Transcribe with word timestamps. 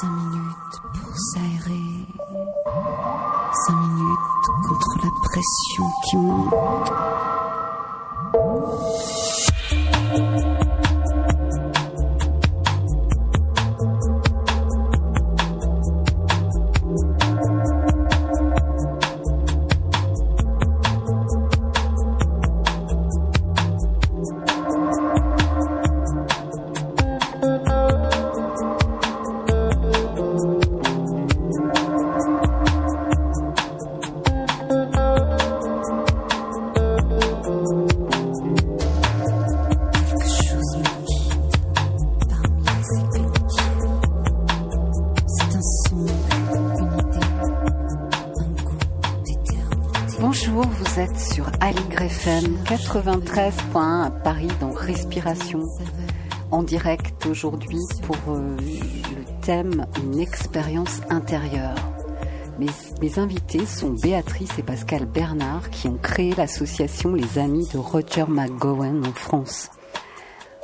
Cinq 0.00 0.10
minutes 0.10 0.80
pour 0.94 1.16
s'aérer. 1.16 2.06
Cinq 3.66 3.74
minutes 3.74 4.46
contre 4.68 4.96
la 5.02 5.10
pression 5.24 5.84
qui 6.04 6.16
monte. 6.18 7.37
93.1 52.88 54.06
à 54.06 54.10
Paris 54.10 54.48
dans 54.62 54.72
Respiration. 54.72 55.60
En 56.50 56.62
direct 56.62 57.26
aujourd'hui 57.26 57.80
pour 58.06 58.16
euh, 58.28 58.56
le 58.56 59.42
thème 59.42 59.84
Une 60.02 60.18
expérience 60.18 61.02
intérieure. 61.10 61.76
Mes, 62.58 62.68
mes 63.02 63.18
invités 63.18 63.66
sont 63.66 63.90
Béatrice 63.90 64.58
et 64.58 64.62
Pascal 64.62 65.04
Bernard 65.04 65.68
qui 65.68 65.86
ont 65.88 65.98
créé 65.98 66.34
l'association 66.34 67.12
Les 67.12 67.38
Amis 67.38 67.68
de 67.74 67.76
Roger 67.76 68.24
McGowan 68.26 69.04
en 69.06 69.12
France. 69.12 69.68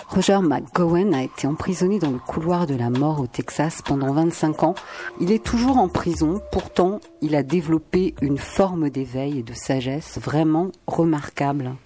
Roger 0.09 0.39
McGowan 0.43 1.13
a 1.13 1.25
été 1.25 1.47
emprisonné 1.47 1.99
dans 1.99 2.11
le 2.11 2.19
couloir 2.19 2.67
de 2.67 2.75
la 2.75 2.89
mort 2.89 3.21
au 3.21 3.27
Texas 3.27 3.83
pendant 3.85 4.15
25 4.15 4.63
ans. 4.63 4.75
Il 5.21 5.31
est 5.31 5.45
toujours 5.45 5.77
en 5.77 5.89
prison, 5.89 6.41
pourtant 6.53 7.01
il 7.21 7.37
a 7.37 7.43
développé 7.43 8.15
une 8.23 8.39
forme 8.39 8.89
d'éveil 8.89 9.41
et 9.41 9.43
de 9.43 9.53
sagesse 9.53 10.19
vraiment 10.19 10.73
remarquable. 10.87 11.77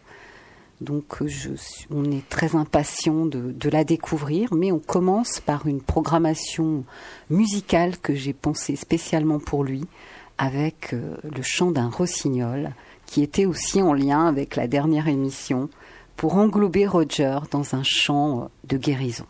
Donc 0.80 1.26
je, 1.26 1.50
on 1.90 2.04
est 2.04 2.28
très 2.28 2.54
impatient 2.54 3.26
de, 3.26 3.52
de, 3.52 3.68
la 3.68 3.82
découvrir, 3.82 4.54
mais 4.54 4.70
on 4.70 4.78
commence 4.78 5.40
par 5.40 5.66
une 5.66 5.80
programmation 5.80 6.84
musicale 7.30 7.98
que 7.98 8.14
j'ai 8.14 8.32
pensée 8.32 8.76
spécialement 8.76 9.40
pour 9.40 9.64
lui, 9.64 9.84
avec 10.38 10.92
euh, 10.92 11.16
le 11.24 11.42
chant 11.42 11.72
d'un 11.72 11.88
rossignol, 11.88 12.70
qui 13.06 13.22
était 13.22 13.46
aussi 13.46 13.82
en 13.82 13.92
lien 13.92 14.26
avec 14.26 14.54
la 14.54 14.68
dernière 14.68 15.08
émission 15.08 15.68
pour 16.16 16.36
englober 16.36 16.86
Roger 16.86 17.38
dans 17.50 17.74
un 17.74 17.82
chant 17.82 18.50
de 18.64 18.76
guérison. 18.76 19.26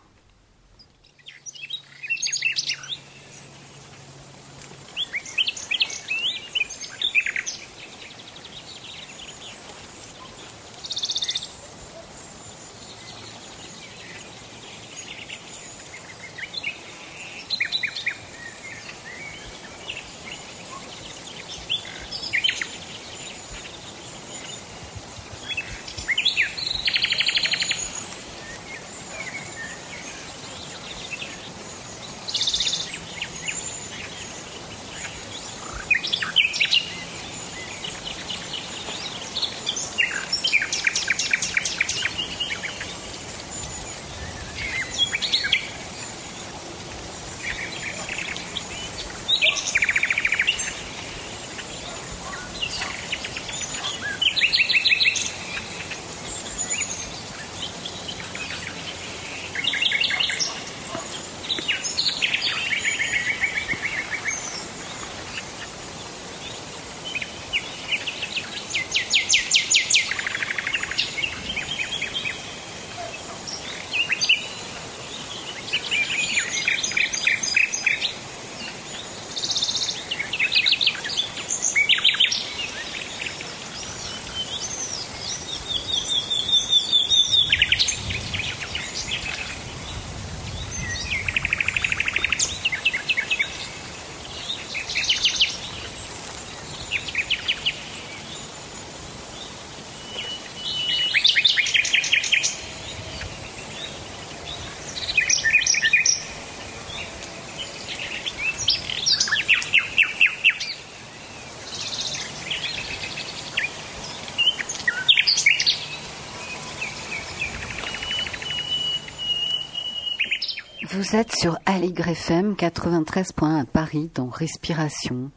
Vous 121.09 121.15
êtes 121.15 121.35
sur 121.35 121.57
Aligre 121.65 122.09
FM 122.09 122.53
93.1 122.53 123.61
à 123.61 123.65
Paris 123.65 124.11
dans 124.13 124.27
Respiration. 124.27 125.31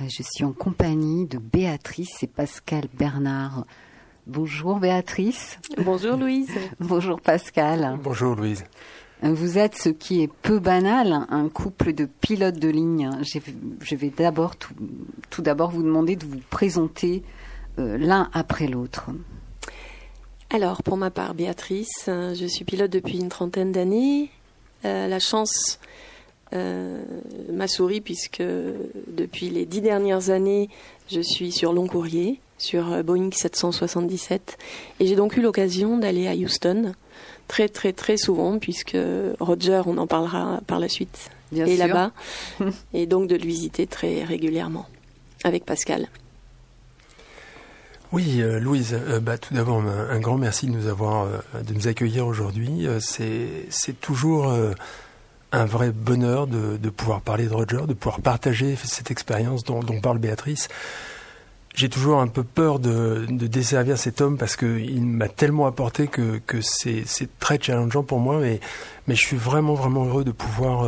Euh, 0.00 0.04
je 0.08 0.24
suis 0.24 0.42
en 0.42 0.52
compagnie 0.52 1.26
de 1.26 1.38
Béatrice 1.38 2.24
et 2.24 2.26
Pascal 2.26 2.86
Bernard. 2.94 3.66
Bonjour 4.26 4.80
Béatrice. 4.80 5.60
Bonjour 5.78 6.16
Louise. 6.16 6.50
Bonjour 6.80 7.20
Pascal. 7.20 8.00
Bonjour 8.02 8.34
Louise. 8.34 8.64
Vous 9.22 9.58
êtes 9.58 9.76
ce 9.76 9.90
qui 9.90 10.22
est 10.22 10.32
peu 10.42 10.58
banal, 10.58 11.24
un 11.28 11.48
couple 11.48 11.92
de 11.92 12.06
pilotes 12.06 12.58
de 12.58 12.68
ligne. 12.68 13.10
Je 13.22 13.94
vais 13.94 14.10
d'abord 14.10 14.56
tout, 14.56 14.74
tout 15.30 15.42
d'abord 15.42 15.70
vous 15.70 15.84
demander 15.84 16.16
de 16.16 16.26
vous 16.26 16.40
présenter 16.50 17.22
euh, 17.78 17.96
l'un 17.96 18.28
après 18.32 18.66
l'autre. 18.66 19.10
Alors, 20.52 20.82
pour 20.82 20.96
ma 20.96 21.12
part, 21.12 21.34
Béatrice, 21.34 22.06
euh, 22.08 22.34
je 22.34 22.46
suis 22.46 22.64
pilote 22.64 22.90
depuis 22.90 23.20
une 23.20 23.28
trentaine 23.28 23.70
d'années. 23.70 24.30
Euh, 24.84 25.08
la 25.08 25.18
chance 25.18 25.78
euh, 26.52 27.02
m'a 27.52 27.68
souri 27.68 28.00
puisque 28.00 28.42
depuis 29.06 29.50
les 29.50 29.66
dix 29.66 29.80
dernières 29.80 30.30
années, 30.30 30.68
je 31.10 31.20
suis 31.20 31.52
sur 31.52 31.72
long 31.72 31.86
courrier, 31.86 32.40
sur 32.58 33.02
Boeing 33.04 33.30
777, 33.32 34.58
et 35.00 35.06
j'ai 35.06 35.16
donc 35.16 35.36
eu 35.36 35.40
l'occasion 35.40 35.96
d'aller 35.96 36.28
à 36.28 36.34
Houston 36.34 36.92
très 37.48 37.68
très 37.68 37.92
très 37.92 38.16
souvent 38.16 38.58
puisque 38.58 38.96
Roger, 39.40 39.82
on 39.86 39.96
en 39.98 40.06
parlera 40.06 40.60
par 40.66 40.78
la 40.78 40.88
suite, 40.88 41.30
Bien 41.52 41.66
est 41.66 41.76
là-bas, 41.76 42.12
et 42.94 43.06
donc 43.06 43.28
de 43.28 43.36
le 43.36 43.44
visiter 43.44 43.86
très 43.86 44.24
régulièrement 44.24 44.86
avec 45.44 45.64
Pascal. 45.64 46.08
Oui, 48.12 48.40
euh, 48.40 48.58
Louise, 48.58 48.92
euh, 48.92 49.20
bah, 49.20 49.38
tout 49.38 49.54
d'abord, 49.54 49.80
un, 49.80 50.18
grand 50.18 50.36
merci 50.36 50.66
de 50.66 50.72
nous 50.72 50.88
avoir, 50.88 51.26
euh, 51.26 51.62
de 51.62 51.74
nous 51.74 51.86
accueillir 51.86 52.26
aujourd'hui. 52.26 52.88
C'est, 52.98 53.68
toujours 54.00 54.52
un 55.52 55.64
vrai 55.64 55.90
bonheur 55.90 56.46
de, 56.46 56.76
de 56.76 56.90
pouvoir 56.90 57.20
parler 57.20 57.46
de 57.46 57.52
Roger, 57.52 57.86
de 57.86 57.94
pouvoir 57.94 58.20
partager 58.20 58.76
cette 58.76 59.10
expérience 59.10 59.62
dont, 59.64 59.80
dont 59.80 60.00
parle 60.00 60.18
Béatrice. 60.18 60.68
J'ai 61.74 61.88
toujours 61.88 62.20
un 62.20 62.26
peu 62.26 62.42
peur 62.42 62.80
de, 62.80 63.26
de 63.28 63.46
desservir 63.46 63.96
cet 63.96 64.20
homme 64.20 64.38
parce 64.38 64.56
qu'il 64.56 65.06
m'a 65.06 65.28
tellement 65.28 65.66
apporté 65.66 66.08
que, 66.08 66.40
que 66.44 66.60
c'est, 66.60 67.04
très 67.38 67.60
challengeant 67.60 68.02
pour 68.02 68.18
moi, 68.18 68.40
mais, 68.40 68.58
mais 69.06 69.14
je 69.14 69.24
suis 69.24 69.36
vraiment, 69.36 69.74
vraiment 69.74 70.04
heureux 70.04 70.24
de 70.24 70.32
pouvoir 70.32 70.84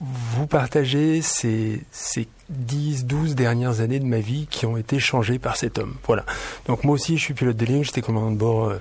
vous 0.00 0.46
partagez 0.46 1.22
ces, 1.22 1.82
ces 1.90 2.28
10, 2.50 3.06
12 3.06 3.34
dernières 3.34 3.80
années 3.80 4.00
de 4.00 4.04
ma 4.04 4.18
vie 4.18 4.46
qui 4.50 4.66
ont 4.66 4.76
été 4.76 4.98
changées 4.98 5.38
par 5.38 5.56
cet 5.56 5.78
homme. 5.78 5.96
Voilà. 6.06 6.24
Donc 6.66 6.84
moi 6.84 6.94
aussi, 6.94 7.16
je 7.16 7.22
suis 7.22 7.34
pilote 7.34 7.56
de 7.56 7.64
ligne, 7.64 7.84
j'étais 7.84 8.02
commandant 8.02 8.30
de 8.30 8.36
bord 8.36 8.66
euh, 8.66 8.80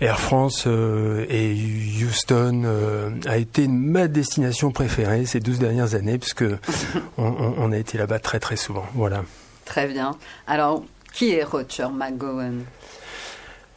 Air 0.00 0.18
France 0.20 0.64
euh, 0.66 1.26
et 1.28 1.54
Houston 2.02 2.62
euh, 2.64 3.10
a 3.26 3.36
été 3.36 3.68
ma 3.68 4.08
destination 4.08 4.70
préférée 4.70 5.26
ces 5.26 5.40
12 5.40 5.58
dernières 5.58 5.94
années 5.94 6.18
on, 7.18 7.54
on 7.58 7.72
a 7.72 7.76
été 7.76 7.98
là-bas 7.98 8.18
très 8.18 8.40
très 8.40 8.56
souvent. 8.56 8.86
Voilà. 8.94 9.24
Très 9.64 9.86
bien. 9.86 10.16
Alors, 10.46 10.84
qui 11.12 11.32
est 11.32 11.44
Roger 11.44 11.88
McGowan? 11.92 12.62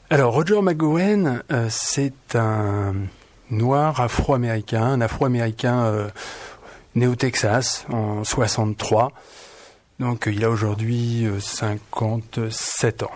Alors, 0.10 0.34
Roger 0.34 0.62
McGowan, 0.62 1.42
c'est 1.70 2.36
un 2.36 2.94
noir 3.52 4.02
afro-américain, 4.02 4.84
un 4.84 5.02
afro-américain 5.02 6.10
né 6.96 7.08
au 7.08 7.16
Texas 7.16 7.86
en 7.90 8.24
63. 8.24 9.12
Donc 10.00 10.28
il 10.32 10.44
a 10.44 10.50
aujourd'hui 10.50 11.28
57 11.40 13.04
ans. 13.04 13.12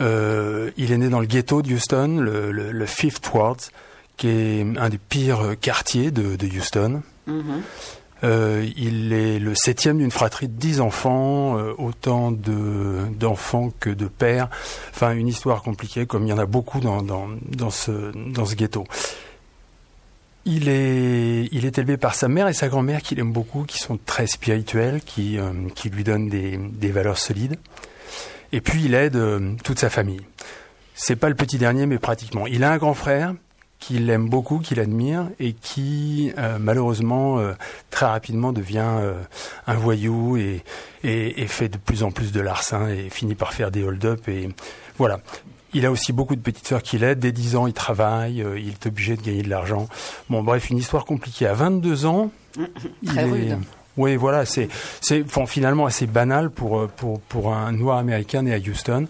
Euh, 0.00 0.70
il 0.76 0.92
est 0.92 0.98
né 0.98 1.08
dans 1.08 1.20
le 1.20 1.26
ghetto 1.26 1.62
de 1.62 1.72
Houston, 1.72 2.18
le, 2.20 2.86
Fifth 2.86 3.32
Ward, 3.32 3.58
qui 4.16 4.28
est 4.28 4.66
un 4.78 4.88
des 4.88 4.98
pires 4.98 5.54
quartiers 5.60 6.10
de, 6.10 6.36
Houston. 6.46 7.02
Euh, 8.24 8.66
il 8.76 9.12
est 9.12 9.38
le 9.38 9.54
septième 9.54 9.98
d'une 9.98 10.10
fratrie 10.10 10.48
de 10.48 10.52
dix 10.52 10.80
enfants, 10.80 11.56
euh, 11.56 11.72
autant 11.78 12.32
d'enfants 12.32 13.72
que 13.78 13.90
de 13.90 14.06
pères. 14.06 14.48
Enfin, 14.90 15.12
une 15.12 15.28
histoire 15.28 15.62
compliquée, 15.62 16.04
comme 16.06 16.26
il 16.26 16.30
y 16.30 16.32
en 16.32 16.38
a 16.38 16.46
beaucoup 16.46 16.80
dans, 16.80 17.02
dans, 17.02 17.70
ce, 17.70 18.12
dans 18.32 18.44
ce 18.44 18.56
ghetto. 18.56 18.84
Il 20.50 20.70
est, 20.70 21.78
élevé 21.78 21.98
par 21.98 22.14
sa 22.14 22.26
mère 22.26 22.48
et 22.48 22.54
sa 22.54 22.68
grand-mère 22.68 23.02
qu'il 23.02 23.20
aime 23.20 23.32
beaucoup, 23.32 23.64
qui 23.64 23.78
sont 23.78 23.98
très 24.06 24.26
spirituelles, 24.26 25.02
qui, 25.04 25.38
qui 25.74 25.90
lui 25.90 26.04
donnent 26.04 26.30
des, 26.30 26.90
valeurs 26.90 27.18
solides. 27.18 27.56
Et 28.52 28.62
puis 28.62 28.84
il 28.84 28.94
aide 28.94 29.16
euh, 29.16 29.52
toute 29.62 29.78
sa 29.78 29.90
famille. 29.90 30.22
C'est 30.94 31.16
pas 31.16 31.28
le 31.28 31.34
petit 31.34 31.58
dernier, 31.58 31.84
mais 31.84 31.98
pratiquement. 31.98 32.46
Il 32.46 32.64
a 32.64 32.72
un 32.72 32.78
grand 32.78 32.94
frère 32.94 33.34
qu'il 33.78 34.08
aime 34.08 34.30
beaucoup, 34.30 34.58
qu'il 34.58 34.80
admire 34.80 35.28
et 35.38 35.52
qui 35.52 36.32
euh, 36.38 36.56
malheureusement 36.58 37.38
euh, 37.38 37.52
très 37.90 38.06
rapidement 38.06 38.52
devient 38.54 39.12
un 39.66 39.74
voyou 39.74 40.38
et, 40.38 40.64
fait 41.46 41.68
de 41.68 41.76
plus 41.76 42.02
en 42.02 42.10
plus 42.10 42.32
de 42.32 42.40
larcin 42.40 42.88
et 42.88 43.10
finit 43.10 43.34
par 43.34 43.52
faire 43.52 43.70
des 43.70 43.84
hold-up 43.84 44.26
et 44.28 44.48
voilà. 44.96 45.20
Il 45.74 45.84
a 45.84 45.90
aussi 45.90 46.12
beaucoup 46.12 46.36
de 46.36 46.40
petites 46.40 46.66
sœurs 46.66 46.82
qui 46.82 46.98
l'aident. 46.98 47.18
Dès 47.18 47.32
10 47.32 47.56
ans, 47.56 47.66
il 47.66 47.74
travaille, 47.74 48.44
il 48.56 48.68
est 48.68 48.86
obligé 48.86 49.16
de 49.16 49.22
gagner 49.22 49.42
de 49.42 49.50
l'argent. 49.50 49.88
Bon, 50.30 50.42
bref, 50.42 50.70
une 50.70 50.78
histoire 50.78 51.04
compliquée. 51.04 51.46
À 51.46 51.54
22 51.54 52.06
ans, 52.06 52.30
très 53.04 53.24
il 53.26 53.32
rude. 53.32 53.58
Oui, 53.98 54.14
voilà, 54.14 54.46
c'est 54.46 54.68
c'est 55.00 55.24
finalement 55.46 55.84
assez 55.84 56.06
banal 56.06 56.50
pour, 56.50 56.78
euh, 56.78 56.90
pour, 56.96 57.20
pour 57.20 57.52
un 57.52 57.72
noir 57.72 57.98
américain 57.98 58.42
né 58.42 58.54
à 58.54 58.58
Houston. 58.58 59.06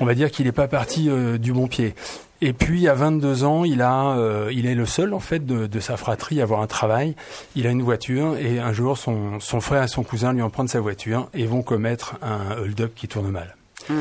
On 0.00 0.06
va 0.06 0.14
dire 0.14 0.30
qu'il 0.30 0.46
n'est 0.46 0.52
pas 0.52 0.66
parti 0.66 1.10
euh, 1.10 1.36
du 1.36 1.52
bon 1.52 1.68
pied. 1.68 1.94
Et 2.40 2.54
puis 2.54 2.88
à 2.88 2.94
22 2.94 3.44
ans, 3.44 3.64
il 3.64 3.82
a, 3.82 4.16
euh, 4.16 4.50
il 4.52 4.66
est 4.66 4.74
le 4.74 4.86
seul 4.86 5.12
en 5.14 5.20
fait 5.20 5.44
de, 5.44 5.66
de, 5.66 5.80
sa 5.80 5.96
fratrie 5.96 6.40
à 6.40 6.44
avoir 6.44 6.62
un 6.62 6.66
travail. 6.66 7.14
Il 7.54 7.66
a 7.66 7.70
une 7.70 7.82
voiture 7.82 8.36
et 8.38 8.58
un 8.58 8.72
jour 8.72 8.96
son, 8.96 9.40
son 9.40 9.60
frère 9.60 9.82
et 9.82 9.88
son 9.88 10.02
cousin 10.02 10.32
lui 10.32 10.42
en 10.42 10.50
prennent 10.50 10.68
sa 10.68 10.80
voiture 10.80 11.28
et 11.34 11.46
vont 11.46 11.62
commettre 11.62 12.16
un 12.22 12.56
hold-up 12.58 12.92
qui 12.96 13.08
tourne 13.08 13.30
mal. 13.30 13.56
Mmh 13.88 13.94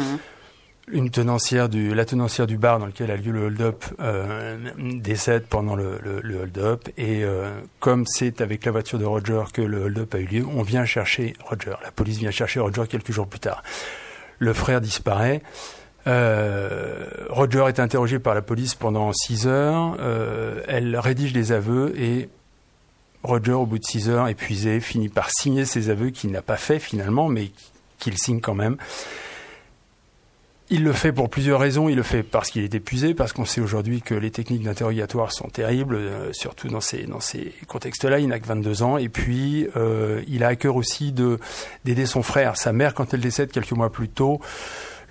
la 0.87 1.09
tenancière 1.09 1.69
du 1.69 2.57
bar 2.57 2.79
dans 2.79 2.85
lequel 2.85 3.11
a 3.11 3.15
lieu 3.15 3.31
le 3.31 3.45
hold-up 3.45 3.85
euh, 3.99 4.57
décède 4.77 5.45
pendant 5.47 5.75
le, 5.75 5.99
hold-up 6.23 6.89
et 6.97 7.23
euh, 7.23 7.49
comme 7.79 8.05
c'est 8.05 8.41
avec 8.41 8.65
la 8.65 8.71
voiture 8.71 8.99
de 8.99 9.05
Roger 9.05 9.43
que 9.53 9.61
le 9.61 9.83
hold-up 9.83 10.13
a 10.15 10.19
eu 10.19 10.25
lieu, 10.25 10.45
on 10.45 10.61
vient 10.61 10.85
chercher 10.85 11.33
Roger. 11.45 11.75
La 11.83 11.91
police 11.91 12.17
vient 12.17 12.31
chercher 12.31 12.59
Roger 12.59 12.83
quelques 12.89 13.11
jours 13.11 13.27
plus 13.27 13.39
tard. 13.39 13.63
Le 14.39 14.53
frère 14.53 14.81
disparaît. 14.81 15.41
Euh, 16.05 17.05
Roger 17.29 17.65
est 17.67 17.79
interrogé 17.79 18.19
par 18.19 18.35
la 18.35 18.41
police 18.41 18.75
pendant 18.75 19.13
six 19.13 19.47
heures. 19.47 19.95
Euh, 19.99 20.61
elle 20.67 20.97
rédige 20.97 21.33
des 21.33 21.51
aveux 21.51 21.97
et 21.97 22.29
Roger, 23.23 23.53
au 23.53 23.65
bout 23.65 23.79
de 23.79 23.85
six 23.85 24.09
heures, 24.09 24.27
épuisé, 24.27 24.81
finit 24.81 25.07
par 25.07 25.29
signer 25.29 25.63
ses 25.63 25.89
aveux 25.89 26.09
qu'il 26.09 26.31
n'a 26.31 26.41
pas 26.41 26.57
fait 26.57 26.79
finalement, 26.79 27.29
mais 27.29 27.51
qu'il 27.99 28.17
signe 28.17 28.41
quand 28.41 28.55
même. 28.55 28.75
Il 30.73 30.83
le 30.83 30.91
fait 30.91 31.11
pour 31.11 31.29
plusieurs 31.29 31.59
raisons. 31.59 31.87
Il 31.87 31.95
le 31.95 32.01
fait 32.01 32.23
parce 32.23 32.49
qu'il 32.49 32.63
est 32.63 32.73
épuisé, 32.73 33.13
parce 33.13 33.31
qu'on 33.31 33.45
sait 33.45 33.61
aujourd'hui 33.61 34.01
que 34.01 34.15
les 34.15 34.31
techniques 34.31 34.63
d'interrogatoire 34.63 35.31
sont 35.31 35.47
terribles, 35.47 35.93
euh, 35.93 36.33
surtout 36.33 36.67
dans 36.67 36.81
ces, 36.81 37.03
dans 37.03 37.19
ces 37.19 37.53
contextes-là. 37.67 38.17
Il 38.17 38.29
n'a 38.29 38.39
que 38.39 38.47
22 38.47 38.81
ans. 38.81 38.97
Et 38.97 39.07
puis, 39.07 39.67
euh, 39.77 40.23
il 40.27 40.43
a 40.43 40.47
à 40.47 40.55
cœur 40.55 40.75
aussi 40.75 41.11
de, 41.11 41.39
d'aider 41.85 42.07
son 42.07 42.23
frère. 42.23 42.57
Sa 42.57 42.73
mère, 42.73 42.95
quand 42.95 43.13
elle 43.13 43.19
décède 43.19 43.51
quelques 43.51 43.73
mois 43.73 43.91
plus 43.91 44.09
tôt, 44.09 44.41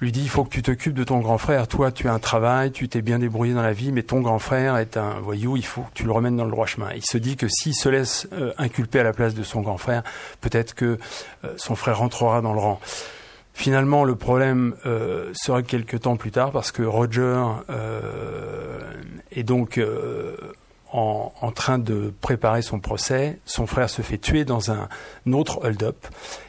lui 0.00 0.10
dit 0.10 0.22
il 0.22 0.28
faut 0.28 0.42
que 0.42 0.48
tu 0.48 0.62
t'occupes 0.62 0.94
de 0.94 1.04
ton 1.04 1.20
grand 1.20 1.38
frère. 1.38 1.68
Toi, 1.68 1.92
tu 1.92 2.08
as 2.08 2.12
un 2.12 2.18
travail, 2.18 2.72
tu 2.72 2.88
t'es 2.88 3.00
bien 3.00 3.20
débrouillé 3.20 3.54
dans 3.54 3.62
la 3.62 3.72
vie, 3.72 3.92
mais 3.92 4.02
ton 4.02 4.20
grand 4.20 4.40
frère 4.40 4.78
est 4.78 4.96
un 4.96 5.20
voyou. 5.20 5.56
Il 5.56 5.64
faut 5.64 5.82
que 5.82 5.94
tu 5.94 6.02
le 6.02 6.10
remènes 6.10 6.36
dans 6.36 6.44
le 6.44 6.50
droit 6.50 6.66
chemin. 6.66 6.88
Il 6.96 7.04
se 7.04 7.18
dit 7.18 7.36
que 7.36 7.46
s'il 7.46 7.76
se 7.76 7.88
laisse 7.88 8.26
euh, 8.32 8.52
inculper 8.58 8.98
à 8.98 9.04
la 9.04 9.12
place 9.12 9.34
de 9.34 9.44
son 9.44 9.60
grand 9.60 9.78
frère, 9.78 10.02
peut-être 10.40 10.74
que 10.74 10.98
son 11.56 11.76
frère 11.76 11.98
rentrera 11.98 12.40
dans 12.40 12.52
le 12.52 12.58
rang. 12.58 12.80
Finalement, 13.54 14.04
le 14.04 14.16
problème 14.16 14.74
euh, 14.86 15.30
sera 15.34 15.62
quelques 15.62 16.00
temps 16.00 16.16
plus 16.16 16.30
tard 16.30 16.52
parce 16.52 16.72
que 16.72 16.82
Roger 16.82 17.42
euh, 17.70 18.80
est 19.30 19.42
donc 19.42 19.76
euh, 19.76 20.36
en, 20.90 21.52
train 21.54 21.78
de 21.78 22.12
préparer 22.20 22.62
son 22.62 22.80
procès. 22.80 23.38
Son 23.44 23.66
frère 23.66 23.90
se 23.90 24.02
fait 24.02 24.18
tuer 24.18 24.44
dans 24.44 24.70
un 24.70 24.88
autre 25.32 25.64
hold-up 25.64 26.06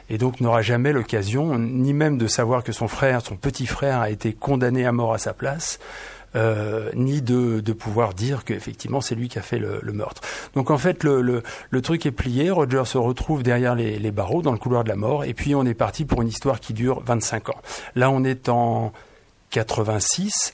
et 0.08 0.18
donc 0.18 0.40
n'aura 0.40 0.62
jamais 0.62 0.92
l'occasion, 0.92 1.58
ni 1.58 1.92
même 1.92 2.18
de 2.18 2.26
savoir 2.26 2.64
que 2.64 2.72
son 2.72 2.88
frère, 2.88 3.20
son 3.20 3.36
petit 3.36 3.66
frère, 3.66 4.00
a 4.00 4.10
été 4.10 4.32
condamné 4.32 4.86
à 4.86 4.92
mort 4.92 5.14
à 5.14 5.18
sa 5.18 5.34
place. 5.34 5.78
Euh, 6.36 6.90
ni 6.94 7.22
de, 7.22 7.60
de, 7.60 7.72
pouvoir 7.72 8.12
dire 8.12 8.44
qu'effectivement 8.44 9.00
c'est 9.00 9.14
lui 9.14 9.28
qui 9.28 9.38
a 9.38 9.42
fait 9.42 9.60
le, 9.60 9.78
le, 9.82 9.92
meurtre. 9.92 10.20
Donc 10.56 10.72
en 10.72 10.78
fait 10.78 11.04
le, 11.04 11.22
le, 11.22 11.44
le, 11.70 11.80
truc 11.80 12.06
est 12.06 12.10
plié, 12.10 12.50
Roger 12.50 12.82
se 12.86 12.98
retrouve 12.98 13.44
derrière 13.44 13.76
les, 13.76 14.00
les, 14.00 14.10
barreaux 14.10 14.42
dans 14.42 14.50
le 14.50 14.58
couloir 14.58 14.82
de 14.82 14.88
la 14.88 14.96
mort 14.96 15.24
et 15.24 15.32
puis 15.32 15.54
on 15.54 15.64
est 15.64 15.74
parti 15.74 16.04
pour 16.04 16.22
une 16.22 16.28
histoire 16.28 16.58
qui 16.58 16.72
dure 16.72 17.04
25 17.06 17.50
ans. 17.50 17.60
Là 17.94 18.10
on 18.10 18.24
est 18.24 18.48
en 18.48 18.92
86. 19.50 20.52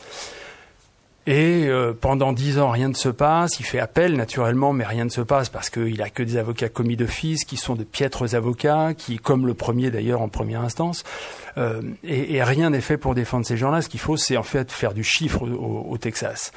Et 1.27 1.67
euh, 1.69 1.93
pendant 1.93 2.33
dix 2.33 2.59
ans, 2.59 2.71
rien 2.71 2.89
ne 2.89 2.95
se 2.95 3.09
passe. 3.09 3.61
Il 3.61 3.65
fait 3.65 3.79
appel, 3.79 4.17
naturellement, 4.17 4.73
mais 4.73 4.85
rien 4.85 5.05
ne 5.05 5.11
se 5.11 5.21
passe 5.21 5.49
parce 5.49 5.69
qu'il 5.69 6.01
a 6.01 6.09
que 6.09 6.23
des 6.23 6.39
avocats 6.39 6.69
commis 6.69 6.97
d'office, 6.97 7.45
qui 7.45 7.57
sont 7.57 7.75
de 7.75 7.85
piètres 7.85 8.35
avocats, 8.35 8.95
qui, 8.95 9.19
comme 9.19 9.47
le 9.47 9.55
premier 9.55 9.91
d'ailleurs 9.91 10.23
en 10.23 10.29
première 10.29 10.63
instance, 10.63 11.05
euh, 11.59 11.83
et, 12.05 12.43
rien 12.43 12.71
n'est 12.71 12.81
fait 12.81 12.97
pour 12.97 13.15
défendre 13.15 13.45
ces 13.45 13.57
gens-là. 13.57 13.83
Ce 13.83 13.89
qu'il 13.89 14.01
faut, 14.01 14.17
c'est 14.17 14.37
en 14.37 14.43
fait 14.43 14.73
faire 14.73 14.95
du 14.95 15.05
chiffre 15.05 15.43
au, 15.43 15.87
au, 15.91 15.99
Texas. 15.99 16.53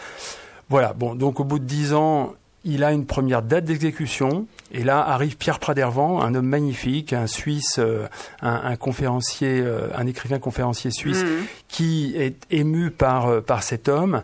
Voilà. 0.69 0.93
Bon, 0.93 1.13
donc 1.13 1.39
au 1.41 1.43
bout 1.43 1.59
de 1.59 1.65
dix 1.65 1.93
ans, 1.93 2.33
il 2.65 2.83
a 2.83 2.91
une 2.91 3.05
première 3.05 3.41
date 3.41 3.65
d'exécution. 3.65 4.47
Et 4.71 4.83
là 4.83 4.99
arrive 5.01 5.37
Pierre 5.37 5.59
Pradervan, 5.59 6.21
un 6.21 6.33
homme 6.33 6.47
magnifique, 6.47 7.13
un 7.13 7.27
Suisse, 7.27 7.75
euh, 7.77 8.07
un, 8.41 8.61
un, 8.63 8.75
conférencier, 8.75 9.59
euh, 9.61 9.89
un 9.95 10.07
écrivain 10.07 10.39
conférencier 10.39 10.91
suisse, 10.91 11.23
mmh. 11.23 11.27
qui 11.67 12.13
est 12.17 12.35
ému 12.49 12.89
par 12.89 13.27
euh, 13.27 13.41
par 13.41 13.63
cet 13.63 13.89
homme 13.89 14.21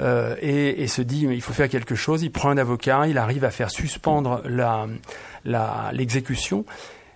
et, 0.00 0.82
et, 0.82 0.88
se 0.88 1.00
dit 1.00 1.28
il 1.30 1.40
faut 1.40 1.52
faire 1.52 1.68
quelque 1.68 1.94
chose. 1.94 2.24
Il 2.24 2.32
prend 2.32 2.50
un 2.50 2.58
avocat, 2.58 3.06
il 3.06 3.18
arrive 3.18 3.44
à 3.44 3.50
faire 3.50 3.70
suspendre 3.70 4.42
la 4.44 4.88
l'exécution. 5.92 6.64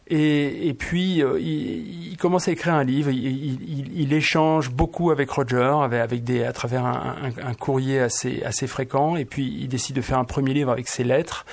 Et, 0.09 0.75
puis, 0.79 1.21
euh, 1.21 1.41
il, 1.41 2.17
commence 2.17 2.47
à 2.47 2.53
écrire 2.53 2.75
un 2.75 2.85
livre. 2.85 3.11
Il, 3.11 4.13
échange 4.13 4.71
beaucoup 4.71 5.11
avec 5.11 5.29
Roger, 5.31 5.75
avec, 5.83 6.31
à 6.31 6.53
travers 6.53 6.87
un, 6.87 7.55
courrier 7.59 8.01
assez 8.01 8.67
fréquent. 8.67 9.17
Et 9.17 9.25
puis, 9.25 9.59
il 9.61 9.69
décide 9.69 9.97
de 9.97 10.01
faire 10.01 10.19
un 10.19 10.25
premier 10.25 10.55
livre 10.55 10.71
avec 10.71 10.89
ses 10.89 11.03
lettres. 11.03 11.45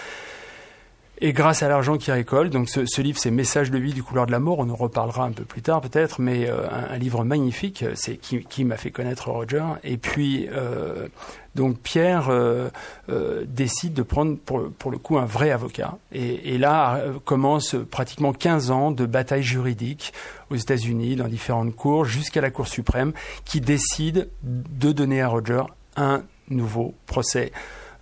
Et 1.26 1.32
grâce 1.32 1.64
à 1.64 1.70
l'argent 1.70 1.98
qu'il 1.98 2.12
récolte, 2.12 2.52
donc 2.52 2.68
ce, 2.68 3.02
livre, 3.02 3.18
c'est 3.18 3.32
Messages 3.32 3.72
de 3.72 3.78
vie 3.78 3.94
du 3.94 4.04
couleur 4.04 4.26
de 4.26 4.32
la 4.34 4.40
mort. 4.40 4.60
On 4.60 4.70
en 4.70 4.76
reparlera 4.76 5.24
un 5.24 5.32
peu 5.32 5.46
plus 5.46 5.62
tard, 5.62 5.80
peut-être, 5.80 6.20
mais 6.20 6.50
euh, 6.50 6.68
un, 6.70 6.98
livre 6.98 7.24
magnifique. 7.24 7.86
C'est 7.96 8.18
qui, 8.18 8.66
m'a 8.66 8.76
fait 8.76 8.92
connaître 8.92 9.30
Roger. 9.30 9.64
Et 9.86 9.96
puis, 9.96 10.50
euh, 10.52 11.08
donc 11.56 11.80
Pierre 11.80 12.28
euh, 12.30 12.70
euh, 13.08 13.46
décide 13.48 13.94
de 13.94 14.02
prendre 14.02 14.38
pour, 14.38 14.70
pour, 14.78 14.92
le 14.92 14.98
coup 14.98 15.18
un 15.18 15.26
vrai 15.26 15.52
avocat. 15.52 15.98
Et, 16.12 16.58
là 16.58 16.98
euh, 16.98 17.14
commence 17.24 17.78
pratiquement 17.90 18.34
15 18.34 18.72
ans 18.72 18.92
de 18.92 19.06
bataille 19.06 19.44
juridique 19.44 20.12
aux 20.50 20.56
États-Unis, 20.56 21.16
dans 21.16 21.30
différentes 21.30 21.74
cours, 21.74 22.04
jusqu'à 22.04 22.42
la 22.42 22.52
Cour 22.52 22.68
suprême, 22.68 23.14
qui 23.46 23.62
décide 23.62 24.30
de 24.44 24.92
donner 24.92 25.22
à 25.22 25.30
Roger 25.30 25.64
un 25.96 26.24
nouveau 26.50 26.96
procès 27.06 27.54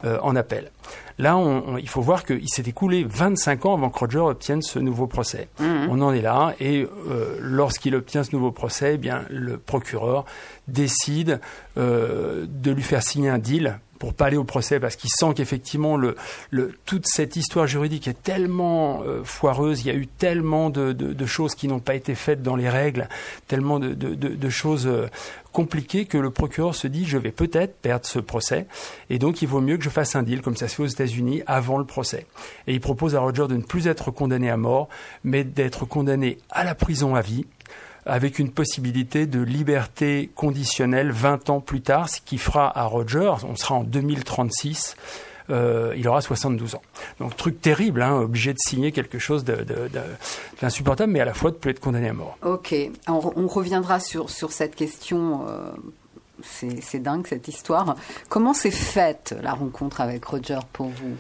euh, 0.04 0.18
en 0.24 0.36
appel. 0.36 0.72
Là, 1.22 1.38
on, 1.38 1.64
on, 1.68 1.78
il 1.78 1.88
faut 1.88 2.02
voir 2.02 2.26
qu'il 2.26 2.50
s'est 2.50 2.64
écoulé 2.66 3.06
25 3.08 3.68
ans 3.68 3.74
avant 3.76 3.92
que 3.92 4.00
Roger 4.00 4.18
obtienne 4.18 4.64
ce 4.64 4.80
nouveau 4.80 5.06
procès. 5.06 5.50
Mmh. 5.60 5.88
On 5.90 6.02
en 6.02 6.14
est 6.14 6.22
là, 6.22 6.56
et 6.60 6.88
euh, 7.10 7.38
lorsqu'il 7.40 7.94
obtient 7.94 8.24
ce 8.24 8.36
nouveau 8.36 8.52
procès, 8.52 8.96
eh 8.96 8.98
bien, 8.98 9.24
le 9.30 9.58
procureur 9.58 10.26
décide 10.68 11.40
euh, 11.78 12.48
de 12.50 12.72
lui 12.72 12.82
faire 12.82 13.04
signer 13.04 13.30
un 13.30 13.38
deal 13.38 13.80
pour 14.02 14.16
pas 14.16 14.26
aller 14.26 14.38
au 14.38 14.44
procès 14.44 14.80
parce 14.80 14.96
qu'il 14.96 15.12
sent 15.12 15.36
qu'effectivement 15.36 15.96
le, 15.96 16.16
le, 16.50 16.74
toute 16.86 17.06
cette 17.06 17.36
histoire 17.36 17.68
juridique 17.68 18.08
est 18.08 18.20
tellement 18.20 19.04
euh, 19.04 19.24
foireuse, 19.24 19.82
il 19.82 19.88
y 19.90 19.92
a 19.92 19.94
eu 19.94 20.08
tellement 20.08 20.72
de, 20.72 20.92
de, 20.92 21.14
de 21.14 21.26
choses 21.28 21.54
qui 21.54 21.68
n'ont 21.68 21.80
pas 21.80 21.94
été 21.94 22.16
faites 22.16 22.42
dans 22.42 22.56
les 22.56 22.68
règles, 22.68 23.08
tellement 23.48 23.80
de, 23.80 23.94
de 23.94 24.50
choses 24.50 24.88
euh, 24.88 25.06
compliquées 25.52 26.06
que 26.06 26.18
le 26.18 26.32
procureur 26.32 26.74
se 26.74 26.88
dit 26.88 27.06
je 27.06 27.20
vais 27.20 27.32
peut-être 27.32 27.76
perdre 27.80 28.08
ce 28.08 28.18
procès 28.18 28.66
et 29.12 29.20
donc 29.20 29.44
il 29.44 29.48
vaut 29.48 29.62
mieux 29.62 29.78
que 29.78 29.84
je 29.84 29.90
fasse 29.90 30.16
un 30.16 30.24
deal 30.24 30.42
comme 30.42 30.56
ça 30.56 30.68
se 30.68 30.78
fait 30.78 30.84
aux 30.84 30.88
États-Unis 30.88 31.44
avant 31.46 31.78
le 31.78 31.86
procès. 31.86 32.26
Et 32.66 32.74
il 32.74 32.82
propose 32.82 33.16
à 33.16 33.20
Roger 33.20 33.46
de 33.48 33.56
ne 33.56 33.62
plus 33.62 33.88
être 33.88 34.10
condamné 34.10 34.50
à 34.50 34.58
mort, 34.58 34.90
mais 35.24 35.44
d'être 35.44 35.86
condamné 35.86 36.40
à 36.50 36.64
la 36.64 36.74
prison 36.74 37.14
à 37.14 37.22
vie 37.22 37.46
avec 38.06 38.40
une 38.40 38.52
possibilité 38.52 39.26
de 39.26 39.42
liberté 39.42 40.30
conditionnelle 40.36 41.12
20 41.12 41.50
ans 41.50 41.60
plus 41.60 41.82
tard, 41.82 42.10
ce 42.10 42.22
qui 42.22 42.38
fera 42.38 42.78
à 42.78 42.86
Roger, 42.86 43.34
on 43.44 43.56
sera 43.56 43.76
en 43.76 43.84
2036, 43.84 44.96
euh, 45.50 45.94
il 45.98 46.08
aura 46.08 46.22
72 46.22 46.76
ans. 46.76 46.82
Donc 47.20 47.36
truc 47.36 47.62
terrible, 47.62 48.02
hein, 48.02 48.16
obligé 48.16 48.54
de 48.54 48.60
signer 48.60 48.92
quelque 48.92 49.20
chose 49.20 49.44
d'insupportable, 50.62 51.12
mais 51.12 51.20
à 51.20 51.26
la 51.26 51.34
fois 51.34 51.52
de 51.52 51.56
plus 51.56 51.72
être 51.72 51.80
condamné 51.80 52.10
à 52.10 52.14
mort. 52.14 52.38
Ok, 52.44 52.74
on, 53.08 53.34
on 53.36 53.48
reviendra 53.48 54.00
sur, 54.00 54.30
sur 54.30 54.52
cette 54.52 54.76
question. 54.76 55.46
Euh, 55.48 55.72
c'est 56.44 57.00
dingue 57.00 57.28
cette 57.28 57.48
histoire. 57.48 57.96
Comment 58.30 58.54
s'est 58.54 58.72
faite 58.72 59.36
la 59.42 59.54
rencontre 59.54 60.02
avec 60.02 60.26
Roger 60.26 60.60
pour 60.74 60.88
vous? 60.88 61.16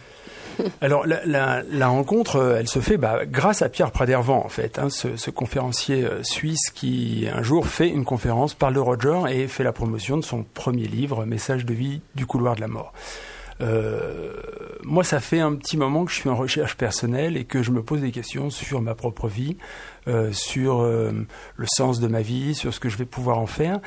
Alors 0.81 1.05
la, 1.05 1.87
rencontre, 1.87 2.37
euh, 2.37 2.57
elle 2.59 2.67
se 2.67 2.79
fait 2.79 2.97
bah, 2.97 3.25
grâce 3.25 3.61
à 3.61 3.69
Pierre 3.69 3.91
Pradervan 3.91 4.41
en 4.43 4.49
fait, 4.49 4.79
hein, 4.79 4.89
ce, 4.89 5.29
conférencier 5.29 6.03
euh, 6.03 6.23
suisse 6.23 6.69
qui 6.73 7.27
un 7.33 7.43
jour 7.43 7.67
fait 7.67 7.89
une 7.89 8.05
conférence, 8.05 8.53
parle 8.53 8.73
de 8.73 8.79
Roger 8.79 9.21
et 9.29 9.47
fait 9.47 9.63
la 9.63 9.71
promotion 9.71 10.17
de 10.17 10.23
son 10.23 10.43
premier 10.43 10.85
livre, 10.85 11.25
Message 11.25 11.65
de 11.65 11.73
vie 11.73 12.01
du 12.15 12.25
couloir 12.25 12.55
de 12.55 12.61
la 12.61 12.67
mort. 12.67 12.93
Euh, 13.61 14.33
moi, 14.83 15.03
ça 15.03 15.19
fait 15.19 15.39
un 15.39 15.53
petit 15.53 15.77
moment 15.77 16.03
que 16.05 16.11
je 16.11 16.15
suis 16.15 16.29
en 16.29 16.35
recherche 16.35 16.75
personnelle 16.75 17.37
et 17.37 17.45
que 17.45 17.61
je 17.61 17.69
me 17.69 17.83
pose 17.83 18.01
des 18.01 18.11
questions 18.11 18.49
sur 18.49 18.81
ma 18.81 18.95
propre 18.95 19.27
vie, 19.27 19.55
sur 20.31 20.81
le 20.81 21.65
sens 21.67 21.99
de 21.99 22.07
ma 22.07 22.21
vie, 22.21 22.55
sur 22.55 22.73
ce 22.73 22.79
que 22.79 22.89
je 22.89 22.97
vais 22.97 23.05
pouvoir 23.05 23.37
en 23.37 23.45
faire. 23.45 23.79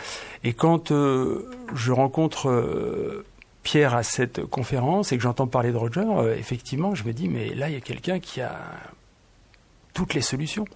Et 0.45 0.53
quand 0.53 0.93
je 0.93 1.93
rencontre 1.93 3.25
Pierre 3.65 3.95
à 3.95 4.05
cette 4.05 4.45
conférence 4.45 5.11
et 5.11 5.17
que 5.17 5.23
j'entends 5.23 5.49
parler 5.49 5.73
de 5.73 5.77
Roger, 5.77 6.05
euh, 6.07 6.37
effectivement, 6.37 6.95
je 6.95 7.03
me 7.03 7.13
dis, 7.13 7.29
mais 7.29 7.55
là, 7.55 7.69
il 7.69 7.75
y 7.75 7.77
a 7.77 7.81
quelqu'un 7.81 8.21
qui 8.21 8.41
a 8.41 8.61
toutes 9.95 10.15
les 10.15 10.21
solutions. 10.21 10.67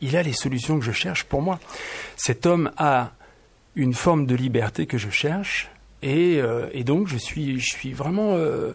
Il 0.00 0.16
a 0.16 0.22
les 0.22 0.32
solutions 0.32 0.78
que 0.78 0.84
je 0.84 0.92
cherche 0.92 1.24
pour 1.24 1.42
moi. 1.42 1.58
Cet 2.16 2.46
homme 2.46 2.70
a 2.78 3.12
une 3.74 3.92
forme 3.92 4.26
de 4.26 4.34
liberté 4.34 4.86
que 4.86 4.96
je 4.96 5.10
cherche 5.10 5.68
et, 6.02 6.40
euh, 6.40 6.70
donc 6.84 7.08
je 7.08 7.16
suis, 7.16 7.58
je 7.58 7.66
suis 7.66 7.92
vraiment 7.92 8.34
euh, 8.34 8.72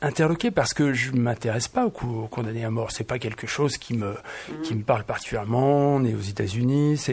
interloqué 0.00 0.50
parce 0.50 0.72
que 0.72 0.92
je 0.92 1.12
ne 1.12 1.20
m'intéresse 1.20 1.68
pas 1.68 1.84
aux, 1.84 1.90
condamnés 1.90 2.64
à 2.64 2.70
mort. 2.70 2.90
C'est 2.90 3.04
pas 3.04 3.18
quelque 3.18 3.46
chose 3.46 3.76
qui 3.76 3.94
me, 3.94 4.14
qui 4.62 4.74
me 4.74 4.82
parle 4.82 5.04
particulièrement. 5.04 5.96
On 5.96 6.04
est 6.04 6.14
aux 6.14 6.20
États-Unis, 6.20 7.04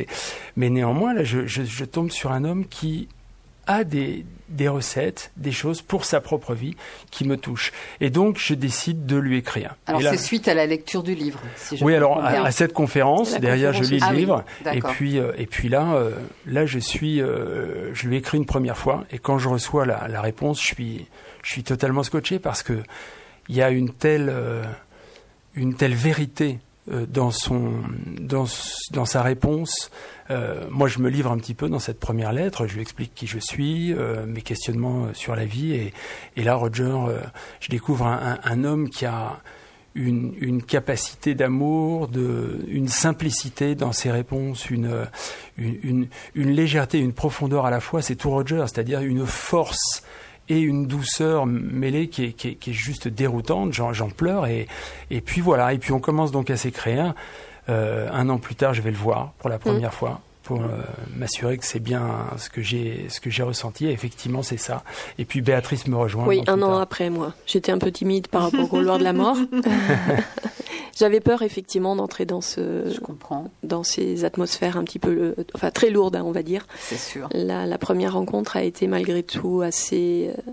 mais 0.56 0.70
néanmoins 0.70 1.14
là, 1.14 1.24
je 1.24 1.84
tombe 1.84 2.12
sur 2.12 2.32
un 2.32 2.46
homme 2.46 2.66
qui 2.66 3.10
a 3.68 3.84
des, 3.84 4.26
des 4.50 4.68
recettes, 4.68 5.32
des 5.36 5.52
choses 5.52 5.82
pour 5.82 6.06
sa 6.06 6.22
propre 6.22 6.54
vie 6.54 6.76
qui 7.12 7.26
me 7.26 7.38
touchent. 7.38 7.74
Et 8.00 8.10
donc, 8.10 8.38
je 8.40 8.54
décide 8.54 9.06
de 9.06 9.18
lui 9.18 9.38
écrire. 9.38 9.76
Alors, 9.86 10.02
c'est 10.02 10.18
suite 10.18 10.48
à 10.48 10.54
la 10.54 10.66
lecture 10.66 11.04
du 11.04 11.16
livre. 11.16 11.40
Si 11.56 11.78
je 11.78 11.84
oui, 11.84 11.96
alors 11.96 12.24
à, 12.24 12.52
cette 12.52 12.74
conférence, 12.74 13.38
derrière, 13.40 13.74
je 13.74 13.84
lis 13.84 14.00
le 14.00 14.16
livre, 14.16 14.44
et 14.72 14.82
puis 14.82 15.20
euh, 15.20 15.34
et 15.38 15.46
puis 15.46 15.70
là, 15.70 15.94
euh, 15.94 16.12
là, 16.46 16.66
je 16.66 16.80
suis, 16.80 17.22
euh, 17.22 17.94
je 17.94 18.08
lui 18.08 18.18
écris 18.18 18.38
une 18.38 18.46
première 18.46 18.78
fois, 18.78 19.06
et 19.12 19.20
quand 19.20 19.38
je 19.38 19.50
reçois 19.50 19.86
la, 19.86 20.08
la, 20.08 20.22
réponse, 20.22 20.62
je 20.62 20.68
suis, 20.68 21.06
je 21.44 21.52
suis 21.52 21.64
totalement 21.64 22.04
scotché 22.04 22.40
parce 22.40 22.64
que 22.64 22.82
il 23.50 23.56
y 23.56 23.62
a 23.62 23.70
une 23.70 23.94
telle, 23.94 24.34
une 25.56 25.76
telle 25.76 25.96
vérité 25.96 26.60
dans 26.88 27.32
son, 27.32 27.74
dans, 28.20 28.46
dans 28.92 29.06
sa 29.06 29.22
réponse. 29.22 29.92
Euh, 30.30 30.66
moi, 30.70 30.88
je 30.88 31.00
me 31.00 31.10
livre 31.10 31.32
un 31.32 31.38
petit 31.38 31.54
peu 31.54 31.70
dans 31.70 31.80
cette 31.80 32.00
première 32.00 32.34
lettre. 32.34 32.68
Je 32.68 32.76
lui 32.76 32.82
explique 32.82 33.14
qui 33.16 33.28
je 33.28 33.40
suis, 33.40 33.94
euh, 33.94 34.26
mes 34.26 34.42
questionnements 34.42 35.14
sur 35.14 35.36
la 35.36 35.46
vie. 35.46 35.74
Et, 35.74 35.94
et 36.36 36.44
là, 36.44 36.56
Roger, 36.56 36.84
euh, 36.84 37.20
je 37.60 37.70
découvre 37.70 38.06
un, 38.06 38.64
homme 38.64 38.90
qui 38.90 39.06
a 39.06 39.40
une, 39.96 40.34
une 40.40 40.64
capacité 40.64 41.34
d'amour, 41.34 42.10
une 42.68 42.88
simplicité 42.88 43.76
dans 43.76 43.92
ses 43.92 44.12
réponses, 44.12 44.70
une, 44.70 45.08
une, 45.58 46.08
légèreté, 46.36 47.00
une 47.00 47.14
profondeur 47.14 47.66
à 47.66 47.72
la 47.72 47.80
fois. 47.80 48.02
C'est 48.02 48.16
tout 48.16 48.30
Roger, 48.30 48.64
c'est-à-dire 48.68 49.02
une 49.02 49.26
force 49.26 50.04
et 50.50 50.60
une 50.60 50.88
douceur 50.88 51.46
mêlée 51.46 52.08
qui 52.08 52.26
est, 52.26 52.34
qui 52.34 52.50
est, 52.50 52.56
qui 52.56 52.72
est 52.72 52.74
juste 52.74 53.08
déroutante. 53.08 53.74
J'en 53.74 54.10
pleure 54.10 54.48
et, 54.48 54.68
et 55.10 55.22
puis 55.22 55.42
voilà. 55.42 55.74
Et 55.74 55.78
puis 55.78 55.92
on 55.92 56.00
commence 56.00 56.32
donc 56.32 56.50
à 56.50 56.58
s'écrire. 56.58 57.14
Euh, 57.70 58.10
un 58.12 58.30
an 58.30 58.38
plus 58.38 58.56
tard, 58.56 58.74
je 58.74 58.82
vais 58.82 58.92
le 58.92 58.98
voir 58.98 59.34
pour 59.40 59.50
la 59.50 59.60
première 59.60 59.90
mm. 59.90 59.94
fois 59.94 60.22
pour 60.48 60.62
euh, 60.62 60.70
m'assurer 61.14 61.58
que 61.58 61.66
c'est 61.66 61.82
bien 61.82 62.28
ce 62.38 62.50
que 62.50 62.62
j'ai 62.62 63.08
ce 63.10 63.20
que 63.20 63.30
j'ai 63.30 63.44
ressenti. 63.44 63.86
Et 63.86 63.92
effectivement, 63.92 64.44
c'est 64.44 64.56
ça. 64.56 64.84
Et 65.20 65.26
puis 65.26 65.42
Béatrice 65.42 65.88
me 65.88 65.98
rejoint. 65.98 66.26
Oui, 66.26 66.42
un 66.48 66.62
an 66.62 66.78
après 66.78 67.10
moi. 67.10 67.34
J'étais 67.46 67.74
un 67.74 67.78
peu 67.80 67.92
timide 67.92 68.30
par 68.30 68.44
rapport 68.44 68.64
au 68.64 68.68
couloir 68.68 68.98
de 68.98 69.04
la 69.04 69.12
mort. 69.12 69.36
J'avais 70.98 71.20
peur 71.20 71.42
effectivement 71.42 71.98
d'entrer 71.98 72.26
dans 72.26 72.40
ce, 72.40 72.90
Je 72.90 73.00
comprends. 73.02 73.52
dans 73.62 73.84
ces 73.84 74.24
atmosphères 74.24 74.78
un 74.78 74.86
petit 74.86 75.00
peu, 75.00 75.36
enfin 75.54 75.70
très 75.70 75.90
lourdes, 75.90 76.16
hein, 76.16 76.24
on 76.26 76.32
va 76.32 76.44
dire. 76.44 76.66
C'est 76.80 76.98
sûr. 76.98 77.28
La, 77.34 77.66
la, 77.66 77.78
première 77.78 78.14
rencontre 78.14 78.56
a 78.56 78.64
été 78.64 78.88
malgré 78.88 79.24
tout 79.24 79.62
assez 79.62 80.32
euh, 80.32 80.52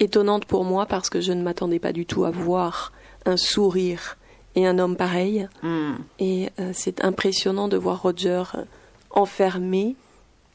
étonnante 0.00 0.44
pour 0.44 0.64
moi 0.64 0.84
parce 0.84 1.08
que 1.08 1.22
je 1.22 1.32
ne 1.32 1.42
m'attendais 1.42 1.78
pas 1.78 1.92
du 1.92 2.04
tout 2.04 2.24
à 2.24 2.30
voir 2.30 2.92
un 3.24 3.38
sourire 3.38 4.18
et 4.54 4.66
un 4.66 4.78
homme 4.78 4.96
pareil. 4.96 5.48
Hmm. 5.62 5.94
Et 6.18 6.50
euh, 6.60 6.72
c'est 6.74 7.02
impressionnant 7.02 7.68
de 7.68 7.78
voir 7.78 8.02
Roger 8.02 8.42
euh, 8.54 8.64
enfermé 9.10 9.96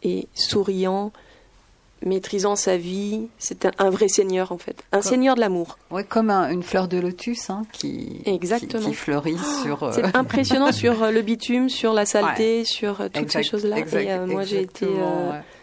et 0.03 0.27
souriant, 0.33 1.11
maîtrisant 2.03 2.55
sa 2.55 2.77
vie. 2.77 3.27
C'est 3.37 3.67
un, 3.79 3.89
vrai 3.89 4.07
seigneur 4.07 4.51
en 4.51 4.57
fait, 4.57 4.83
un 4.91 5.01
seigneur 5.01 5.35
de 5.35 5.41
l'amour. 5.41 5.77
Oui, 5.91 6.03
comme 6.05 6.29
une 6.29 6.63
fleur 6.63 6.87
de 6.87 6.97
lotus 6.97 7.49
hein, 7.49 7.63
qui, 7.71 8.21
Exactement. 8.25 8.89
Qui, 8.89 8.93
fleurit 8.93 9.37
sur. 9.63 9.83
Euh, 9.83 9.91
c'est 9.93 10.15
impressionnant 10.15 10.71
sur 10.71 11.11
le 11.11 11.21
bitume, 11.21 11.69
sur 11.69 11.93
la 11.93 12.05
saleté, 12.05 12.65
sur 12.65 13.09
toutes 13.11 13.31
ces 13.31 13.43
choses-là. 13.43 13.79
et 13.79 14.25
moi 14.25 14.43
j'ai 14.43 14.61
été 14.61 14.87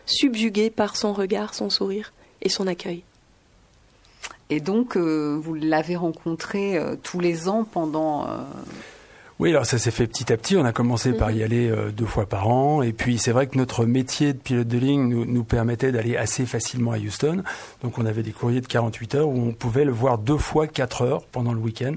subjuguée 0.07 0.71
par 0.71 0.97
son 0.97 1.13
regard, 1.13 1.55
son 1.55 1.71
sourire 1.71 2.13
et 2.41 2.49
son 2.49 2.67
accueil. 2.67 3.05
Et 4.51 4.61
donc, 4.61 4.99
euh, 4.99 5.41
vous 5.43 5.55
l'avez 5.55 5.97
rencontré 5.97 6.77
euh, 6.77 6.95
tous 7.03 7.21
les 7.21 7.49
ans 7.49 7.65
pendant... 7.65 8.27
Euh, 9.43 9.45
oui, 9.45 9.51
alors 9.51 9.67
ça 9.67 9.79
s'est 9.79 9.91
fait 9.91 10.07
petit 10.07 10.33
à 10.33 10.37
petit. 10.37 10.57
On 10.57 10.65
a 10.65 10.73
commencé 10.73 11.13
par 11.13 11.31
y 11.31 11.39
mhm. 11.39 11.43
aller 11.43 11.75
deux 11.93 12.07
fois 12.07 12.27
par 12.27 12.49
an. 12.49 12.83
Et 12.83 12.93
puis 12.93 13.19
c'est 13.19 13.33
vrai 13.33 13.47
que 13.47 13.59
notre 13.59 13.85
métier 13.85 14.33
de 14.33 14.39
pilote 14.39 14.69
de 14.69 14.79
ligne 14.79 15.09
nous, 15.09 15.25
nous 15.25 15.45
permettait 15.45 15.93
d'aller 15.93 16.17
assez 16.17 16.47
facilement 16.47 16.93
à 16.93 16.99
Houston. 16.99 17.43
Donc 17.83 17.99
on 17.99 18.07
avait 18.07 18.23
des 18.23 18.33
courriers 18.33 18.61
de 18.61 18.67
48 18.67 19.17
heures 19.17 19.29
où 19.29 19.39
on 19.39 19.53
pouvait 19.53 19.85
le 19.85 19.93
voir 19.93 20.19
deux 20.19 20.39
fois 20.39 20.67
4 20.67 21.03
heures 21.03 21.25
pendant 21.27 21.53
le 21.53 21.61
week-end. 21.61 21.95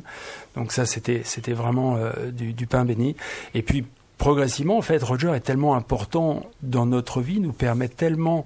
Donc 0.55 0.71
ça, 0.71 0.85
c'était, 0.85 1.21
c'était 1.23 1.53
vraiment 1.53 1.97
du, 2.31 2.53
du 2.53 2.67
pain 2.67 2.85
béni. 2.85 3.15
Et 3.53 3.61
puis 3.61 3.85
progressivement, 4.17 4.77
en 4.77 4.81
fait, 4.81 5.03
Roger 5.03 5.33
est 5.35 5.41
tellement 5.41 5.75
important 5.75 6.43
dans 6.63 6.85
notre 6.85 7.21
vie, 7.21 7.39
nous 7.39 7.53
permet 7.53 7.89
tellement 7.89 8.45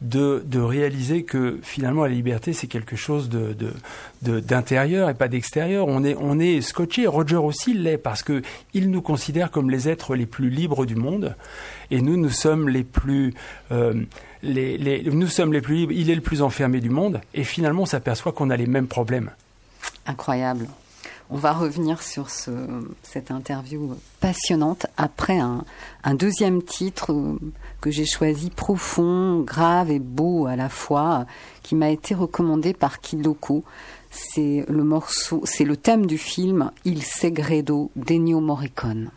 de, 0.00 0.60
réaliser 0.60 1.24
que 1.24 1.58
finalement 1.62 2.04
la 2.04 2.10
liberté 2.10 2.52
c'est 2.52 2.66
quelque 2.66 2.96
chose 2.96 3.28
de, 3.28 3.56
d'intérieur 4.22 5.10
et 5.10 5.14
pas 5.14 5.28
d'extérieur. 5.28 5.86
On 5.88 6.04
est, 6.04 6.16
on 6.18 6.38
est 6.38 6.60
scotché. 6.60 7.06
Roger 7.06 7.36
aussi 7.36 7.74
l'est 7.74 7.98
parce 7.98 8.22
que 8.22 8.42
il 8.74 8.90
nous 8.90 9.02
considère 9.02 9.50
comme 9.50 9.70
les 9.70 9.88
êtres 9.88 10.14
les 10.14 10.26
plus 10.26 10.50
libres 10.50 10.86
du 10.86 10.94
monde 10.94 11.34
et 11.90 12.00
nous 12.00 12.16
nous 12.16 12.30
sommes 12.30 12.68
les 12.68 12.84
plus 12.84 13.34
euh, 13.72 13.94
les, 14.42 14.78
les, 14.78 15.02
nous 15.02 15.26
sommes 15.26 15.52
les 15.52 15.60
plus 15.60 15.74
libres. 15.74 15.92
Il 15.92 16.10
est 16.10 16.14
le 16.14 16.20
plus 16.20 16.42
enfermé 16.42 16.80
du 16.80 16.90
monde 16.90 17.20
et 17.34 17.44
finalement 17.44 17.82
on 17.82 17.86
s'aperçoit 17.86 18.32
qu'on 18.32 18.50
a 18.50 18.56
les 18.56 18.66
mêmes 18.66 18.88
problèmes. 18.88 19.30
Incroyable. 20.06 20.68
On 21.30 21.36
va 21.36 21.52
revenir 21.52 22.02
sur 22.02 22.30
ce, 22.30 22.50
cette 23.02 23.30
interview 23.30 23.94
passionnante 24.20 24.86
après 24.96 25.38
un, 25.38 25.64
un 26.02 26.14
deuxième 26.14 26.62
titre 26.62 27.14
que 27.82 27.90
j'ai 27.90 28.06
choisi, 28.06 28.48
profond, 28.48 29.40
grave 29.40 29.90
et 29.90 29.98
beau 29.98 30.46
à 30.46 30.56
la 30.56 30.70
fois, 30.70 31.26
qui 31.62 31.74
m'a 31.74 31.90
été 31.90 32.14
recommandé 32.14 32.72
par 32.72 33.00
Kidoko. 33.00 33.62
C'est 34.10 34.64
le 34.68 34.84
morceau, 34.84 35.42
c'est 35.44 35.64
le 35.64 35.76
thème 35.76 36.06
du 36.06 36.16
film 36.16 36.70
Il 36.86 37.02
Segredo 37.02 37.90
d'Ennio 37.94 38.40
Morricone. 38.40 39.10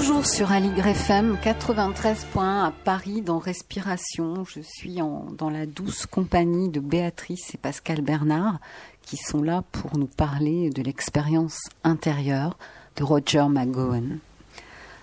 Toujours 0.00 0.24
sur 0.24 0.50
Aligre 0.50 0.86
FM 0.86 1.36
93.1 1.44 2.38
à 2.38 2.72
Paris 2.84 3.20
dans 3.20 3.38
Respiration. 3.38 4.46
Je 4.46 4.60
suis 4.62 5.02
en, 5.02 5.26
dans 5.36 5.50
la 5.50 5.66
douce 5.66 6.06
compagnie 6.06 6.70
de 6.70 6.80
Béatrice 6.80 7.52
et 7.54 7.58
Pascal 7.58 8.00
Bernard 8.00 8.60
qui 9.02 9.18
sont 9.18 9.42
là 9.42 9.62
pour 9.72 9.98
nous 9.98 10.06
parler 10.06 10.70
de 10.70 10.82
l'expérience 10.82 11.58
intérieure 11.84 12.56
de 12.96 13.04
Roger 13.04 13.44
McGowan. 13.50 14.20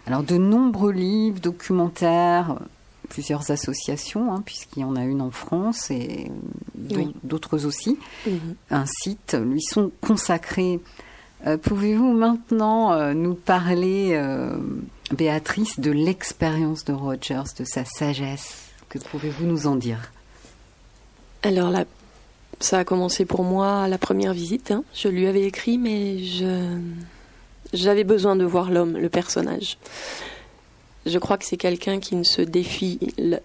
Alors 0.07 0.23
de 0.23 0.35
nombreux 0.35 0.93
livres, 0.93 1.41
documentaires, 1.41 2.57
plusieurs 3.07 3.51
associations, 3.51 4.33
hein, 4.33 4.41
puisqu'il 4.43 4.79
y 4.79 4.83
en 4.83 4.95
a 4.95 5.03
une 5.03 5.21
en 5.21 5.29
France 5.29 5.91
et 5.91 6.31
d'autres 7.23 7.67
aussi, 7.67 7.99
un 8.71 8.85
site, 8.87 9.37
lui 9.39 9.61
sont 9.61 9.91
consacrés 10.01 10.79
pouvez-vous 11.57 12.13
maintenant 12.13 12.93
euh, 12.93 13.13
nous 13.13 13.35
parler, 13.35 14.11
euh, 14.13 14.57
Béatrice, 15.11 15.79
de 15.79 15.91
l'expérience 15.91 16.83
de 16.85 16.93
Rogers, 16.93 17.53
de 17.57 17.63
sa 17.63 17.85
sagesse? 17.85 18.69
Que 18.89 18.99
pouvez-vous 18.99 19.45
nous 19.45 19.67
en 19.67 19.75
dire? 19.75 20.11
Alors 21.43 21.69
là, 21.69 21.85
ça 22.59 22.79
a 22.79 22.83
commencé 22.83 23.25
pour 23.25 23.43
moi 23.43 23.83
à 23.83 23.87
la 23.87 23.97
première 23.97 24.33
visite. 24.33 24.71
Hein. 24.71 24.83
Je 24.93 25.07
lui 25.07 25.27
avais 25.27 25.43
écrit, 25.43 25.77
mais 25.77 26.23
je 26.23 26.79
j'avais 27.73 28.03
besoin 28.05 28.35
de 28.35 28.45
voir 28.45 28.71
l'homme, 28.71 28.97
le 28.97 29.09
personnage. 29.09 29.77
Je 31.05 31.19
crois 31.19 31.37
que 31.37 31.45
c'est 31.45 31.57
quelqu'un 31.57 31.99
qui 31.99 32.15
ne 32.15 32.23
se 32.23 32.41
défie 32.41 32.99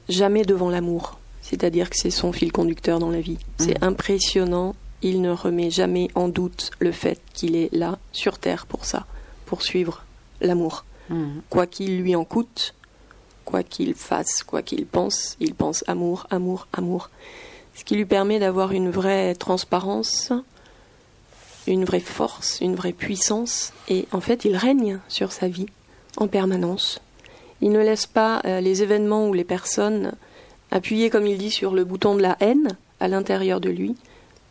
jamais 0.08 0.44
devant 0.44 0.70
l'amour. 0.70 1.18
C'est-à-dire 1.42 1.90
que 1.90 1.96
c'est 1.96 2.10
son 2.10 2.32
fil 2.32 2.52
conducteur 2.52 2.98
dans 2.98 3.10
la 3.10 3.20
vie. 3.20 3.38
C'est 3.58 3.80
mmh. 3.80 3.84
impressionnant 3.84 4.74
il 5.02 5.20
ne 5.20 5.30
remet 5.30 5.70
jamais 5.70 6.08
en 6.14 6.28
doute 6.28 6.70
le 6.78 6.92
fait 6.92 7.20
qu'il 7.34 7.56
est 7.56 7.72
là, 7.72 7.98
sur 8.12 8.38
Terre, 8.38 8.66
pour 8.66 8.84
ça, 8.84 9.06
pour 9.46 9.62
suivre 9.62 10.04
l'amour. 10.40 10.84
Mhm. 11.10 11.42
Quoi 11.50 11.66
qu'il 11.66 12.00
lui 12.00 12.16
en 12.16 12.24
coûte, 12.24 12.74
quoi 13.44 13.62
qu'il 13.62 13.94
fasse, 13.94 14.42
quoi 14.42 14.62
qu'il 14.62 14.86
pense, 14.86 15.36
il 15.40 15.54
pense 15.54 15.84
amour, 15.86 16.26
amour, 16.30 16.68
amour. 16.72 17.10
Ce 17.74 17.84
qui 17.84 17.96
lui 17.96 18.06
permet 18.06 18.38
d'avoir 18.38 18.72
une 18.72 18.90
vraie 18.90 19.34
transparence, 19.34 20.32
une 21.66 21.84
vraie 21.84 22.00
force, 22.00 22.60
une 22.60 22.74
vraie 22.74 22.92
puissance, 22.92 23.72
et 23.88 24.06
en 24.12 24.20
fait 24.20 24.44
il 24.44 24.56
règne 24.56 25.00
sur 25.08 25.32
sa 25.32 25.48
vie 25.48 25.68
en 26.16 26.28
permanence. 26.28 27.00
Il 27.60 27.70
ne 27.70 27.80
laisse 27.80 28.06
pas 28.06 28.42
euh, 28.44 28.60
les 28.60 28.82
événements 28.82 29.28
ou 29.28 29.34
les 29.34 29.44
personnes 29.44 30.12
appuyer, 30.70 31.10
comme 31.10 31.26
il 31.26 31.38
dit, 31.38 31.50
sur 31.50 31.72
le 31.72 31.84
bouton 31.84 32.14
de 32.14 32.22
la 32.22 32.36
haine 32.40 32.76
à 32.98 33.08
l'intérieur 33.08 33.60
de 33.60 33.70
lui 33.70 33.94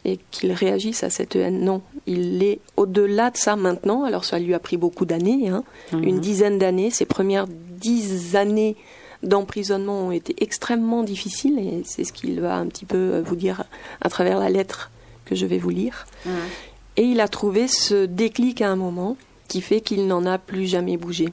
et 0.05 0.19
qu'il 0.31 0.51
réagisse 0.51 1.03
à 1.03 1.09
cette 1.09 1.35
haine. 1.35 1.63
Non, 1.63 1.81
il 2.07 2.43
est 2.43 2.59
au-delà 2.77 3.29
de 3.29 3.37
ça 3.37 3.55
maintenant. 3.55 4.03
Alors 4.03 4.25
ça 4.25 4.39
lui 4.39 4.53
a 4.53 4.59
pris 4.59 4.77
beaucoup 4.77 5.05
d'années, 5.05 5.49
hein. 5.49 5.63
mhm. 5.91 6.03
une 6.03 6.19
dizaine 6.19 6.57
d'années. 6.57 6.89
Ses 6.89 7.05
premières 7.05 7.47
dix 7.47 8.35
années 8.35 8.75
d'emprisonnement 9.23 10.07
ont 10.07 10.11
été 10.11 10.35
extrêmement 10.39 11.03
difficiles 11.03 11.59
et 11.59 11.83
c'est 11.85 12.03
ce 12.03 12.11
qu'il 12.11 12.41
va 12.41 12.55
un 12.55 12.65
petit 12.65 12.85
peu 12.85 13.19
vous 13.19 13.35
dire 13.35 13.65
à 14.01 14.09
travers 14.09 14.39
la 14.39 14.49
lettre 14.49 14.89
que 15.25 15.35
je 15.35 15.45
vais 15.45 15.59
vous 15.59 15.69
lire. 15.69 16.05
Mhm. 16.25 16.31
Et 16.97 17.03
il 17.03 17.19
a 17.21 17.27
trouvé 17.27 17.67
ce 17.67 18.05
déclic 18.05 18.61
à 18.61 18.69
un 18.69 18.75
moment 18.75 19.15
qui 19.47 19.61
fait 19.61 19.81
qu'il 19.81 20.07
n'en 20.07 20.25
a 20.25 20.37
plus 20.37 20.65
jamais 20.65 20.97
bougé. 20.97 21.29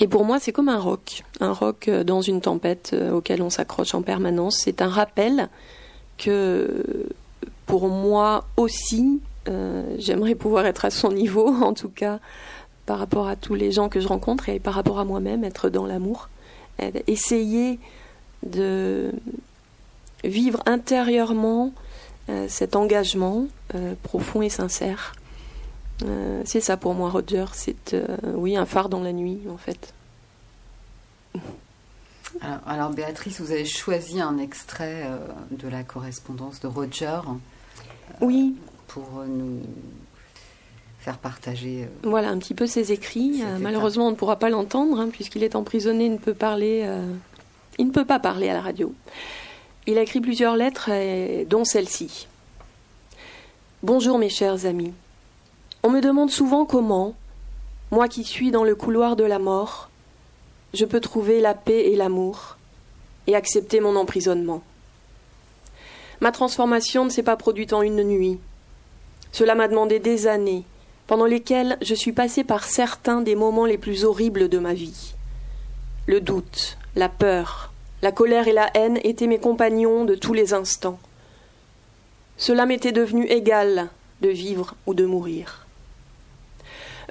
Et 0.00 0.08
pour 0.08 0.24
moi, 0.24 0.38
c'est 0.40 0.52
comme 0.52 0.68
un 0.68 0.78
roc, 0.78 1.22
un 1.40 1.52
roc 1.52 1.88
euh, 1.88 2.04
dans 2.04 2.20
une 2.20 2.40
tempête 2.40 2.90
euh, 2.92 3.12
auquel 3.12 3.42
on 3.42 3.50
s'accroche 3.50 3.94
en 3.94 4.02
permanence. 4.02 4.58
C'est 4.62 4.82
un 4.82 4.88
rappel 4.88 5.48
que 6.18 7.08
pour 7.66 7.88
moi 7.88 8.44
aussi, 8.56 9.20
euh, 9.48 9.94
j'aimerais 9.98 10.34
pouvoir 10.34 10.66
être 10.66 10.84
à 10.84 10.90
son 10.90 11.12
niveau, 11.12 11.48
en 11.62 11.74
tout 11.74 11.88
cas 11.88 12.18
par 12.86 12.98
rapport 12.98 13.28
à 13.28 13.34
tous 13.34 13.54
les 13.54 13.72
gens 13.72 13.88
que 13.88 13.98
je 13.98 14.06
rencontre 14.06 14.50
et 14.50 14.60
par 14.60 14.74
rapport 14.74 14.98
à 14.98 15.06
moi-même, 15.06 15.42
être 15.42 15.70
dans 15.70 15.86
l'amour, 15.86 16.28
essayer 17.06 17.78
de 18.44 19.10
vivre 20.22 20.62
intérieurement 20.66 21.72
euh, 22.28 22.46
cet 22.46 22.76
engagement 22.76 23.46
euh, 23.74 23.94
profond 24.02 24.42
et 24.42 24.50
sincère. 24.50 25.14
c'est 26.44 26.60
ça 26.60 26.76
pour 26.76 26.92
moi, 26.92 27.08
Roger. 27.08 27.46
C'est 27.54 27.96
oui 28.34 28.54
un 28.54 28.66
phare 28.66 28.90
dans 28.90 29.02
la 29.02 29.14
nuit, 29.14 29.40
en 29.50 29.56
fait. 29.56 29.94
Alors, 32.40 32.90
Béatrice, 32.90 33.40
vous 33.40 33.52
avez 33.52 33.64
choisi 33.64 34.20
un 34.20 34.38
extrait 34.38 35.08
de 35.50 35.68
la 35.68 35.82
correspondance 35.82 36.60
de 36.60 36.66
Roger 36.66 37.20
oui. 38.20 38.54
Pour 38.88 39.06
euh, 39.18 39.26
nous 39.26 39.62
faire 41.00 41.18
partager. 41.18 41.84
Euh, 41.84 42.08
voilà, 42.08 42.28
un 42.28 42.38
petit 42.38 42.54
peu 42.54 42.66
ses 42.66 42.92
écrits. 42.92 43.42
Euh, 43.42 43.58
malheureusement, 43.60 44.08
on 44.08 44.10
ne 44.10 44.16
pourra 44.16 44.38
pas 44.38 44.50
l'entendre, 44.50 45.00
hein, 45.00 45.08
puisqu'il 45.10 45.42
est 45.42 45.56
emprisonné, 45.56 46.06
il 46.06 46.12
ne 46.12 46.18
peut 46.18 46.34
parler. 46.34 46.88
il 47.78 47.86
ne 47.86 47.92
peut 47.92 48.04
pas 48.04 48.18
parler 48.18 48.48
à 48.48 48.54
la 48.54 48.60
radio. 48.60 48.94
Il 49.86 49.98
a 49.98 50.02
écrit 50.02 50.20
plusieurs 50.20 50.56
lettres, 50.56 50.90
dont 51.46 51.64
celle-ci. 51.64 52.26
Bonjour 53.82 54.18
mes 54.18 54.30
chers 54.30 54.64
amis. 54.64 54.92
On 55.82 55.90
me 55.90 56.00
demande 56.00 56.30
souvent 56.30 56.64
comment, 56.64 57.14
moi 57.90 58.08
qui 58.08 58.24
suis 58.24 58.50
dans 58.50 58.64
le 58.64 58.74
couloir 58.74 59.14
de 59.16 59.24
la 59.24 59.38
mort, 59.38 59.90
je 60.74 60.84
peux 60.84 61.00
trouver 61.00 61.40
la 61.40 61.54
paix 61.54 61.86
et 61.90 61.96
l'amour 61.96 62.56
et 63.26 63.34
accepter 63.34 63.80
mon 63.80 63.96
emprisonnement. 63.96 64.62
Ma 66.20 66.32
transformation 66.32 67.04
ne 67.04 67.10
s'est 67.10 67.22
pas 67.22 67.36
produite 67.36 67.72
en 67.72 67.82
une 67.82 68.02
nuit. 68.02 68.38
Cela 69.32 69.54
m'a 69.54 69.68
demandé 69.68 69.98
des 69.98 70.26
années, 70.26 70.64
pendant 71.06 71.26
lesquelles 71.26 71.76
je 71.82 71.94
suis 71.94 72.12
passé 72.12 72.44
par 72.44 72.64
certains 72.64 73.20
des 73.20 73.34
moments 73.34 73.66
les 73.66 73.78
plus 73.78 74.04
horribles 74.04 74.48
de 74.48 74.58
ma 74.58 74.74
vie. 74.74 75.14
Le 76.06 76.20
doute, 76.20 76.78
la 76.96 77.08
peur, 77.08 77.72
la 78.02 78.12
colère 78.12 78.48
et 78.48 78.52
la 78.52 78.70
haine 78.74 78.98
étaient 79.02 79.26
mes 79.26 79.38
compagnons 79.38 80.04
de 80.04 80.14
tous 80.14 80.34
les 80.34 80.54
instants. 80.54 80.98
Cela 82.36 82.66
m'était 82.66 82.92
devenu 82.92 83.26
égal 83.26 83.88
de 84.20 84.28
vivre 84.28 84.74
ou 84.86 84.94
de 84.94 85.04
mourir. 85.04 85.63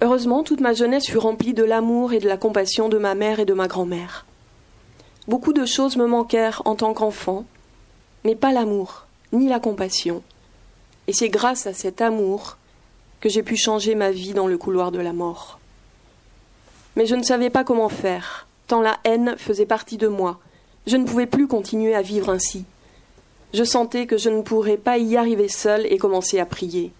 Heureusement, 0.03 0.43
toute 0.43 0.59
ma 0.59 0.73
jeunesse 0.73 1.07
fut 1.07 1.17
remplie 1.17 1.53
de 1.53 1.63
l'amour 1.63 2.11
et 2.11 2.19
de 2.19 2.27
la 2.27 2.35
compassion 2.35 2.89
de 2.89 2.97
ma 2.97 3.15
mère 3.15 3.39
et 3.39 3.45
de 3.45 3.53
ma 3.53 3.69
grand-mère. 3.69 4.25
Beaucoup 5.29 5.53
de 5.53 5.65
choses 5.65 5.95
me 5.95 6.07
manquèrent 6.07 6.61
en 6.65 6.75
tant 6.75 6.93
qu'enfant, 6.93 7.45
mais 8.25 8.35
pas 8.35 8.51
l'amour, 8.51 9.07
ni 9.31 9.47
la 9.47 9.61
compassion. 9.61 10.21
Et 11.07 11.13
c'est 11.13 11.29
grâce 11.29 11.67
à 11.67 11.73
cet 11.73 12.01
amour 12.01 12.57
que 13.21 13.29
j'ai 13.29 13.43
pu 13.43 13.55
changer 13.55 13.95
ma 13.95 14.11
vie 14.11 14.33
dans 14.33 14.45
le 14.45 14.57
couloir 14.57 14.91
de 14.91 14.99
la 14.99 15.13
mort. 15.13 15.57
Mais 16.97 17.05
je 17.05 17.15
ne 17.15 17.23
savais 17.23 17.49
pas 17.49 17.63
comment 17.63 17.87
faire, 17.87 18.45
tant 18.67 18.81
la 18.81 18.99
haine 19.05 19.35
faisait 19.37 19.65
partie 19.65 19.97
de 19.97 20.09
moi. 20.09 20.37
Je 20.85 20.97
ne 20.97 21.05
pouvais 21.05 21.27
plus 21.27 21.47
continuer 21.47 21.95
à 21.95 22.01
vivre 22.01 22.29
ainsi. 22.29 22.65
Je 23.53 23.63
sentais 23.63 24.05
que 24.05 24.17
je 24.17 24.29
ne 24.29 24.41
pourrais 24.41 24.75
pas 24.75 24.97
y 24.97 25.15
arriver 25.15 25.47
seule 25.47 25.85
et 25.85 25.97
commencer 25.97 26.41
à 26.41 26.45
prier. 26.45 26.91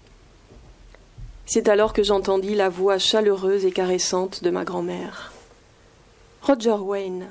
C'est 1.46 1.68
alors 1.68 1.94
que 1.94 2.04
j'entendis 2.04 2.56
la 2.56 2.70
voix 2.70 2.98
chaleureuse 2.98 3.66
et 3.66 3.72
caressante 3.72 4.44
de 4.44 4.50
ma 4.50 4.64
grand-mère. 4.64 5.34
Roger 6.42 6.78
Wayne, 6.80 7.28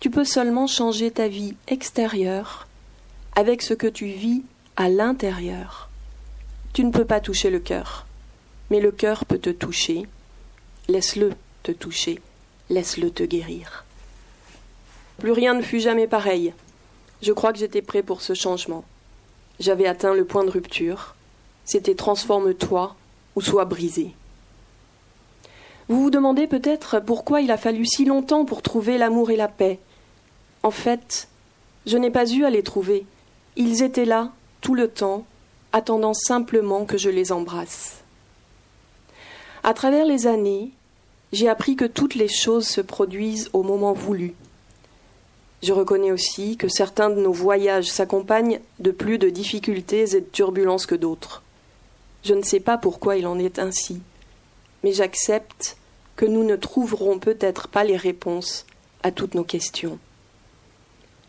tu 0.00 0.10
peux 0.10 0.24
seulement 0.24 0.66
changer 0.66 1.10
ta 1.10 1.28
vie 1.28 1.56
extérieure 1.66 2.68
avec 3.34 3.62
ce 3.62 3.74
que 3.74 3.88
tu 3.88 4.06
vis 4.06 4.42
à 4.76 4.88
l'intérieur. 4.88 5.88
Tu 6.72 6.84
ne 6.84 6.92
peux 6.92 7.04
pas 7.04 7.20
toucher 7.20 7.50
le 7.50 7.58
cœur, 7.58 8.06
mais 8.70 8.80
le 8.80 8.92
cœur 8.92 9.24
peut 9.24 9.38
te 9.38 9.50
toucher. 9.50 10.06
Laisse-le 10.86 11.32
te 11.64 11.72
toucher, 11.72 12.20
laisse-le 12.70 13.10
te 13.10 13.24
guérir. 13.24 13.84
Plus 15.18 15.32
rien 15.32 15.54
ne 15.54 15.62
fut 15.62 15.80
jamais 15.80 16.06
pareil. 16.06 16.54
Je 17.20 17.32
crois 17.32 17.52
que 17.52 17.58
j'étais 17.58 17.82
prêt 17.82 18.04
pour 18.04 18.22
ce 18.22 18.34
changement. 18.34 18.84
J'avais 19.58 19.86
atteint 19.86 20.14
le 20.14 20.24
point 20.24 20.44
de 20.44 20.50
rupture. 20.50 21.16
C'était 21.64 21.96
transforme-toi 21.96 22.94
ou 23.36 23.40
sois 23.40 23.64
brisé. 23.64 24.12
Vous 25.88 26.02
vous 26.02 26.10
demandez 26.10 26.46
peut-être 26.46 27.00
pourquoi 27.00 27.40
il 27.40 27.50
a 27.50 27.56
fallu 27.56 27.86
si 27.86 28.04
longtemps 28.04 28.44
pour 28.44 28.62
trouver 28.62 28.98
l'amour 28.98 29.30
et 29.30 29.36
la 29.36 29.48
paix. 29.48 29.78
En 30.62 30.70
fait, 30.70 31.28
je 31.86 31.96
n'ai 31.96 32.10
pas 32.10 32.30
eu 32.30 32.44
à 32.44 32.50
les 32.50 32.62
trouver. 32.62 33.06
Ils 33.56 33.82
étaient 33.82 34.04
là 34.04 34.30
tout 34.60 34.74
le 34.74 34.88
temps, 34.88 35.24
attendant 35.72 36.14
simplement 36.14 36.84
que 36.84 36.98
je 36.98 37.08
les 37.08 37.32
embrasse. 37.32 38.02
À 39.62 39.72
travers 39.72 40.04
les 40.04 40.26
années, 40.26 40.70
j'ai 41.32 41.48
appris 41.48 41.76
que 41.76 41.84
toutes 41.84 42.14
les 42.14 42.28
choses 42.28 42.66
se 42.66 42.80
produisent 42.80 43.50
au 43.52 43.62
moment 43.62 43.92
voulu. 43.92 44.34
Je 45.62 45.72
reconnais 45.72 46.12
aussi 46.12 46.56
que 46.56 46.68
certains 46.68 47.10
de 47.10 47.20
nos 47.20 47.32
voyages 47.32 47.90
s'accompagnent 47.90 48.60
de 48.78 48.90
plus 48.90 49.18
de 49.18 49.28
difficultés 49.28 50.16
et 50.16 50.20
de 50.20 50.26
turbulences 50.26 50.86
que 50.86 50.94
d'autres. 50.94 51.42
Je 52.24 52.34
ne 52.34 52.42
sais 52.42 52.60
pas 52.60 52.78
pourquoi 52.78 53.16
il 53.16 53.26
en 53.26 53.38
est 53.38 53.58
ainsi, 53.58 54.00
mais 54.82 54.92
j'accepte 54.92 55.76
que 56.16 56.26
nous 56.26 56.44
ne 56.44 56.56
trouverons 56.56 57.18
peut-être 57.18 57.68
pas 57.68 57.84
les 57.84 57.96
réponses 57.96 58.66
à 59.02 59.12
toutes 59.12 59.34
nos 59.34 59.44
questions. 59.44 59.98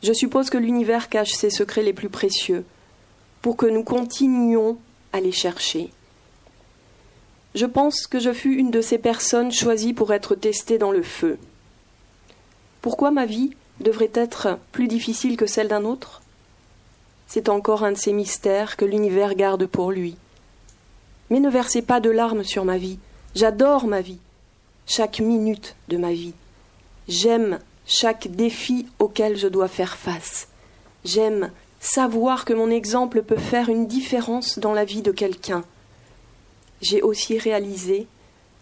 Je 0.01 0.13
suppose 0.13 0.49
que 0.49 0.57
l'univers 0.57 1.09
cache 1.09 1.33
ses 1.33 1.49
secrets 1.49 1.83
les 1.83 1.93
plus 1.93 2.09
précieux 2.09 2.65
pour 3.41 3.57
que 3.57 3.65
nous 3.65 3.83
continuions 3.83 4.77
à 5.13 5.19
les 5.19 5.31
chercher. 5.31 5.91
je 7.55 7.65
pense 7.65 8.07
que 8.07 8.19
je 8.19 8.31
fus 8.31 8.55
une 8.55 8.71
de 8.71 8.81
ces 8.81 8.97
personnes 8.97 9.51
choisies 9.51 9.93
pour 9.93 10.13
être 10.13 10.35
testées 10.35 10.77
dans 10.77 10.91
le 10.91 11.03
feu. 11.03 11.37
Pourquoi 12.81 13.11
ma 13.11 13.25
vie 13.25 13.51
devrait 13.79 14.11
être 14.13 14.59
plus 14.71 14.87
difficile 14.87 15.35
que 15.35 15.47
celle 15.47 15.67
d'un 15.67 15.83
autre? 15.83 16.21
C'est 17.27 17.49
encore 17.49 17.83
un 17.83 17.91
de 17.91 17.97
ces 17.97 18.13
mystères 18.13 18.77
que 18.77 18.85
l'univers 18.85 19.35
garde 19.35 19.65
pour 19.65 19.91
lui. 19.91 20.15
Mais 21.29 21.39
ne 21.39 21.49
versez 21.49 21.81
pas 21.81 21.99
de 21.99 22.09
larmes 22.09 22.43
sur 22.43 22.65
ma 22.65 22.77
vie. 22.77 22.99
J'adore 23.35 23.87
ma 23.87 24.01
vie, 24.01 24.19
chaque 24.85 25.19
minute 25.19 25.75
de 25.87 25.97
ma 25.97 26.11
vie. 26.11 26.33
J'aime 27.07 27.59
chaque 27.85 28.27
défi 28.27 28.87
auquel 28.99 29.37
je 29.37 29.47
dois 29.47 29.67
faire 29.67 29.97
face. 29.97 30.47
J'aime 31.05 31.51
savoir 31.79 32.45
que 32.45 32.53
mon 32.53 32.69
exemple 32.69 33.23
peut 33.23 33.37
faire 33.37 33.69
une 33.69 33.87
différence 33.87 34.59
dans 34.59 34.73
la 34.73 34.85
vie 34.85 35.01
de 35.01 35.11
quelqu'un. 35.11 35.63
J'ai 36.81 37.01
aussi 37.01 37.37
réalisé 37.37 38.07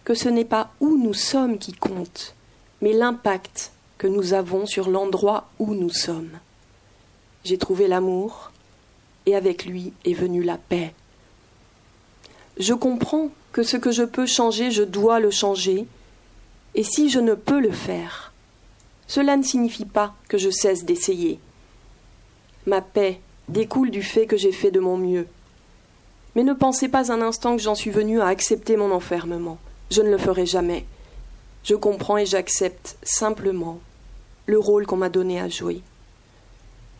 que 0.04 0.14
ce 0.14 0.28
n'est 0.28 0.44
pas 0.44 0.70
où 0.80 0.96
nous 0.96 1.14
sommes 1.14 1.58
qui 1.58 1.72
compte, 1.72 2.34
mais 2.80 2.92
l'impact 2.92 3.72
que 3.98 4.06
nous 4.06 4.32
avons 4.32 4.66
sur 4.66 4.88
l'endroit 4.88 5.48
où 5.58 5.74
nous 5.74 5.90
sommes. 5.90 6.38
J'ai 7.44 7.58
trouvé 7.58 7.88
l'amour, 7.88 8.52
et 9.26 9.36
avec 9.36 9.66
lui 9.66 9.92
est 10.04 10.14
venue 10.14 10.42
la 10.42 10.56
paix. 10.56 10.94
Je 12.58 12.74
comprends 12.74 13.30
que 13.52 13.62
ce 13.62 13.76
que 13.76 13.92
je 13.92 14.02
peux 14.02 14.26
changer, 14.26 14.70
je 14.72 14.82
dois 14.82 15.20
le 15.20 15.30
changer, 15.30 15.86
et 16.74 16.82
si 16.82 17.08
je 17.08 17.20
ne 17.20 17.34
peux 17.34 17.60
le 17.60 17.70
faire, 17.70 18.32
cela 19.06 19.36
ne 19.36 19.44
signifie 19.44 19.84
pas 19.84 20.14
que 20.28 20.38
je 20.38 20.50
cesse 20.50 20.84
d'essayer. 20.84 21.38
Ma 22.66 22.80
paix 22.80 23.20
découle 23.48 23.90
du 23.90 24.02
fait 24.02 24.26
que 24.26 24.36
j'ai 24.36 24.52
fait 24.52 24.72
de 24.72 24.80
mon 24.80 24.96
mieux. 24.96 25.28
Mais 26.34 26.42
ne 26.42 26.52
pensez 26.52 26.88
pas 26.88 27.12
un 27.12 27.22
instant 27.22 27.56
que 27.56 27.62
j'en 27.62 27.74
suis 27.74 27.90
venu 27.90 28.20
à 28.20 28.26
accepter 28.26 28.76
mon 28.76 28.90
enfermement. 28.90 29.58
Je 29.90 30.02
ne 30.02 30.10
le 30.10 30.18
ferai 30.18 30.44
jamais. 30.44 30.84
Je 31.62 31.74
comprends 31.74 32.18
et 32.18 32.26
j'accepte 32.26 32.98
simplement 33.02 33.78
le 34.46 34.58
rôle 34.58 34.86
qu'on 34.86 34.96
m'a 34.96 35.08
donné 35.08 35.40
à 35.40 35.48
jouer. 35.48 35.80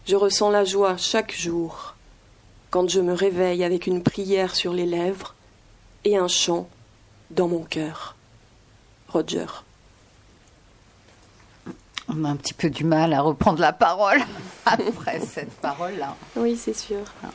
Je 0.06 0.16
ressens 0.16 0.50
la 0.50 0.64
joie 0.64 0.96
chaque 0.96 1.34
jour 1.34 1.96
quand 2.70 2.88
je 2.88 3.00
me 3.00 3.12
réveille 3.12 3.64
avec 3.64 3.86
une 3.86 4.02
prière 4.02 4.54
sur 4.54 4.72
les 4.72 4.86
lèvres 4.86 5.34
et 6.04 6.16
un 6.16 6.28
chant 6.28 6.68
dans 7.30 7.48
mon 7.48 7.62
cœur. 7.62 8.16
Roger. 9.08 9.46
On 12.08 12.24
a 12.24 12.28
un 12.28 12.36
petit 12.36 12.54
peu 12.54 12.70
du 12.70 12.84
mal 12.84 13.12
à 13.12 13.20
reprendre 13.20 13.60
la 13.60 13.72
parole 13.72 14.20
après 14.66 15.20
cette 15.20 15.52
parole-là. 15.60 16.16
Oui, 16.36 16.56
c'est 16.56 16.76
sûr. 16.76 17.00
Ah. 17.22 17.28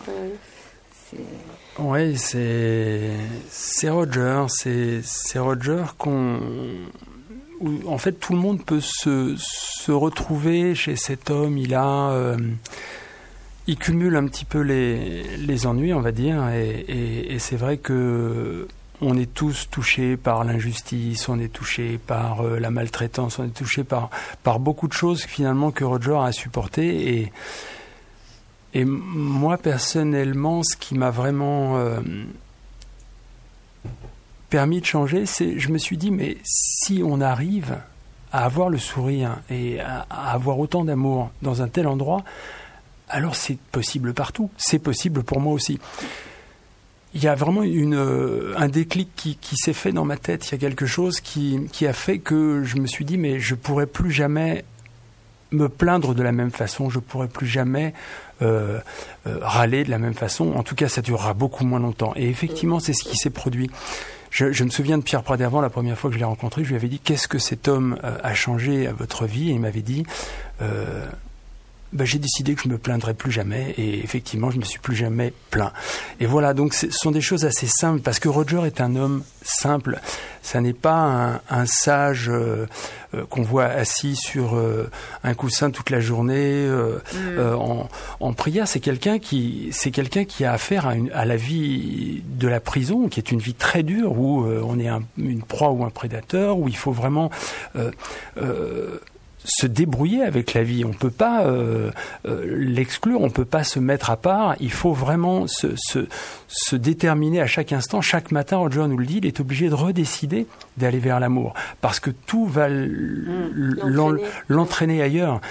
Oui, 1.79 2.17
c'est 2.17 3.11
c'est 3.49 3.89
Roger, 3.89 4.45
c'est 4.47 5.39
Roger 5.39 5.83
qu'on 5.97 6.39
en 7.85 7.97
fait 7.97 8.13
tout 8.13 8.33
le 8.33 8.39
monde 8.39 8.63
peut 8.63 8.81
se, 8.81 9.35
se 9.37 9.91
retrouver 9.91 10.75
chez 10.75 10.95
cet 10.95 11.29
homme. 11.29 11.57
Il 11.57 11.73
a 11.73 12.11
euh, 12.11 12.37
il 13.67 13.77
cumule 13.77 14.15
un 14.15 14.25
petit 14.27 14.45
peu 14.45 14.59
les, 14.59 15.37
les 15.37 15.67
ennuis, 15.67 15.93
on 15.93 16.01
va 16.01 16.11
dire, 16.11 16.49
et, 16.49 17.37
c'est 17.39 17.55
vrai 17.55 17.77
que 17.77 18.67
on 19.01 19.17
est 19.17 19.33
tous 19.33 19.67
touchés 19.69 20.15
par 20.15 20.43
l'injustice, 20.43 21.27
on 21.27 21.39
est 21.39 21.51
touchés 21.51 21.97
par 21.97 22.41
euh, 22.41 22.59
la 22.59 22.69
maltraitance, 22.71 23.37
on 23.39 23.45
est 23.45 23.53
touchés 23.53 23.83
par, 23.83 24.09
par 24.43 24.59
beaucoup 24.59 24.87
de 24.87 24.93
choses 24.93 25.23
finalement 25.23 25.71
que 25.71 25.83
Roger 25.83 26.17
a 26.21 26.31
supportées. 26.31 27.17
Et, 27.17 27.33
et 28.73 28.85
moi 28.85 29.57
personnellement, 29.57 30.63
ce 30.63 30.77
qui 30.77 30.95
m'a 30.95 31.09
vraiment 31.09 31.77
euh, 31.77 31.99
permis 34.49 34.79
de 34.79 34.85
changer, 34.85 35.25
c'est 35.25 35.59
je 35.59 35.69
me 35.69 35.77
suis 35.77 35.97
dit, 35.97 36.11
mais 36.11 36.37
si 36.43 37.01
on 37.05 37.19
arrive 37.19 37.77
à 38.31 38.45
avoir 38.45 38.69
le 38.69 38.77
sourire 38.77 39.37
et 39.49 39.81
à 39.81 40.05
avoir 40.09 40.59
autant 40.59 40.85
d'amour 40.85 41.29
dans 41.41 41.61
un 41.61 41.67
tel 41.67 41.87
endroit, 41.87 42.23
alors 43.13 43.35
c'est 43.35 43.57
possible 43.71 44.13
partout. 44.13 44.49
C'est 44.57 44.79
possible 44.79 45.23
pour 45.23 45.39
moi 45.39 45.53
aussi 45.53 45.79
il 47.13 47.23
y 47.23 47.27
a 47.27 47.35
vraiment 47.35 47.63
une, 47.63 47.95
euh, 47.95 48.53
un 48.57 48.67
déclic 48.67 49.09
qui, 49.15 49.35
qui 49.35 49.55
s'est 49.55 49.73
fait 49.73 49.91
dans 49.91 50.05
ma 50.05 50.17
tête. 50.17 50.47
Il 50.47 50.51
y 50.53 50.55
a 50.55 50.57
quelque 50.57 50.85
chose 50.85 51.21
qui, 51.21 51.59
qui 51.71 51.85
a 51.85 51.93
fait 51.93 52.19
que 52.19 52.63
je 52.63 52.77
me 52.77 52.87
suis 52.87 53.05
dit, 53.05 53.17
mais 53.17 53.39
je 53.39 53.55
pourrais 53.55 53.85
plus 53.85 54.11
jamais 54.11 54.65
me 55.51 55.69
plaindre 55.69 56.15
de 56.15 56.23
la 56.23 56.31
même 56.31 56.49
façon, 56.49 56.89
je 56.89 56.97
pourrais 56.97 57.27
plus 57.27 57.45
jamais 57.45 57.93
euh, 58.41 58.79
euh, 59.27 59.37
râler 59.41 59.83
de 59.83 59.91
la 59.91 59.99
même 59.99 60.15
façon. 60.15 60.53
En 60.55 60.63
tout 60.63 60.73
cas, 60.73 60.87
ça 60.87 61.03
durera 61.03 61.35
beaucoup 61.35 61.63
moins 61.63 61.79
longtemps. 61.79 62.13
Et 62.15 62.27
effectivement, 62.27 62.79
c'est 62.79 62.93
ce 62.93 63.03
qui 63.03 63.15
s'est 63.15 63.29
produit. 63.29 63.69
Je, 64.31 64.63
me 64.63 64.71
souviens 64.71 64.97
de 64.97 65.03
Pierre 65.03 65.21
Pradervan, 65.21 65.61
la 65.61 65.69
première 65.69 65.95
fois 65.95 66.09
que 66.09 66.15
je 66.15 66.19
l'ai 66.19 66.25
rencontré, 66.25 66.63
je 66.63 66.69
lui 66.69 66.75
avais 66.75 66.87
dit 66.87 66.97
qu'est-ce 66.97 67.27
que 67.27 67.37
cet 67.37 67.67
homme 67.67 67.99
a 68.01 68.33
changé 68.33 68.87
à 68.87 68.91
votre 68.91 69.27
vie, 69.27 69.51
et 69.51 69.53
il 69.53 69.59
m'avait 69.59 69.83
dit 69.83 70.07
ben, 71.93 72.05
j'ai 72.05 72.19
décidé 72.19 72.55
que 72.55 72.61
je 72.63 72.69
me 72.69 72.77
plaindrais 72.77 73.13
plus 73.13 73.31
jamais 73.31 73.73
et 73.77 74.03
effectivement 74.03 74.51
je 74.51 74.57
me 74.57 74.63
suis 74.63 74.79
plus 74.79 74.95
jamais 74.95 75.33
plaint. 75.49 75.71
Et 76.19 76.25
voilà, 76.25 76.53
donc 76.53 76.73
ce 76.73 76.89
sont 76.91 77.11
des 77.11 77.21
choses 77.21 77.45
assez 77.45 77.67
simples 77.67 78.01
parce 78.01 78.19
que 78.19 78.29
Roger 78.29 78.61
est 78.65 78.81
un 78.81 78.95
homme 78.95 79.23
simple. 79.43 79.99
Ça 80.41 80.59
n'est 80.59 80.73
pas 80.73 80.95
un, 80.95 81.41
un 81.49 81.65
sage 81.65 82.29
euh, 82.29 82.67
euh, 83.13 83.25
qu'on 83.29 83.43
voit 83.43 83.65
assis 83.65 84.15
sur 84.15 84.55
euh, 84.55 84.89
un 85.23 85.33
coussin 85.35 85.71
toute 85.71 85.89
la 85.89 85.99
journée 85.99 86.67
mm. 86.67 87.55
en, 87.55 87.89
en, 88.19 88.33
prière. 88.33 88.67
C'est 88.67 88.79
quelqu'un 88.79 89.19
qui, 89.19 89.69
c'est 89.71 89.91
quelqu'un 89.91 90.25
qui 90.25 90.45
a 90.45 90.53
affaire 90.53 90.87
à, 90.87 90.95
une, 90.95 91.11
à, 91.11 91.25
la 91.25 91.35
vie 91.35 92.23
de 92.25 92.47
la 92.47 92.59
prison, 92.59 93.07
qui 93.07 93.19
est 93.19 93.31
une 93.31 93.39
vie 93.39 93.53
très 93.53 93.83
dure 93.83 94.17
où 94.17 94.45
on 94.45 94.79
est 94.79 94.87
un, 94.87 95.03
une 95.17 95.43
proie 95.43 95.71
ou 95.71 95.85
un 95.85 95.89
prédateur, 95.89 96.57
où 96.57 96.67
il 96.67 96.75
faut 96.75 96.91
vraiment 96.91 97.29
se 99.43 99.67
débrouiller 99.67 100.23
avec 100.23 100.53
la 100.53 100.63
vie. 100.63 100.85
On 100.85 100.89
ne 100.89 100.93
peut 100.93 101.11
pas 101.11 101.45
euh, 101.45 101.91
euh, 102.25 102.45
l'exclure, 102.57 103.21
on 103.21 103.27
ne 103.27 103.31
peut 103.31 103.45
pas 103.45 103.63
se 103.63 103.79
mettre 103.79 104.09
à 104.09 104.17
part. 104.17 104.55
Il 104.59 104.71
faut 104.71 104.93
vraiment 104.93 105.47
se, 105.47 105.75
se, 105.75 106.07
se, 106.47 106.75
déterminer 106.75 107.41
à 107.41 107.47
chaque 107.47 107.73
instant. 107.73 108.01
Chaque 108.01 108.31
matin, 108.31 108.57
Roger 108.57 108.85
nous 108.87 108.97
le 108.97 109.05
dit, 109.05 109.17
il 109.17 109.25
est 109.25 109.39
obligé 109.39 109.69
de 109.69 109.73
redécider 109.73 110.47
d'aller 110.77 110.99
vers 110.99 111.19
l'amour. 111.19 111.53
Parce 111.81 111.99
que 111.99 112.09
tout 112.09 112.45
va 112.45 112.69
mmh, 112.69 114.19
l'entraîner 114.47 115.01
ailleurs. 115.01 115.41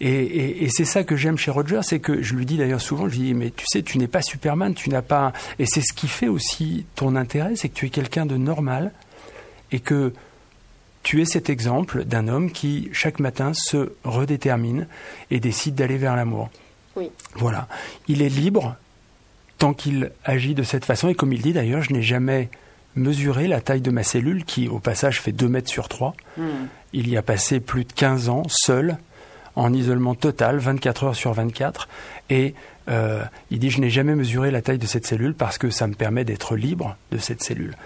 Et, 0.00 0.08
et, 0.08 0.64
et 0.64 0.68
c'est 0.70 0.84
ça 0.84 1.04
que 1.04 1.16
j'aime 1.16 1.36
chez 1.36 1.50
Roger, 1.50 1.80
c'est 1.82 2.00
que 2.00 2.22
je 2.22 2.34
lui 2.34 2.46
dis 2.46 2.56
d'ailleurs 2.56 2.80
souvent, 2.80 3.08
je 3.08 3.16
lui 3.16 3.26
dis, 3.26 3.34
mais 3.34 3.50
tu 3.50 3.66
sais, 3.68 3.82
tu 3.82 3.98
n'es 3.98 4.08
pas 4.08 4.22
Superman, 4.22 4.74
tu 4.74 4.90
n'as 4.90 5.02
pas... 5.02 5.32
Et 5.58 5.66
c'est 5.66 5.82
ce 5.82 5.92
qui 5.92 6.08
fait 6.08 6.28
aussi 6.28 6.86
ton 6.96 7.16
intérêt, 7.16 7.54
c'est 7.56 7.68
que 7.68 7.74
tu 7.74 7.86
es 7.86 7.90
quelqu'un 7.90 8.26
de 8.26 8.36
normal 8.36 8.92
et 9.70 9.80
que 9.80 10.12
tu 11.02 11.20
es 11.20 11.24
cet 11.24 11.50
exemple 11.50 12.04
d'un 12.04 12.28
homme 12.28 12.52
qui, 12.52 12.88
chaque 12.92 13.18
matin, 13.18 13.52
se 13.54 13.92
redétermine 14.04 14.86
et 15.30 15.40
décide 15.40 15.74
d'aller 15.74 15.96
vers 15.96 16.16
l'amour. 16.16 16.50
Oui. 16.96 17.10
Voilà. 17.34 17.68
Il 18.08 18.22
est 18.22 18.28
libre 18.28 18.76
tant 19.58 19.74
qu'il 19.74 20.10
agit 20.24 20.54
de 20.54 20.62
cette 20.62 20.84
façon. 20.84 21.08
Et 21.08 21.14
comme 21.14 21.32
il 21.32 21.42
dit 21.42 21.52
d'ailleurs, 21.52 21.82
je 21.82 21.92
n'ai 21.92 22.02
jamais 22.02 22.50
mesuré 22.94 23.48
la 23.48 23.60
taille 23.60 23.80
de 23.80 23.90
ma 23.90 24.02
cellule, 24.02 24.44
qui 24.44 24.68
au 24.68 24.78
passage 24.78 25.20
fait 25.20 25.32
2 25.32 25.48
mètres 25.48 25.70
sur 25.70 25.88
3. 25.88 26.14
Hmm. 26.36 26.66
Il 26.92 27.08
y 27.08 27.16
a 27.16 27.22
passé 27.22 27.60
plus 27.60 27.84
de 27.84 27.92
15 27.92 28.28
ans, 28.28 28.42
seul, 28.48 28.98
en 29.56 29.72
isolement 29.72 30.14
total, 30.14 30.58
24 30.58 31.04
heures 31.04 31.16
sur 31.16 31.32
24. 31.32 31.88
Et 32.30 32.54
euh, 32.88 33.22
il 33.50 33.58
dit, 33.58 33.70
je 33.70 33.80
n'ai 33.80 33.90
jamais 33.90 34.14
mesuré 34.14 34.50
la 34.50 34.62
taille 34.62 34.78
de 34.78 34.86
cette 34.86 35.06
cellule 35.06 35.34
parce 35.34 35.58
que 35.58 35.70
ça 35.70 35.86
me 35.86 35.94
permet 35.94 36.24
d'être 36.24 36.56
libre 36.56 36.96
de 37.10 37.18
cette 37.18 37.42
cellule. 37.42 37.76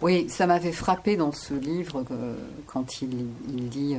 Oui, 0.00 0.28
ça 0.28 0.46
m'avait 0.46 0.72
frappé 0.72 1.16
dans 1.16 1.32
ce 1.32 1.54
livre 1.54 2.04
quand 2.66 3.02
il, 3.02 3.26
dit 3.68 3.96
euh, 3.96 3.98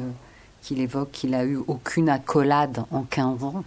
qu'il 0.62 0.79
évoque 0.79 1.12
qu'il 1.12 1.35
a 1.35 1.43
eu 1.43 1.57
aucune 1.67 2.07
accolade 2.07 2.85
en 2.91 3.03
15 3.03 3.43
ans. 3.43 3.63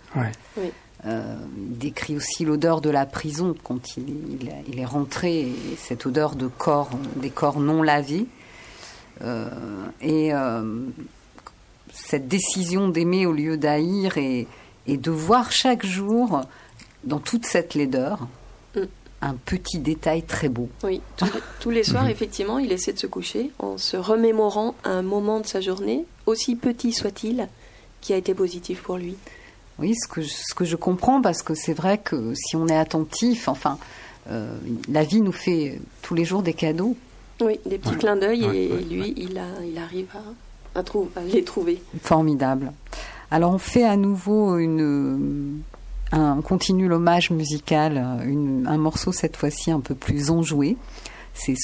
Euh, 1.04 1.36
il 1.56 1.78
décrit 1.78 2.16
aussi 2.16 2.44
l'odeur 2.44 2.80
de 2.80 2.88
la 2.88 3.04
prison 3.04 3.54
quand 3.62 3.96
il, 3.96 4.40
il, 4.68 4.78
est 4.78 4.84
rentré, 4.84 5.52
cette 5.76 6.06
odeur 6.06 6.36
de 6.36 6.46
corps, 6.46 6.90
des 7.16 7.30
corps 7.30 7.60
non 7.60 7.82
lavés. 7.82 8.26
Euh, 9.20 9.50
et 10.00 10.30
cette 11.92 12.28
décision 12.28 12.88
d'aimer 12.88 13.26
au 13.26 13.32
lieu 13.32 13.58
d'haïr 13.58 14.16
et, 14.16 14.46
et, 14.86 14.96
de 14.96 15.10
voir 15.10 15.52
chaque 15.52 15.84
jour 15.84 16.40
dans 17.04 17.18
toute 17.18 17.44
cette 17.44 17.74
laideur 17.74 18.26
un 19.22 19.34
petit 19.34 19.78
détail 19.78 20.22
très 20.22 20.48
beau. 20.48 20.68
Oui, 20.82 21.00
tous 21.60 21.70
les, 21.70 21.84
soirs, 21.84 22.08
effectivement, 22.10 22.58
il 22.58 22.72
essaie 22.72 22.92
de 22.92 22.98
se 22.98 23.06
coucher 23.06 23.50
en 23.58 23.78
se 23.78 23.96
remémorant 23.96 24.74
un 24.84 25.02
moment 25.02 25.40
de 25.40 25.46
sa 25.46 25.60
journée, 25.60 26.04
aussi 26.26 26.56
petit 26.56 26.92
soit-il, 26.92 27.48
qui 28.00 28.12
a 28.12 28.16
été 28.16 28.34
positif 28.34 28.82
pour 28.82 28.96
lui. 28.96 29.16
Oui, 29.78 29.94
ce 29.94 30.08
que, 30.08 30.20
je, 30.20 30.28
ce 30.28 30.54
que 30.54 30.64
je 30.64 30.76
comprends, 30.76 31.22
parce 31.22 31.42
que 31.42 31.54
c'est 31.54 31.72
vrai 31.72 31.98
que 31.98 32.34
si 32.34 32.56
on 32.56 32.66
est 32.66 32.76
attentif, 32.76 33.48
enfin, 33.48 33.78
euh, 34.28 34.54
la 34.88 35.04
vie 35.04 35.20
nous 35.22 35.32
fait 35.32 35.80
tous 36.02 36.14
les 36.14 36.24
jours 36.24 36.42
des 36.42 36.52
cadeaux. 36.52 36.96
Oui, 37.40 37.58
des 37.64 37.78
petits 37.78 37.96
clins 37.96 38.16
d'œil, 38.16 38.44
et, 38.44 38.68
lui, 38.84 39.14
il, 39.16 39.38
a, 39.38 39.46
il 39.64 39.78
arrive 39.78 40.08
à, 40.74 40.80
à, 40.80 40.82
à 41.16 41.24
les 41.24 41.44
trouver. 41.44 41.80
Formidable. 42.02 42.72
Alors, 43.30 43.54
on 43.54 43.58
fait 43.58 43.84
à 43.84 43.96
nouveau 43.96 44.58
une 44.58 45.62
on 46.12 46.42
continue 46.42 46.88
l'hommage 46.88 47.30
musical, 47.30 47.96
un 47.98 48.76
morceau 48.76 49.12
cette 49.12 49.36
fois-ci 49.36 49.70
un 49.70 49.80
peu 49.80 49.94
plus 49.94 50.30
enjoué. 50.30 50.76
C'est 51.34 51.54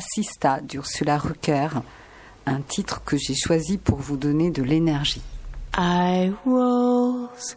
Sista 0.00 0.60
d'Ursula 0.60 1.18
Rucker, 1.18 1.68
un 2.46 2.60
titre 2.60 3.02
que 3.04 3.16
j'ai 3.16 3.34
choisi 3.34 3.78
pour 3.78 3.98
vous 3.98 4.16
donner 4.16 4.50
de 4.50 4.62
l'énergie. 4.62 5.22
I 5.76 6.32
rose 6.46 7.56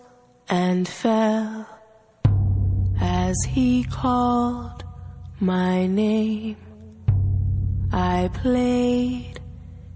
and 0.49 0.85
fell 0.85 1.65
as 2.99 3.35
he 3.55 3.85
called 3.85 4.83
my 5.39 5.87
name. 5.87 6.57
I 7.93 8.29
played 8.41 9.39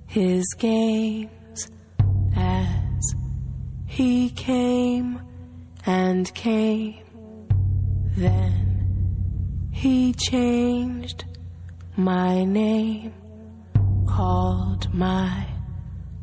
his 0.08 0.44
games 0.58 1.70
as 2.36 3.16
he 3.88 4.32
came 4.32 5.20
and 5.86 6.34
came. 6.34 7.04
Then 8.16 9.70
he 9.72 10.14
changed 10.14 11.26
my 11.96 12.44
name, 12.44 13.14
called 14.08 14.94
my 14.94 15.46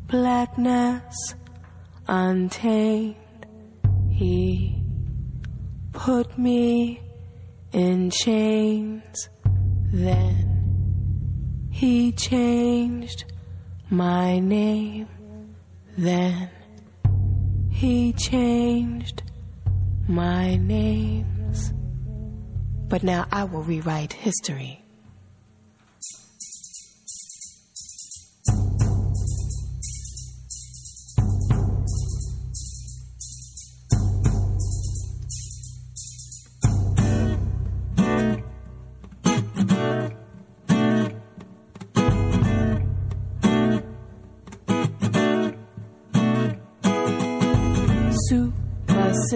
blackness 0.07 1.35
untamed. 2.07 3.15
He 4.09 4.83
put 5.93 6.37
me 6.37 7.01
in 7.71 8.09
chains. 8.09 9.29
Then 9.93 11.67
he 11.71 12.11
changed 12.13 13.25
my 13.89 14.39
name. 14.39 15.07
Then 15.97 16.49
he 17.69 18.13
changed 18.13 19.23
my 20.11 20.57
names. 20.57 21.73
But 22.89 23.01
now 23.03 23.25
I 23.31 23.45
will 23.45 23.63
rewrite 23.63 24.13
history. 24.13 24.80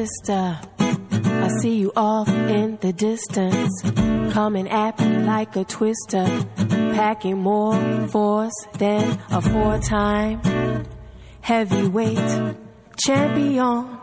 Sister. 0.05 0.59
I 0.79 1.47
see 1.61 1.75
you 1.77 1.91
off 1.95 2.29
in 2.29 2.77
the 2.81 2.93
distance, 2.93 3.73
coming 4.33 4.69
at 4.69 4.99
me 4.99 5.17
like 5.23 5.55
a 5.55 5.63
twister, 5.63 6.25
packing 6.95 7.37
more 7.37 7.75
force 8.07 8.53
than 8.73 9.19
a 9.31 9.41
four 9.41 9.79
time 9.79 10.41
heavyweight 11.41 12.55
champion. 13.03 13.99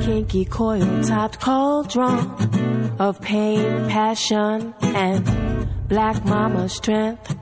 Kinky 0.00 0.44
coil 0.44 1.02
topped 1.04 1.40
cauldron 1.40 2.96
of 2.98 3.20
pain, 3.20 3.88
passion, 3.88 4.74
and 4.80 5.88
black 5.88 6.24
mama 6.24 6.68
strength, 6.68 7.36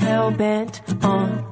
hell 0.00 0.30
bent 0.32 0.82
on 1.04 1.46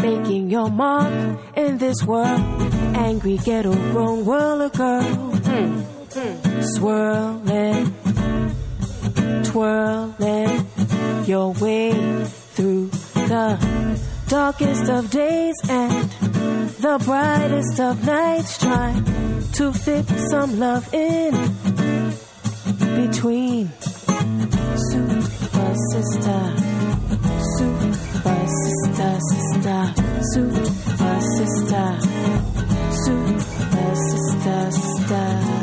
making 0.00 0.50
your 0.50 0.70
mark 0.70 1.12
in 1.56 1.78
this 1.78 2.02
world. 2.04 2.73
Angry 2.94 3.36
ghetto 3.38 3.72
grown 3.92 4.24
world 4.24 4.72
girl. 4.72 5.02
Mm. 5.02 5.84
Mm. 6.14 6.62
Swirling, 6.74 7.94
twirling 9.44 10.66
your 11.26 11.52
way 11.54 11.92
through 12.54 12.88
the 13.14 13.58
darkest 14.28 14.88
of 14.88 15.10
days 15.10 15.54
and 15.68 16.10
the 16.80 17.02
brightest 17.04 17.80
of 17.80 18.04
nights. 18.06 18.58
Trying 18.58 19.04
to 19.52 19.72
fit 19.72 20.08
some 20.30 20.58
love 20.58 20.92
in 20.94 21.32
between. 22.96 23.70
Super 24.90 25.74
sister, 25.92 26.40
super 27.56 28.46
sister, 28.62 29.18
sister, 29.30 29.80
super 30.32 31.20
sister, 31.36 31.86
sister, 33.94 34.70
sister. 34.70 35.54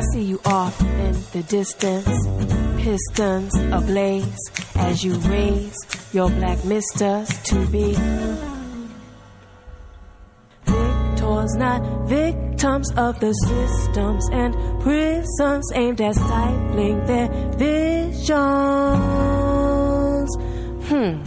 I 0.00 0.02
see 0.12 0.22
you 0.22 0.40
off 0.44 0.80
in 0.80 1.12
the 1.32 1.44
distance 1.46 2.26
pistons 2.82 3.54
ablaze 3.72 4.50
as 4.76 5.04
you 5.04 5.14
raise 5.28 5.76
your 6.12 6.30
black 6.30 6.64
misters 6.64 7.28
to 7.44 7.66
be 7.66 7.94
victors, 11.30 11.56
not 11.56 11.82
victims 12.08 12.90
of 12.96 13.20
the 13.20 13.32
systems 13.32 14.28
and 14.32 14.54
prisons 14.82 15.70
aimed 15.74 16.00
at 16.00 16.14
stifling 16.14 17.06
their 17.06 17.28
visions. 17.56 18.30
Hmm, 20.88 21.22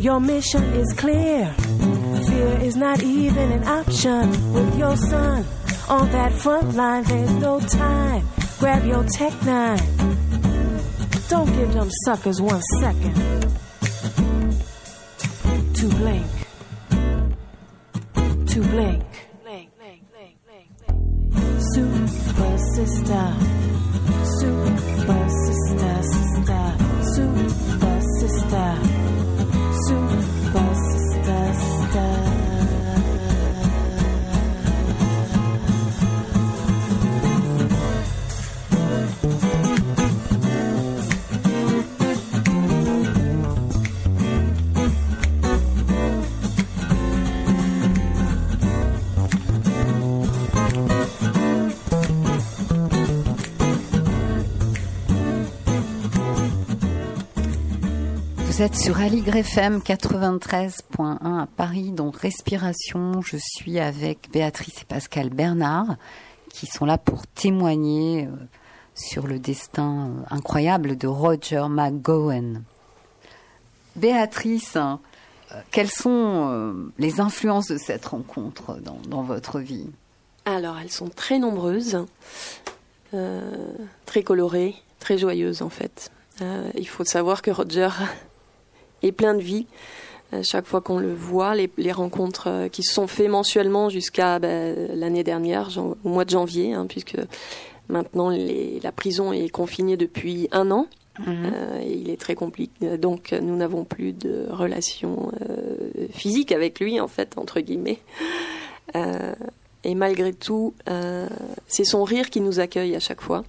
your 0.00 0.20
mission 0.20 0.62
is 0.74 0.92
clear. 0.92 1.54
Fear 2.26 2.58
is 2.62 2.76
not 2.76 3.02
even 3.02 3.52
an 3.52 3.64
option 3.64 4.52
with 4.52 4.78
your 4.78 4.96
son 4.96 5.44
on 5.88 6.10
that 6.10 6.32
front 6.32 6.74
line. 6.74 7.04
There's 7.04 7.32
no 7.34 7.60
time. 7.60 8.26
Grab 8.58 8.84
your 8.84 9.04
tech 9.04 9.32
nine 9.44 9.80
don't 11.28 11.52
give 11.56 11.72
them 11.72 11.88
suckers 12.04 12.40
one 12.40 12.62
second 12.80 13.14
to 15.74 15.88
blink. 15.96 16.26
To 18.46 18.60
blink. 18.60 19.13
her 22.36 22.58
sister. 22.74 23.53
Êtes 58.64 58.76
sur 58.76 58.98
Aligre 58.98 59.36
FM 59.36 59.80
93.1 59.80 61.42
à 61.42 61.46
Paris, 61.54 61.90
donc 61.90 62.16
Respiration. 62.16 63.20
Je 63.20 63.36
suis 63.36 63.78
avec 63.78 64.30
Béatrice 64.32 64.80
et 64.80 64.84
Pascal 64.86 65.28
Bernard 65.28 65.96
qui 66.48 66.64
sont 66.64 66.86
là 66.86 66.96
pour 66.96 67.26
témoigner 67.26 68.24
euh, 68.24 68.30
sur 68.94 69.26
le 69.26 69.38
destin 69.38 70.08
euh, 70.08 70.34
incroyable 70.34 70.96
de 70.96 71.06
Roger 71.06 71.66
McGowan. 71.68 72.62
Béatrice, 73.96 74.76
euh, 74.76 75.60
quelles 75.70 75.90
sont 75.90 76.90
les 76.98 77.20
influences 77.20 77.68
de 77.68 77.76
cette 77.76 78.06
rencontre 78.06 78.78
dans, 79.06 79.22
votre 79.22 79.60
vie? 79.60 79.90
Alors, 80.46 80.78
elles 80.78 80.90
sont 80.90 81.10
très 81.10 81.38
nombreuses, 81.38 82.06
très 83.10 84.22
colorées, 84.22 84.74
très 85.00 85.18
joyeuses 85.18 85.60
en 85.60 85.68
fait. 85.68 86.10
il 86.40 86.88
faut 86.88 87.04
savoir 87.04 87.42
que 87.42 87.50
Roger 87.50 87.90
et 89.04 89.12
plein 89.12 89.34
de 89.34 89.40
vie. 89.40 89.66
Euh, 90.32 90.42
chaque 90.42 90.66
fois 90.66 90.80
qu'on 90.80 90.98
le 90.98 91.14
voit, 91.14 91.54
les, 91.54 91.92
rencontres 91.92 92.48
euh, 92.48 92.68
qui 92.68 92.82
se 92.82 92.92
sont 92.92 93.06
faites 93.06 93.28
mensuellement 93.28 93.88
jusqu'à 93.88 94.38
ben, 94.38 94.74
l'année 94.94 95.22
dernière, 95.22 95.70
au 95.78 96.08
mois 96.08 96.24
de 96.24 96.30
janvier, 96.30 96.72
hein, 96.72 96.86
puisque 96.88 97.16
maintenant 97.88 98.30
la 98.30 98.92
prison 98.92 99.32
est 99.32 99.50
confinée 99.50 99.96
depuis 99.96 100.48
un 100.50 100.70
an. 100.70 100.86
Mhm. 101.20 101.26
Euh, 101.28 101.80
et 101.80 101.92
il 101.92 102.10
est 102.10 102.20
très 102.20 102.34
compliqué. 102.34 102.98
Donc, 102.98 103.32
nous 103.40 103.54
n'avons 103.54 103.84
plus 103.84 104.12
de 104.12 104.48
relation 104.50 105.30
physique 106.10 106.50
avec 106.50 106.80
lui, 106.80 106.98
en 106.98 107.06
fait, 107.06 107.34
entre 107.36 107.60
guillemets. 107.60 108.00
Et 109.84 109.94
malgré 109.94 110.32
tout, 110.32 110.74
euh, 110.88 111.28
c'est 111.68 111.84
son 111.84 112.04
rire 112.04 112.30
qui 112.30 112.40
nous 112.40 112.58
accueille 112.58 112.96
à 112.96 113.00
chaque 113.00 113.20
fois. 113.20 113.44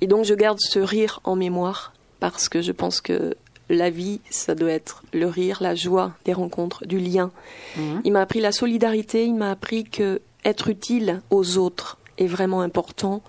Et 0.00 0.06
donc 0.06 0.24
je 0.24 0.34
garde 0.34 0.58
ce 0.60 0.80
rire 0.80 1.20
en 1.24 1.36
mémoire 1.36 1.92
parce 2.20 2.48
que 2.48 2.62
je 2.62 2.72
pense 2.72 3.00
que 3.00 3.36
la 3.68 3.90
vie, 3.90 4.20
ça 4.30 4.54
doit 4.54 4.70
être 4.70 5.02
le 5.12 5.26
rire, 5.26 5.58
la 5.60 5.74
joie 5.74 6.12
des 6.24 6.32
rencontres, 6.32 6.86
du 6.86 6.98
lien. 6.98 7.30
Mhm. 7.76 8.02
Il 8.04 8.12
m'a 8.12 8.22
appris 8.22 8.40
la 8.40 8.52
solidarité, 8.52 9.24
il 9.24 9.34
m'a 9.34 9.50
appris 9.50 9.84
que 9.84 10.20
être 10.44 10.68
utile 10.68 11.20
aux 11.30 11.58
autres 11.58 11.98
est 12.16 12.26
vraiment 12.26 12.60
important. 12.62 13.22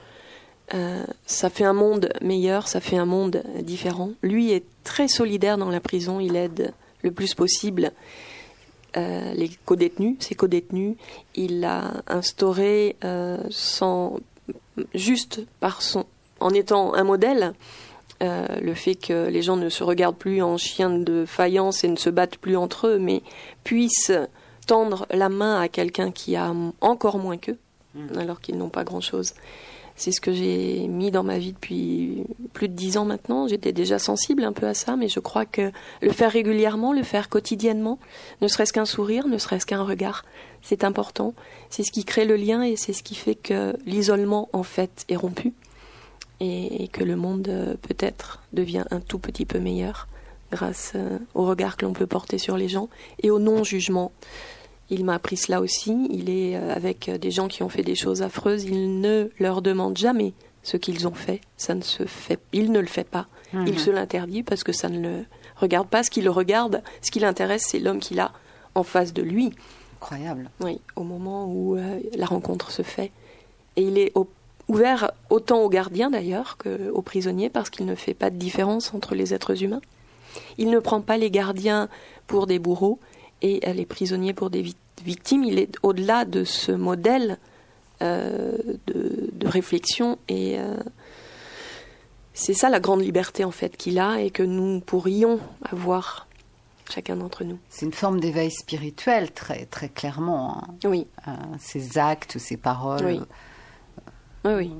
Euh, 0.73 1.04
ça 1.25 1.49
fait 1.49 1.65
un 1.65 1.73
monde 1.73 2.13
meilleur, 2.21 2.67
ça 2.67 2.80
fait 2.80 2.97
un 2.97 3.06
monde 3.06 3.43
différent. 3.62 4.12
Lui 4.21 4.52
est 4.52 4.65
très 4.84 5.08
solidaire 5.08 5.58
dans 5.58 5.69
la 5.69 5.80
prison, 5.80 6.19
il 6.19 6.36
aide 6.36 6.73
le 7.02 7.12
plus 7.12 7.34
possible 7.34 7.91
euh, 8.97 9.34
les 9.34 9.49
codétenus, 9.65 10.17
ses 10.19 10.36
codétenus. 10.36 10.95
Il 11.36 11.63
a 11.63 12.02
instauré 12.08 12.95
euh, 13.04 13.38
sans 13.49 14.17
juste 14.93 15.41
par 15.60 15.82
son 15.82 16.06
en 16.39 16.52
étant 16.52 16.93
un 16.93 17.04
modèle 17.04 17.54
euh, 18.21 18.45
le 18.62 18.73
fait 18.73 18.95
que 18.95 19.27
les 19.27 19.41
gens 19.41 19.55
ne 19.55 19.69
se 19.69 19.84
regardent 19.84 20.17
plus 20.17 20.41
en 20.41 20.58
chiens 20.58 20.89
de 20.89 21.25
faïence 21.25 21.84
et 21.84 21.88
ne 21.88 21.95
se 21.95 22.10
battent 22.10 22.38
plus 22.38 22.58
entre 22.58 22.88
eux, 22.88 22.99
mais 22.99 23.21
puissent 23.63 24.12
tendre 24.67 25.08
la 25.12 25.29
main 25.29 25.60
à 25.60 25.67
quelqu'un 25.67 26.12
qui 26.12 26.36
a 26.36 26.53
encore 26.82 27.17
moins 27.17 27.38
qu'eux, 27.38 27.58
alors 28.17 28.41
qu'ils 28.41 28.58
n'ont 28.58 28.70
pas 28.70 28.84
grand-chose. 28.84 29.34
C'est 29.95 30.11
ce 30.11 30.22
que 30.22 30.32
j'ai 30.32 30.88
mis 30.88 31.11
dans 31.11 31.24
ma 31.24 31.39
vie 31.39 31.51
depuis 31.51 32.24
plus 32.53 32.70
de 32.70 32.74
dix 32.74 32.97
ans 32.97 33.03
maintenant. 33.03 33.47
J'étais 33.47 33.74
déjà 33.74 33.99
sensible 33.99 34.45
un 34.45 34.53
peu 34.53 34.65
à 34.65 34.74
ça, 34.74 34.95
mais 34.95 35.09
je 35.09 35.20
crois 35.20 35.45
que 35.45 35.72
le 36.01 36.11
faire 36.11 36.32
régulièrement, 36.32 36.93
le 36.93 37.03
faire 37.03 37.28
quotidiennement, 37.28 37.99
ne 38.41 38.47
serait-ce 38.47 38.72
qu'un 38.72 38.86
sourire, 38.86 39.28
ne 39.28 39.38
serait-ce 39.38 39.65
qu'un 39.65 39.84
regard, 39.84 40.24
c'est 40.61 40.86
important. 40.86 41.34
C'est 41.70 41.84
ce 41.84 41.91
qui 41.91 42.05
crée 42.05 42.24
le 42.24 42.38
lien 42.38 42.61
et 42.61 42.78
c'est 42.78 42.93
ce 42.93 43.03
qui 43.03 43.15
fait 43.15 43.36
que 43.36 43.76
l'isolement, 43.86 44.47
en 44.53 44.63
fait, 44.63 45.03
est 45.09 45.17
rompu 45.17 45.51
et 46.40 46.88
que 46.88 47.04
le 47.04 47.16
monde, 47.16 47.48
euh, 47.50 47.76
peut-être, 47.82 48.42
devient 48.54 48.86
un 48.92 49.00
tout 49.00 49.20
petit 49.20 49.46
peu 49.46 49.60
meilleur 49.60 50.08
grâce 50.52 50.94
euh, 50.96 51.18
au 51.36 51.46
regard 51.46 51.78
que 51.78 51.86
l'on 51.86 51.94
peut 51.94 52.08
porter 52.08 52.38
sur 52.38 52.58
les 52.58 52.68
gens 52.70 52.90
et 53.22 53.30
au 53.30 53.40
non-jugement. 53.40 54.12
Il 54.90 55.06
m'a 55.06 55.16
appris 55.16 55.38
cela 55.38 55.62
aussi. 55.62 56.08
Il 56.12 56.30
est 56.30 56.56
euh, 56.56 56.74
avec 56.74 57.10
des 57.10 57.30
gens 57.32 57.48
qui 57.48 57.62
ont 57.62 57.70
fait 57.70 57.84
des 57.84 57.96
choses 57.96 58.22
affreuses. 58.24 58.64
Il 58.64 59.00
ne 59.02 59.30
leur 59.40 59.62
demande 59.62 59.98
jamais 59.98 60.34
ce 60.64 60.78
qu'ils 60.78 61.08
ont 61.08 61.14
fait. 61.14 61.42
Ça 61.58 61.76
ne 61.76 61.82
se 61.82 62.06
fait. 62.06 62.40
Il 62.54 62.72
ne 62.72 62.80
le 62.80 62.88
fait 62.88 63.04
pas. 63.08 63.28
Il 63.68 63.80
se 63.80 63.90
l'interdit 63.92 64.44
parce 64.44 64.64
que 64.64 64.72
ça 64.72 64.90
ne 64.90 65.00
le 65.00 65.26
regarde 65.58 65.88
pas. 65.88 66.04
Ce 66.04 66.10
qui 66.10 66.22
le 66.22 66.30
regarde, 66.32 66.82
ce 67.02 67.12
qui 67.12 67.20
l'intéresse, 67.20 67.66
c'est 67.68 67.80
l'homme 67.80 68.00
qu'il 68.00 68.20
a 68.20 68.32
en 68.76 68.84
face 68.84 69.14
de 69.14 69.22
lui. 69.24 69.52
Incroyable. 69.98 70.50
Oui, 70.62 70.80
au 70.96 71.04
moment 71.04 71.46
où 71.48 71.76
euh, 71.76 72.00
la 72.16 72.26
rencontre 72.26 72.72
se 72.72 72.82
fait. 72.84 73.12
Et 73.76 73.82
il 73.84 73.98
est 73.98 74.12
au- 74.16 74.30
ouvert 74.70 75.11
autant 75.30 75.59
aux 75.63 75.70
gardiens 75.70 76.09
d'ailleurs 76.09 76.57
qu'aux 76.57 77.01
prisonniers 77.01 77.49
parce 77.49 77.70
qu'il 77.70 77.86
ne 77.86 77.95
fait 77.95 78.13
pas 78.13 78.30
de 78.30 78.38
différence 78.38 78.93
entre 78.93 79.13
les 79.15 79.34
êtres 79.34 79.61
humains. 79.63 79.82
Il 80.57 80.70
ne 80.70 80.80
prend 80.80 81.01
pas 81.01 81.17
les 81.17 81.32
gardiens 81.32 81.89
pour 82.28 82.47
des 82.47 82.59
bourreaux 82.59 82.99
et 83.41 83.59
euh, 83.67 83.74
les 83.74 83.86
prisonniers 83.86 84.34
pour 84.34 84.49
des 84.49 84.61
vi- 84.61 84.76
victimes. 85.03 85.43
Il 85.43 85.59
est 85.59 85.76
au-delà 85.84 86.24
de 86.24 86.43
ce 86.45 86.72
modèle 86.72 87.38
euh, 88.01 88.55
de, 88.88 89.30
de 89.34 89.47
réflexion 89.47 90.17
et 90.30 90.59
euh, 90.59 90.78
c'est 92.34 92.53
ça 92.53 92.70
la 92.70 92.80
grande 92.80 93.01
liberté 93.01 93.43
en 93.43 93.51
fait 93.51 93.76
qu'il 93.76 93.99
a 93.99 94.22
et 94.22 94.30
que 94.30 94.43
nous 94.43 94.80
pourrions 94.82 95.39
avoir 95.63 96.28
chacun 96.89 97.17
d'entre 97.17 97.43
nous. 97.43 97.57
C'est 97.70 97.86
une 97.86 97.93
forme 97.93 98.20
d'éveil 98.20 98.49
spirituel, 98.51 99.32
très, 99.32 99.65
très 99.65 99.89
clairement. 99.89 100.57
hein. 100.63 100.76
Oui, 100.86 101.07
Euh, 101.28 101.32
ces 101.59 101.97
actes, 101.97 102.38
ces 102.39 102.57
paroles 102.57 103.05
Oui. 103.05 103.20
Oui, 104.46 104.54
oui. 104.54 104.72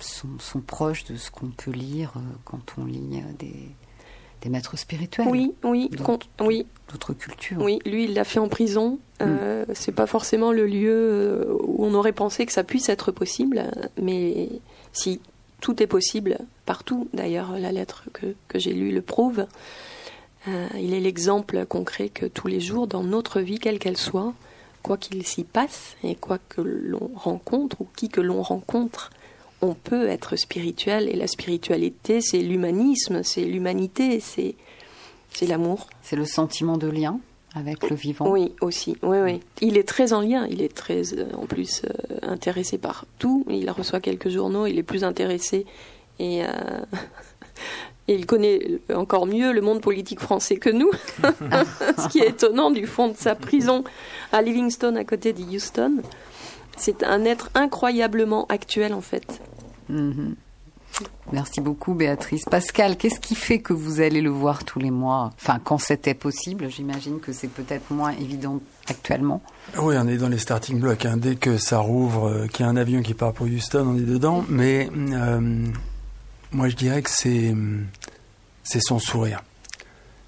sont, 0.00 0.28
sont 0.38 0.60
proches 0.60 1.04
de 1.04 1.16
ce 1.16 1.30
qu'on 1.30 1.48
peut 1.48 1.70
lire 1.70 2.12
euh, 2.16 2.20
quand 2.44 2.74
on 2.78 2.84
lit 2.84 3.00
euh, 3.14 3.32
des, 3.38 3.54
des 4.42 4.48
maîtres 4.48 4.78
spirituels 4.78 5.28
Oui, 5.28 5.54
oui, 5.64 5.90
oui, 6.40 6.66
d'autres 6.90 7.12
cultures. 7.14 7.58
oui. 7.60 7.78
Lui, 7.86 8.04
il 8.04 8.14
l'a 8.14 8.24
fait 8.24 8.38
en 8.40 8.48
prison. 8.48 8.98
Euh, 9.22 9.64
Mm. 9.66 9.74
C'est 9.74 9.92
pas 9.92 10.06
forcément 10.06 10.52
le 10.52 10.66
lieu 10.66 10.92
euh, 10.92 11.56
où 11.62 11.84
on 11.84 11.94
aurait 11.94 12.12
pensé 12.12 12.44
que 12.46 12.52
ça 12.52 12.64
puisse 12.64 12.88
être 12.88 13.10
possible, 13.12 13.64
mais 14.00 14.48
si 14.92 15.20
tout 15.60 15.82
est 15.82 15.86
possible 15.86 16.38
partout. 16.66 17.08
D'ailleurs, 17.14 17.58
la 17.58 17.72
lettre 17.72 18.04
que, 18.12 18.34
que 18.48 18.58
j'ai 18.58 18.72
lue 18.74 18.92
le 18.92 19.00
prouve. 19.02 19.46
Euh, 20.48 20.68
il 20.78 20.94
est 20.94 21.00
l'exemple 21.00 21.64
concret 21.66 22.08
que 22.08 22.26
tous 22.26 22.46
les 22.46 22.60
jours, 22.60 22.86
dans 22.86 23.02
notre 23.02 23.40
vie, 23.40 23.58
quelle 23.58 23.78
qu'elle 23.80 23.96
soit, 23.96 24.32
quoi 24.86 24.96
qu'il 24.96 25.26
s'y 25.26 25.42
passe 25.42 25.96
et 26.04 26.14
quoi 26.14 26.38
que 26.38 26.60
l'on 26.60 27.10
rencontre 27.16 27.80
ou 27.80 27.88
qui 27.96 28.08
que 28.08 28.20
l'on 28.20 28.40
rencontre, 28.40 29.10
on 29.60 29.74
peut 29.74 30.06
être 30.08 30.36
spirituel. 30.36 31.08
Et 31.08 31.16
la 31.16 31.26
spiritualité, 31.26 32.20
c'est 32.20 32.38
l'humanisme, 32.38 33.24
c'est 33.24 33.44
l'humanité, 33.44 34.20
c'est 34.20 34.54
c'est 35.30 35.46
l'amour. 35.46 35.88
C'est 36.02 36.14
le 36.14 36.24
sentiment 36.24 36.78
de 36.78 36.86
lien 36.86 37.18
avec 37.52 37.90
le 37.90 37.96
vivant. 37.96 38.30
Oui, 38.30 38.52
aussi. 38.60 38.96
Oui, 39.02 39.18
oui. 39.18 39.40
Il 39.60 39.76
est 39.76 39.88
très 39.88 40.12
en 40.12 40.20
lien. 40.20 40.46
Il 40.48 40.62
est 40.62 40.72
très, 40.72 41.14
euh, 41.14 41.26
en 41.36 41.46
plus, 41.46 41.82
euh, 41.84 42.18
intéressé 42.22 42.78
par 42.78 43.06
tout. 43.18 43.44
Il 43.50 43.68
reçoit 43.70 43.98
quelques 43.98 44.28
journaux. 44.28 44.66
Il 44.66 44.78
est 44.78 44.84
plus 44.84 45.02
intéressé 45.02 45.66
et, 46.20 46.44
euh, 46.44 46.48
et 48.06 48.14
il 48.14 48.24
connaît 48.24 48.78
encore 48.94 49.26
mieux 49.26 49.52
le 49.52 49.62
monde 49.62 49.80
politique 49.80 50.20
français 50.20 50.58
que 50.58 50.70
nous. 50.70 50.92
Ce 51.98 52.08
qui 52.08 52.20
est 52.20 52.28
étonnant 52.28 52.70
du 52.70 52.86
fond 52.86 53.08
de 53.08 53.16
sa 53.16 53.34
prison 53.34 53.82
à 54.32 54.42
Livingstone, 54.42 54.96
à 54.96 55.04
côté 55.04 55.32
de 55.32 55.42
Houston. 55.42 56.02
C'est 56.76 57.02
un 57.04 57.24
être 57.24 57.50
incroyablement 57.54 58.46
actuel, 58.48 58.92
en 58.94 59.00
fait. 59.00 59.40
Mhm. 59.88 60.34
Merci 61.32 61.60
beaucoup, 61.60 61.92
Béatrice. 61.94 62.44
Pascal, 62.44 62.96
qu'est-ce 62.96 63.20
qui 63.20 63.34
fait 63.34 63.58
que 63.58 63.72
vous 63.74 64.00
allez 64.00 64.22
le 64.22 64.30
voir 64.30 64.64
tous 64.64 64.78
les 64.78 64.90
mois? 64.90 65.32
Enfin, 65.36 65.58
quand 65.62 65.76
c'était 65.78 66.14
possible, 66.14 66.70
j'imagine 66.70 67.20
que 67.20 67.32
c'est 67.32 67.48
peut-être 67.48 67.90
moins 67.90 68.12
évident 68.12 68.60
actuellement. 68.88 69.42
Oui, 69.78 69.96
on 69.98 70.08
est 70.08 70.16
dans 70.16 70.28
les 70.28 70.38
starting 70.38 70.80
blocks. 70.80 71.04
hein. 71.04 71.16
Dès 71.18 71.36
que 71.36 71.58
ça 71.58 71.78
rouvre, 71.80 72.28
euh, 72.28 72.46
qu'il 72.46 72.64
y 72.64 72.68
a 72.68 72.70
un 72.70 72.76
avion 72.76 73.02
qui 73.02 73.12
part 73.12 73.32
pour 73.32 73.46
Houston, 73.46 73.86
on 73.88 73.96
est 73.96 74.06
dedans. 74.06 74.44
Mais 74.48 74.88
euh, 74.94 75.66
moi, 76.52 76.68
je 76.68 76.76
dirais 76.76 77.02
que 77.02 77.10
c'est 77.10 77.54
c'est 78.62 78.80
son 78.80 78.98
sourire. 78.98 79.42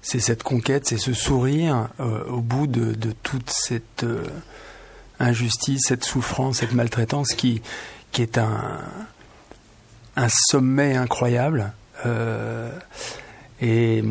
C'est 0.01 0.19
cette 0.19 0.43
conquête, 0.43 0.87
c'est 0.87 0.97
ce 0.97 1.13
sourire 1.13 1.89
euh, 1.99 2.23
au 2.25 2.41
bout 2.41 2.67
de, 2.67 2.93
de 2.93 3.11
toute 3.23 3.49
cette 3.49 4.03
euh, 4.03 4.23
injustice, 5.19 5.81
cette 5.87 6.05
souffrance, 6.05 6.57
cette 6.57 6.73
maltraitance 6.73 7.33
qui, 7.33 7.61
qui 8.11 8.21
est 8.21 8.37
un, 8.37 8.79
un 10.15 10.29
sommet 10.29 10.95
incroyable. 10.95 11.73
Euh, 12.05 12.71
et 13.61 14.03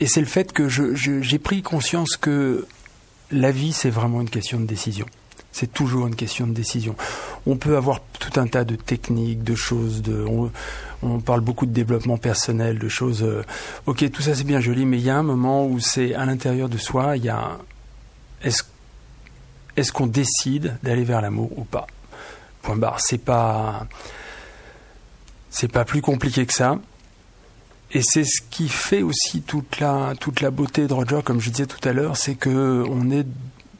et 0.00 0.06
c'est 0.06 0.20
le 0.20 0.26
fait 0.26 0.52
que 0.52 0.66
j'ai 0.68 1.38
pris 1.38 1.60
conscience 1.60 2.16
que 2.16 2.66
la 3.30 3.50
vie, 3.52 3.72
c'est 3.72 3.90
vraiment 3.90 4.22
une 4.22 4.30
question 4.30 4.58
de 4.58 4.64
décision. 4.64 5.06
C'est 5.52 5.72
toujours 5.72 6.06
une 6.06 6.16
question 6.16 6.46
de 6.46 6.54
décision. 6.54 6.96
On 7.44 7.56
peut 7.56 7.76
avoir 7.76 8.00
tout 8.18 8.40
un 8.40 8.46
tas 8.46 8.64
de 8.64 8.76
techniques, 8.76 9.42
de 9.44 9.54
choses, 9.54 10.00
de, 10.00 10.24
on 11.02 11.20
parle 11.20 11.40
beaucoup 11.40 11.66
de 11.66 11.72
développement 11.72 12.18
personnel, 12.18 12.78
de 12.78 12.88
choses. 12.88 13.22
euh, 13.22 13.42
ok, 13.86 14.10
tout 14.10 14.22
ça 14.22 14.34
c'est 14.34 14.44
bien 14.44 14.60
joli, 14.60 14.84
mais 14.84 14.98
il 14.98 15.04
y 15.04 15.10
a 15.10 15.16
un 15.16 15.22
moment 15.22 15.66
où 15.66 15.80
c'est 15.80 16.14
à 16.14 16.24
l'intérieur 16.26 16.68
de 16.68 16.78
soi, 16.78 17.16
il 17.16 17.24
y 17.24 17.28
a. 17.28 17.58
Est-ce 18.42 19.92
qu'on 19.92 20.06
décide 20.06 20.76
d'aller 20.82 21.04
vers 21.04 21.20
l'amour 21.20 21.50
ou 21.56 21.64
pas? 21.64 21.86
Point 22.62 22.76
barre. 22.76 23.00
C'est 23.00 23.18
pas. 23.18 23.86
Plus 25.86 26.02
compliqué 26.02 26.46
que 26.46 26.52
ça. 26.54 26.78
Et 27.92 28.02
c'est 28.02 28.24
ce 28.24 28.40
qui 28.50 28.68
fait 28.68 29.02
aussi 29.02 29.42
toute 29.42 29.80
la, 29.80 30.14
toute 30.18 30.40
la 30.40 30.50
beauté 30.50 30.86
de 30.86 30.92
Roger, 30.92 31.20
comme 31.24 31.40
je 31.40 31.50
disais 31.50 31.66
tout 31.66 31.88
à 31.88 31.92
l'heure, 31.92 32.16
c'est 32.16 32.36
que 32.36 32.84
on 32.88 33.10
est 33.10 33.26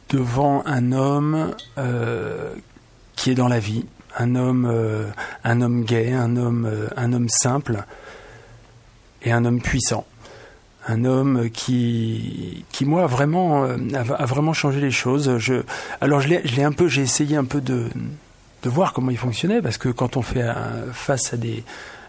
devant 0.09 0.65
un 0.67 0.91
homme 0.91 1.55
euh, 1.79 2.53
qui 3.15 3.31
est 3.31 3.35
dans 3.35 3.47
la 3.47 3.61
vie, 3.61 3.87
un 4.19 4.35
homme, 4.35 4.67
euh, 4.71 5.07
un 5.45 5.61
homme 5.61 5.85
gay, 5.85 6.13
un 6.13 6.37
homme, 6.37 6.67
euh, 6.67 6.89
un 6.97 7.13
homme 7.13 7.29
simple 7.29 7.85
et 9.23 9.33
un 9.33 9.45
homme 9.45 9.61
puissant, 9.61 10.07
un 10.89 11.05
homme 11.05 11.51
qui, 11.51 12.65
moi 12.83 13.03
euh, 13.03 13.79
a, 13.95 14.27
vraiment 14.27 14.53
changé 14.53 14.81
les 14.81 14.91
choses. 14.91 15.39
Je, 15.39 15.63
alors 16.01 16.21
j'ai 16.21 17.03
essayé 17.03 17.37
un 17.37 17.45
peu 17.45 17.61
de, 17.61 17.89
voir 18.65 18.93
comment 18.93 19.11
il 19.11 19.19
fonctionnait 19.19 19.63
parce 19.63 19.79
que 19.79 19.89
quand 19.89 20.17
on 20.17 20.23
fait 20.23 20.47
face 20.93 21.33
à 21.33 21.37
des 21.37 21.65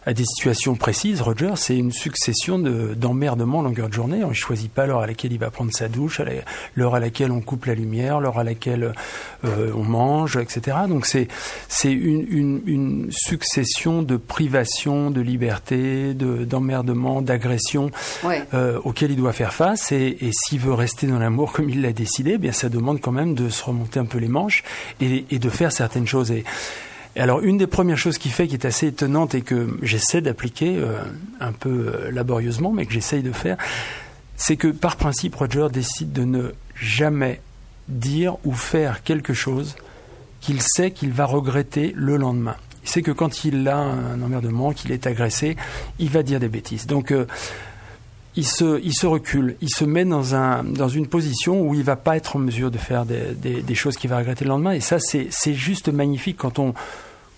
à 0.06 0.14
des 0.14 0.26
situations 0.26 0.76
précises, 0.76 1.22
Roger, 1.22 1.52
c'est 1.56 1.78
une 1.78 1.92
succession 1.92 2.58
d'emmerdements 2.58 3.60
en 3.60 3.62
longueur 3.62 3.88
de 3.88 3.94
journée. 3.94 4.24
On 4.24 4.30
ne 4.30 4.34
choisit 4.34 4.72
pas 4.72 4.88
l'heure 4.88 5.02
à 5.02 5.08
laquelle 5.08 5.32
il 5.32 5.38
va 5.38 5.52
prendre 5.52 5.72
sa 5.72 5.90
douche, 5.90 6.22
l'heure 6.76 6.96
à 6.96 7.00
laquelle 7.00 7.32
on 7.32 7.42
coupe 7.42 7.66
la 7.66 7.76
lumière, 7.76 8.20
l'heure 8.20 8.40
à 8.40 8.44
laquelle 8.44 8.94
euh, 9.46 9.72
on 9.76 9.84
mange, 9.84 10.38
etc. 10.38 10.78
Donc 10.90 11.06
c'est 11.06 11.28
c'est 11.68 11.92
une, 11.92 12.26
une, 12.30 12.62
une, 12.66 13.12
succession 13.12 14.02
de 14.02 14.18
privations, 14.18 15.12
de 15.12 15.22
liberté, 15.22 16.16
d'emmerdements, 16.16 17.22
d'agressions 17.22 17.92
euh, 18.54 18.80
auxquelles 18.84 19.12
il 19.12 19.18
doit 19.18 19.34
faire 19.34 19.54
face. 19.54 19.92
Et, 19.92 20.18
et 20.22 20.32
s'il 20.34 20.60
veut 20.60 20.74
rester 20.74 21.06
dans 21.06 21.20
l'amour 21.20 21.52
comme 21.52 21.70
il 21.70 21.82
l'a 21.82 21.94
décidé, 21.94 22.34
eh 22.36 22.38
bien 22.40 22.52
ça 22.52 22.70
demande 22.70 23.02
quand 23.02 23.12
même 23.12 23.36
de 23.36 23.50
se 23.50 23.64
remonter 23.64 24.00
un 24.00 24.06
peu 24.06 24.18
les 24.18 24.28
manches 24.28 24.64
et, 25.00 25.26
et 25.30 25.38
de 25.38 25.50
faire 25.50 25.72
certaines 25.72 26.08
choses. 26.08 26.32
Et, 26.32 26.44
alors, 27.20 27.42
une 27.42 27.58
des 27.58 27.68
premières 27.68 27.98
choses 27.98 28.18
qu'il 28.18 28.32
fait 28.32 28.48
qui 28.48 28.54
est 28.54 28.66
assez 28.66 28.88
étonnante 28.88 29.36
et 29.36 29.42
que 29.42 29.78
j'essaie 29.82 30.22
d'appliquer 30.22 30.78
euh, 30.78 31.02
un 31.40 31.52
peu 31.52 31.70
euh, 31.94 32.12
laborieusement, 32.12 32.72
mais 32.72 32.86
que 32.86 32.94
j'essaye 32.94 33.22
de 33.22 33.32
faire, 33.32 33.58
c'est 34.38 34.56
que 34.56 34.70
par 34.70 34.96
principe, 34.96 35.36
Roger 35.36 35.68
décide 35.72 36.14
de 36.14 36.24
ne 36.24 36.52
jamais 36.76 37.42
dire 37.90 38.38
ou 38.46 38.54
faire 38.54 39.04
quelque 39.04 39.34
chose 39.34 39.76
qu'il 40.40 40.62
sait 40.62 40.92
qu'il 40.92 41.12
va 41.12 41.26
regretter 41.26 41.94
le 41.96 42.18
lendemain. 42.18 42.56
Il 42.84 42.90
sait 42.90 43.02
que 43.02 43.12
quand 43.12 43.44
il 43.44 43.68
a 43.68 43.78
un 43.78 44.22
emmerdement, 44.22 44.72
qu'il 44.72 44.92
est 44.92 45.06
agressé, 45.06 45.56
il 46.00 46.10
va 46.10 46.24
dire 46.24 46.40
des 46.40 46.48
bêtises. 46.48 46.88
Donc, 46.88 47.12
euh, 47.12 47.28
il 48.36 48.46
se, 48.46 48.80
il 48.82 48.94
se 48.94 49.06
recule, 49.06 49.56
il 49.62 49.70
se 49.70 49.84
met 49.84 50.06
dans, 50.06 50.36
un, 50.36 50.64
dans 50.64 50.88
une 50.88 51.08
position 51.08 51.62
où 51.62 51.76
il 51.76 51.84
va 51.84 51.96
pas 51.96 52.16
être 52.16 52.38
en 52.38 52.40
mesure 52.40 52.72
de 52.72 52.78
faire 52.78 53.06
des, 53.06 53.34
des, 53.36 53.62
des 53.62 53.76
choses 53.76 53.98
qu'il 53.98 54.10
va 54.10 54.18
regretter 54.18 54.46
le 54.46 54.50
lendemain. 54.50 54.72
Et 54.72 54.80
ça, 54.80 54.98
c'est 55.00 55.54
juste 55.54 55.90
magnifique 55.90 56.38
quand 56.38 56.58
on, 56.60 56.74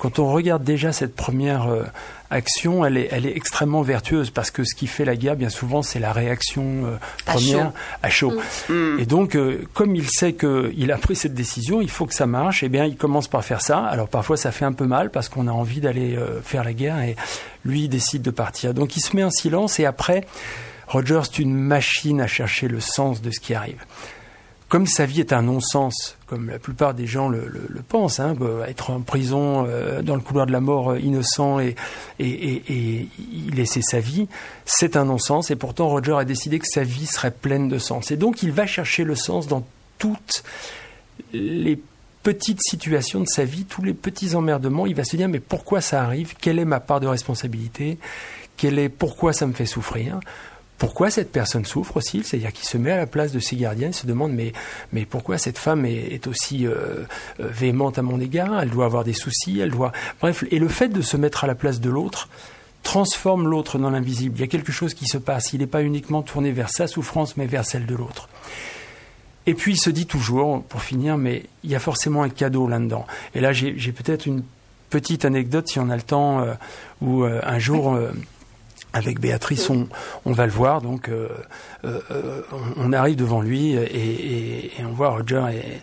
quand 0.03 0.19
on 0.19 0.33
regarde 0.33 0.65
déjà 0.65 0.91
cette 0.91 1.15
première 1.15 1.69
euh, 1.69 1.83
action, 2.29 2.83
elle 2.83 2.97
est, 2.97 3.07
elle 3.11 3.25
est 3.25 3.37
extrêmement 3.37 3.83
vertueuse 3.83 4.31
parce 4.31 4.51
que 4.51 4.65
ce 4.65 4.75
qui 4.75 4.85
fait 4.85 5.05
la 5.05 5.15
guerre, 5.15 5.37
bien 5.37 5.47
souvent, 5.47 5.81
c'est 5.81 5.99
la 5.99 6.11
réaction 6.11 6.63
euh, 6.63 6.97
première 7.25 7.71
à 8.01 8.09
chaud. 8.09 8.33
Mm. 8.67 8.73
Mm. 8.73 8.99
Et 8.99 9.05
donc, 9.05 9.35
euh, 9.35 9.65
comme 9.73 9.95
il 9.95 10.09
sait 10.09 10.33
qu'il 10.33 10.91
a 10.91 10.97
pris 10.97 11.15
cette 11.15 11.33
décision, 11.33 11.79
il 11.79 11.89
faut 11.89 12.05
que 12.05 12.13
ça 12.13 12.25
marche, 12.27 12.63
et 12.63 12.65
eh 12.65 12.69
bien, 12.69 12.83
il 12.83 12.97
commence 12.97 13.29
par 13.29 13.45
faire 13.45 13.61
ça. 13.61 13.79
Alors, 13.79 14.09
parfois, 14.09 14.35
ça 14.35 14.51
fait 14.51 14.65
un 14.65 14.73
peu 14.73 14.85
mal 14.85 15.09
parce 15.09 15.29
qu'on 15.29 15.47
a 15.47 15.51
envie 15.51 15.79
d'aller 15.79 16.19
faire 16.43 16.65
la 16.65 16.73
guerre 16.73 16.99
et 17.01 17.15
lui, 17.63 17.83
il 17.83 17.89
décide 17.89 18.23
de 18.23 18.31
partir. 18.31 18.73
Donc, 18.73 18.97
il 18.97 19.01
se 19.01 19.15
met 19.15 19.23
en 19.23 19.31
silence 19.31 19.79
et 19.79 19.85
après, 19.85 20.25
Rogers, 20.87 21.21
c'est 21.23 21.39
une 21.39 21.55
machine 21.55 22.21
à 22.21 22.27
chercher 22.27 22.67
le 22.67 22.79
sens 22.79 23.21
de 23.21 23.31
ce 23.31 23.39
qui 23.39 23.53
arrive. 23.53 23.83
Comme 24.69 24.87
sa 24.87 25.05
vie 25.05 25.19
est 25.19 25.33
un 25.33 25.43
non-sens, 25.43 26.17
comme 26.25 26.49
la 26.49 26.57
plupart 26.57 26.95
des 26.95 27.05
gens 27.05 27.29
le, 27.29 27.45
pensent, 27.87 28.19
hein, 28.19 28.33
bah, 28.33 28.67
être 28.67 28.89
en 28.89 29.01
prison 29.01 29.67
euh, 29.67 30.01
dans 30.01 30.15
le 30.15 30.21
couloir 30.21 30.47
de 30.47 30.51
la 30.51 30.61
mort 30.61 30.91
euh, 30.91 30.99
innocent 30.99 31.59
et, 31.59 31.75
laisser 32.19 33.81
sa 33.83 33.99
vie, 33.99 34.27
c'est 34.65 34.97
un 34.97 35.05
non-sens. 35.05 35.51
Et 35.51 35.55
pourtant, 35.55 35.89
Roger 35.89 36.15
a 36.17 36.25
décidé 36.25 36.57
que 36.57 36.67
sa 36.67 36.83
vie 36.83 37.05
serait 37.05 37.29
pleine 37.29 37.69
de 37.69 37.77
sens. 37.77 38.09
Et 38.09 38.17
donc, 38.17 38.41
il 38.41 38.51
va 38.51 38.65
chercher 38.65 39.03
le 39.03 39.13
sens 39.13 39.45
dans 39.45 39.63
toutes 39.99 40.43
les 41.33 41.79
petites 42.23 42.61
situations 42.63 43.19
de 43.19 43.27
sa 43.27 43.45
vie, 43.45 43.65
tous 43.65 43.83
les 43.83 43.93
petits 43.93 44.33
emmerdements. 44.33 44.87
Il 44.87 44.95
va 44.95 45.03
se 45.03 45.15
dire 45.15 45.29
mais 45.29 45.39
pourquoi 45.39 45.81
ça 45.81 46.01
arrive? 46.01 46.33
Quelle 46.41 46.57
est 46.57 46.65
ma 46.65 46.79
part 46.79 46.99
de 46.99 47.07
responsabilité? 47.07 47.99
Est 48.63 48.89
pourquoi 48.89 49.33
ça 49.33 49.45
me 49.45 49.51
fait 49.51 49.65
souffrir? 49.65 50.19
Pourquoi 50.83 51.09
cette 51.09 51.31
personne 51.31 51.63
souffre 51.63 51.95
aussi, 51.95 52.23
c'est-à-dire 52.25 52.51
qu'il 52.51 52.67
se 52.67 52.77
met 52.77 52.91
à 52.91 52.97
la 52.97 53.05
place 53.05 53.31
de 53.31 53.39
ses 53.39 53.55
gardiens, 53.55 53.87
il 53.87 53.93
se 53.93 54.05
demande 54.05 54.33
mais, 54.33 54.51
mais 54.91 55.05
pourquoi 55.05 55.37
cette 55.37 55.57
femme 55.57 55.85
est, 55.85 56.27
aussi 56.27 56.67
euh, 56.67 57.05
euh, 57.39 57.47
véhémente 57.47 57.97
à 57.97 58.01
mon 58.01 58.19
égard, 58.19 58.61
elle 58.61 58.69
doit 58.69 58.83
avoir 58.83 59.05
des 59.05 59.13
soucis, 59.13 59.61
elle 59.61 59.71
doit... 59.71 59.93
Bref, 60.19 60.43
et 60.51 60.59
le 60.59 60.67
fait 60.67 60.89
de 60.89 61.01
se 61.01 61.15
mettre 61.15 61.45
à 61.45 61.47
la 61.47 61.55
place 61.55 61.79
de 61.79 61.89
l'autre 61.89 62.27
transforme 62.83 63.47
l'autre 63.47 63.77
dans 63.77 63.91
l'invisible. 63.91 64.35
Il 64.37 64.41
y 64.41 64.43
a 64.43 64.47
quelque 64.47 64.73
chose 64.73 64.93
qui 64.93 65.05
se 65.05 65.17
passe, 65.17 65.53
il 65.53 65.61
n'est 65.61 65.67
pas 65.67 65.83
uniquement 65.83 66.21
tourné 66.21 66.51
vers 66.51 66.69
sa 66.69 66.85
souffrance, 66.85 67.37
mais 67.37 67.45
vers 67.45 67.63
celle 67.63 67.85
de 67.85 67.95
l'autre. 67.95 68.27
Et 69.45 69.53
puis 69.53 69.75
il 69.75 69.79
se 69.79 69.89
dit 69.89 70.05
toujours, 70.05 70.63
pour 70.63 70.81
finir, 70.81 71.17
mais 71.17 71.45
il 71.63 71.71
y 71.71 71.75
a 71.75 71.79
forcément 71.79 72.23
un 72.23 72.29
cadeau 72.29 72.67
là-dedans. 72.67 73.07
Et 73.35 73.39
là, 73.39 73.53
j'ai 73.53 73.93
peut-être 73.93 74.25
une 74.25 74.43
petite 74.89 75.23
anecdote, 75.23 75.69
si 75.69 75.79
on 75.79 75.89
a 75.89 75.95
le 75.95 76.01
temps, 76.01 76.41
euh, 76.41 76.53
où 77.01 77.23
un 77.23 77.59
jour 77.59 77.97
avec 78.93 79.19
Béatrice, 79.19 79.69
on, 79.69 79.87
on, 80.25 80.31
va 80.31 80.45
le 80.45 80.51
voir. 80.51 80.81
Donc, 80.81 81.09
euh, 81.09 81.27
euh, 81.83 82.41
on, 82.77 82.93
arrive 82.93 83.15
devant 83.15 83.41
lui 83.41 83.73
et, 83.73 84.71
on 84.79 84.93
voit 84.93 85.09
Roger 85.09 85.43
est 85.51 85.81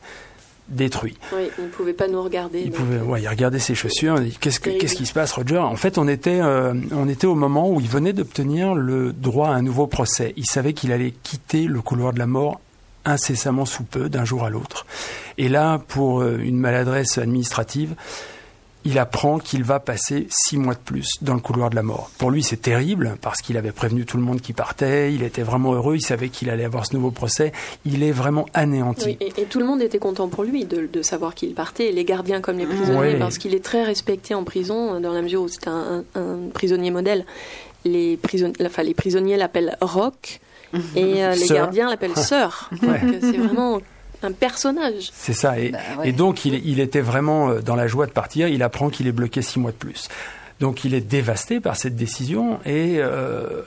détruit. 0.68 1.18
Oui, 1.34 1.50
il 1.58 1.64
ne 1.64 1.68
pouvait 1.68 1.92
pas 1.92 2.06
nous 2.06 2.22
regarder. 2.22 2.62
Il 2.64 2.70
pouvait, 2.70 3.00
ouais, 3.00 3.20
il 3.20 3.28
regardait 3.28 3.58
ses 3.58 3.74
chaussures. 3.74 4.20
Qu'est-ce 4.40 4.60
qu'est-ce 4.60 4.94
qui 4.94 5.06
se 5.06 5.12
passe, 5.12 5.32
Roger? 5.32 5.58
En 5.58 5.74
fait, 5.74 5.98
on 5.98 6.06
était, 6.06 6.40
euh, 6.40 6.72
on 6.92 7.08
était 7.08 7.26
au 7.26 7.34
moment 7.34 7.68
où 7.68 7.80
il 7.80 7.88
venait 7.88 8.12
d'obtenir 8.12 8.74
le 8.74 9.12
droit 9.12 9.48
à 9.48 9.52
un 9.52 9.62
nouveau 9.62 9.88
procès. 9.88 10.32
Il 10.36 10.46
savait 10.46 10.72
qu'il 10.72 10.92
allait 10.92 11.12
quitter 11.24 11.64
le 11.64 11.80
couloir 11.80 12.12
de 12.12 12.20
la 12.20 12.28
mort 12.28 12.60
incessamment 13.04 13.64
sous 13.64 13.82
peu, 13.82 14.08
d'un 14.08 14.24
jour 14.24 14.44
à 14.44 14.50
l'autre. 14.50 14.86
Et 15.38 15.48
là, 15.48 15.80
pour 15.88 16.22
une 16.22 16.58
maladresse 16.58 17.16
administrative, 17.18 17.94
il 18.84 18.98
apprend 18.98 19.38
qu'il 19.38 19.64
va 19.64 19.80
passer 19.80 20.26
six 20.30 20.56
mois 20.56 20.74
de 20.74 20.80
plus 20.80 21.08
dans 21.20 21.34
le 21.34 21.40
couloir 21.40 21.70
de 21.70 21.76
la 21.76 21.82
mort. 21.82 22.10
Pour 22.18 22.30
lui, 22.30 22.42
c'est 22.42 22.60
terrible 22.60 23.16
parce 23.20 23.42
qu'il 23.42 23.56
avait 23.56 23.72
prévenu 23.72 24.06
tout 24.06 24.16
le 24.16 24.22
monde 24.22 24.40
qui 24.40 24.52
partait, 24.52 25.12
il 25.12 25.22
était 25.22 25.42
vraiment 25.42 25.74
heureux, 25.74 25.96
il 25.96 26.00
savait 26.00 26.28
qu'il 26.28 26.50
allait 26.50 26.64
avoir 26.64 26.86
ce 26.86 26.94
nouveau 26.94 27.10
procès. 27.10 27.52
Il 27.84 28.02
est 28.02 28.12
vraiment 28.12 28.46
anéanti. 28.54 29.18
et, 29.20 29.44
tout 29.44 29.58
le 29.58 29.66
monde 29.66 29.82
était 29.82 29.98
content 29.98 30.28
pour 30.28 30.44
lui 30.44 30.64
de, 30.64 31.02
savoir 31.02 31.34
qu'il 31.34 31.54
partait, 31.54 31.92
les 31.92 32.04
gardiens 32.04 32.40
comme 32.40 32.58
les 32.58 32.66
prisonniers, 32.66 33.16
parce 33.18 33.38
qu'il 33.38 33.54
est 33.54 33.64
très 33.64 33.82
respecté 33.82 34.34
en 34.34 34.44
prison 34.44 35.00
dans 35.00 35.12
la 35.12 35.22
mesure 35.22 35.42
où 35.42 35.48
c'est 35.48 35.68
un, 35.68 36.04
prisonnier 36.54 36.90
modèle. 36.90 37.24
Les, 37.84 38.18
enfin, 38.64 38.82
les 38.82 38.94
prisonniers 38.94 39.36
l'appellent 39.36 39.76
Rock 39.80 40.40
et 40.94 41.24
euh, 41.24 41.34
les 41.34 41.48
gardiens 41.48 41.88
l'appellent 41.88 42.16
Sœur. 42.16 42.70
c'est 42.80 43.38
vraiment 43.38 43.80
un 44.22 44.32
personnage. 44.32 45.10
C'est 45.14 45.32
ça. 45.32 45.58
Et, 45.58 45.70
bah 45.70 45.78
donc, 46.12 46.44
il, 46.44 46.80
était 46.80 47.00
vraiment 47.00 47.50
euh, 47.50 47.60
dans 47.60 47.76
la 47.76 47.86
joie 47.86 48.06
de 48.06 48.12
partir. 48.12 48.48
Il 48.48 48.62
apprend 48.62 48.90
qu'il 48.90 49.06
est 49.06 49.12
bloqué 49.12 49.42
six 49.42 49.58
mois 49.58 49.72
de 49.72 49.76
plus. 49.76 50.08
Donc 50.60 50.84
il 50.84 50.92
est 50.92 51.00
dévasté 51.00 51.58
par 51.58 51.74
cette 51.74 51.96
décision 51.96 52.60
et, 52.66 52.96
euh, 52.98 53.62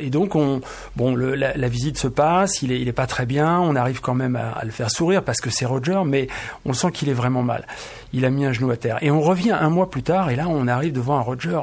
et 0.00 0.10
donc 0.10 0.34
on, 0.34 0.60
bon, 0.96 1.14
la, 1.14 1.68
visite 1.68 1.96
se 1.96 2.08
passe, 2.08 2.60
il 2.60 2.72
est, 2.72 2.80
il 2.80 2.88
est 2.88 2.92
pas 2.92 3.06
très 3.06 3.24
bien, 3.24 3.60
on 3.60 3.76
arrive 3.76 4.00
quand 4.00 4.14
même 4.14 4.34
à, 4.34 4.64
le 4.64 4.72
faire 4.72 4.90
sourire 4.90 5.22
parce 5.22 5.40
que 5.40 5.48
c'est 5.48 5.64
Roger, 5.64 6.02
mais 6.04 6.26
on 6.64 6.72
sent 6.72 6.90
qu'il 6.90 7.08
est 7.08 7.14
vraiment 7.14 7.44
mal. 7.44 7.64
Il 8.12 8.24
a 8.24 8.30
mis 8.30 8.44
un 8.44 8.52
genou 8.52 8.72
à 8.72 8.76
terre 8.76 8.98
et 9.00 9.12
on 9.12 9.20
revient 9.20 9.52
un 9.52 9.70
mois 9.70 9.88
plus 9.88 10.02
tard 10.02 10.28
et 10.28 10.34
là 10.34 10.48
on 10.48 10.66
arrive 10.66 10.92
devant 10.92 11.18
un 11.18 11.22
Roger 11.22 11.60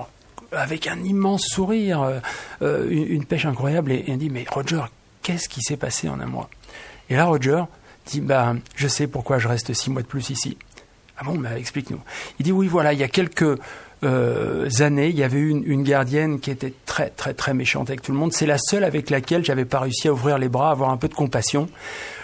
avec 0.53 0.87
un 0.87 1.03
immense 1.03 1.43
sourire, 1.47 2.21
euh, 2.61 2.87
une, 2.89 3.25
pêche 3.25 3.45
incroyable 3.45 3.91
et, 3.91 4.05
et 4.07 4.13
on 4.13 4.17
dit 4.17 4.29
mais 4.29 4.45
Roger, 4.49 4.83
qu'est-ce 5.21 5.49
qui 5.49 5.61
s'est 5.61 5.75
passé 5.75 6.07
en 6.07 6.21
un 6.21 6.27
mois? 6.27 6.49
Et 7.09 7.17
là 7.17 7.25
Roger 7.25 7.63
dit 8.11 8.21
bah, 8.21 8.55
Je 8.75 8.87
sais 8.87 9.07
pourquoi 9.07 9.39
je 9.39 9.47
reste 9.47 9.73
six 9.73 9.89
mois 9.89 10.01
de 10.01 10.07
plus 10.07 10.29
ici. 10.29 10.57
Ah 11.17 11.23
bon, 11.23 11.37
bah, 11.37 11.57
explique-nous. 11.57 11.99
Il 12.39 12.43
dit 12.43 12.51
Oui, 12.51 12.67
voilà, 12.67 12.93
il 12.93 12.99
y 12.99 13.03
a 13.03 13.07
quelques 13.07 13.59
euh, 14.03 14.69
années, 14.79 15.09
il 15.09 15.17
y 15.17 15.23
avait 15.23 15.39
une, 15.39 15.63
une 15.65 15.83
gardienne 15.83 16.39
qui 16.39 16.51
était 16.51 16.73
très, 16.85 17.09
très, 17.09 17.33
très 17.33 17.53
méchante 17.53 17.89
avec 17.89 18.01
tout 18.01 18.11
le 18.11 18.17
monde. 18.17 18.33
C'est 18.33 18.45
la 18.45 18.57
seule 18.57 18.83
avec 18.83 19.09
laquelle 19.09 19.45
j'avais 19.45 19.65
pas 19.65 19.79
réussi 19.79 20.07
à 20.07 20.13
ouvrir 20.13 20.37
les 20.37 20.49
bras, 20.49 20.71
avoir 20.71 20.89
un 20.89 20.97
peu 20.97 21.07
de 21.07 21.13
compassion. 21.13 21.69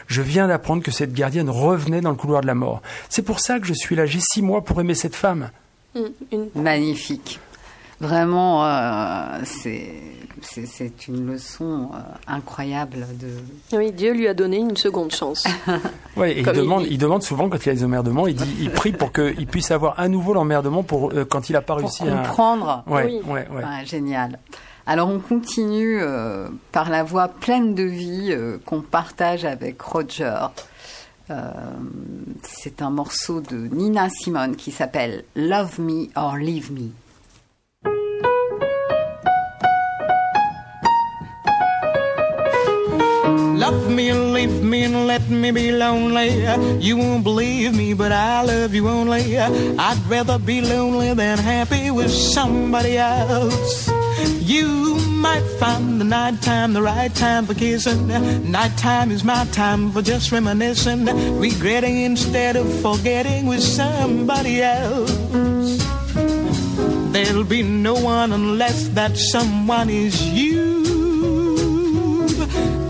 Je 0.08 0.22
viens 0.22 0.48
d'apprendre 0.48 0.82
que 0.82 0.92
cette 0.92 1.14
gardienne 1.14 1.50
revenait 1.50 2.02
dans 2.02 2.12
le 2.12 2.16
couloir 2.16 2.42
de 2.42 2.48
la 2.48 2.56
mort. 2.56 2.82
C'est 3.10 3.22
pour 3.22 3.40
ça 3.40 3.60
que 3.60 3.68
je 3.68 3.74
suis 3.74 3.96
là. 3.96 4.06
J'ai 4.06 4.20
six 4.22 4.42
mois 4.42 4.64
pour 4.64 4.80
aimer 4.80 4.96
cette 4.96 5.16
femme. 5.16 5.52
Magnifique. 6.56 7.40
Vraiment, 8.00 8.64
euh, 8.64 9.40
c'est 9.44 11.08
une 11.08 11.26
leçon 11.26 11.90
euh, 11.94 11.98
incroyable 12.28 13.08
de. 13.20 13.30
Oui, 13.76 13.92
Dieu 13.92 14.14
lui 14.14 14.28
a 14.28 14.36
donné 14.36 14.58
une 14.58 14.78
seconde 14.78 15.12
chance. 15.12 15.46
oui, 16.16 16.36
il 16.38 16.46
demande, 16.46 16.86
il... 16.88 17.00
demande 17.00 17.24
souvent 17.24 17.50
quand 17.50 17.66
il 17.66 17.70
a 17.70 17.74
des 17.74 17.84
emmerdements, 17.84 18.28
il, 18.28 18.36
dit, 18.36 18.56
il 18.60 18.70
prie 18.70 18.92
pour 18.92 19.12
qu'il 19.12 19.48
puisse 19.48 19.72
avoir 19.72 20.00
à 20.00 20.08
nouveau 20.10 20.36
l'emmerdement 20.36 20.84
pour 20.84 21.12
euh, 21.12 21.26
quand 21.26 21.50
il 21.50 21.54
n'a 21.54 21.62
pas 21.62 21.74
réussi 21.74 22.08
à 22.08 22.18
comprendre. 22.18 22.84
Ouais, 22.86 23.20
oui. 23.26 23.42
génial. 23.86 24.38
Alors 24.86 25.10
on 25.10 25.20
continue 25.20 26.00
par 26.72 26.90
la 26.90 27.04
voix 27.04 27.28
pleine 27.28 27.76
de 27.76 27.84
vie 27.84 28.34
qu'on 28.66 28.80
partage 28.80 29.44
avec 29.44 29.82
Roger. 29.82 30.34
c'est 32.44 32.82
un 32.82 32.90
morceau 32.90 33.42
de 33.42 33.68
Nina 33.76 34.08
Simone 34.08 34.56
qui 34.56 34.72
s'appelle 34.72 35.26
Love 35.36 35.82
Me 35.82 36.08
or 36.16 36.38
Leave 36.38 36.72
Me. 36.72 36.92
Me 43.98 44.10
and 44.10 44.32
leave 44.32 44.62
me 44.62 44.84
and 44.84 45.08
let 45.08 45.28
me 45.28 45.50
be 45.50 45.72
lonely. 45.72 46.30
You 46.80 46.98
won't 46.98 47.24
believe 47.24 47.76
me, 47.76 47.96
but 47.96 48.12
I 48.12 48.44
love 48.44 48.76
you 48.76 48.88
only. 48.88 49.40
I'd 49.40 50.02
rather 50.08 50.38
be 50.38 50.62
lonely 50.62 51.16
than 51.16 51.40
happy 51.40 51.90
with 51.90 52.12
somebody 52.12 52.96
else. 52.98 53.90
You 54.54 55.00
might 55.26 55.48
find 55.60 56.00
the 56.00 56.06
night 56.06 56.40
time 56.44 56.74
the 56.74 56.84
right 56.84 57.14
time 57.16 57.48
for 57.48 57.56
kissing. 57.56 58.08
Nighttime 58.52 59.10
is 59.10 59.24
my 59.24 59.46
time 59.46 59.92
for 59.92 60.04
just 60.04 60.32
reminiscing, 60.32 61.06
regretting 61.40 61.98
instead 62.02 62.56
of 62.56 62.68
forgetting 62.82 63.48
with 63.48 63.64
somebody 63.64 64.62
else. 64.62 65.12
There'll 67.14 67.50
be 67.58 67.64
no 67.64 67.96
one 67.96 68.32
unless 68.32 68.90
that 68.90 69.18
someone 69.18 69.90
is 69.90 70.22
you. 70.30 70.87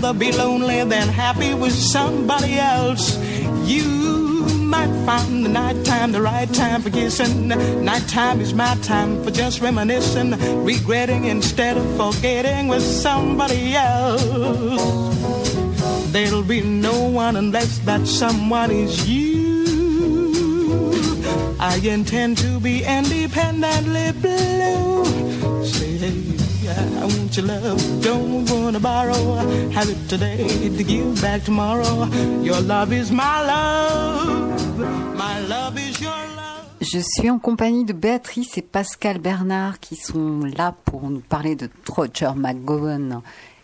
Rather 0.00 0.18
be 0.18 0.32
lonely 0.32 0.82
than 0.84 1.08
happy 1.08 1.52
with 1.54 1.72
somebody 1.72 2.58
else. 2.58 3.18
You 3.68 3.84
might 4.46 4.92
find 5.04 5.44
the 5.44 5.48
nighttime 5.48 6.12
the 6.12 6.22
right 6.22 6.52
time 6.52 6.82
for 6.82 6.90
kissing. 6.90 7.48
Nighttime 7.84 8.40
is 8.40 8.54
my 8.54 8.74
time 8.76 9.22
for 9.22 9.30
just 9.30 9.60
reminiscing, 9.60 10.30
regretting 10.64 11.24
instead 11.24 11.76
of 11.76 11.84
forgetting 11.96 12.68
with 12.68 12.82
somebody 12.82 13.74
else. 13.74 15.12
There'll 16.12 16.44
be 16.44 16.62
no 16.62 17.08
one 17.08 17.36
unless 17.36 17.78
that 17.80 18.06
someone 18.06 18.70
is 18.70 19.08
you. 19.08 19.66
I 21.60 21.76
intend 21.76 22.38
to 22.38 22.58
be 22.58 22.84
independently 22.84 24.12
blue. 24.12 25.64
Say. 25.64 26.29
I 26.70 27.04
want 27.04 27.36
your 27.36 27.46
love, 27.46 28.02
don't 28.02 28.48
wanna 28.50 28.80
borrow. 28.80 29.36
Have 29.72 29.88
it 29.88 30.08
today 30.08 30.46
to 30.76 30.84
give 30.84 31.20
back 31.20 31.44
tomorrow. 31.44 32.06
Your 32.42 32.60
love 32.60 32.92
is 32.92 33.10
my 33.10 33.42
love, 33.44 34.78
my 35.16 35.40
love 35.48 35.78
is 35.78 36.00
your 36.00 36.10
love. 36.10 36.40
Je 36.80 36.98
suis 36.98 37.28
en 37.30 37.38
compagnie 37.38 37.84
de 37.84 37.92
Béatrice 37.92 38.56
et 38.56 38.62
Pascal 38.62 39.18
Bernard 39.18 39.80
qui 39.80 39.96
sont 39.96 40.40
là 40.56 40.74
pour 40.84 41.10
nous 41.10 41.20
parler 41.20 41.54
de 41.54 41.68
Roger 41.88 42.30
McGowan. 42.34 43.22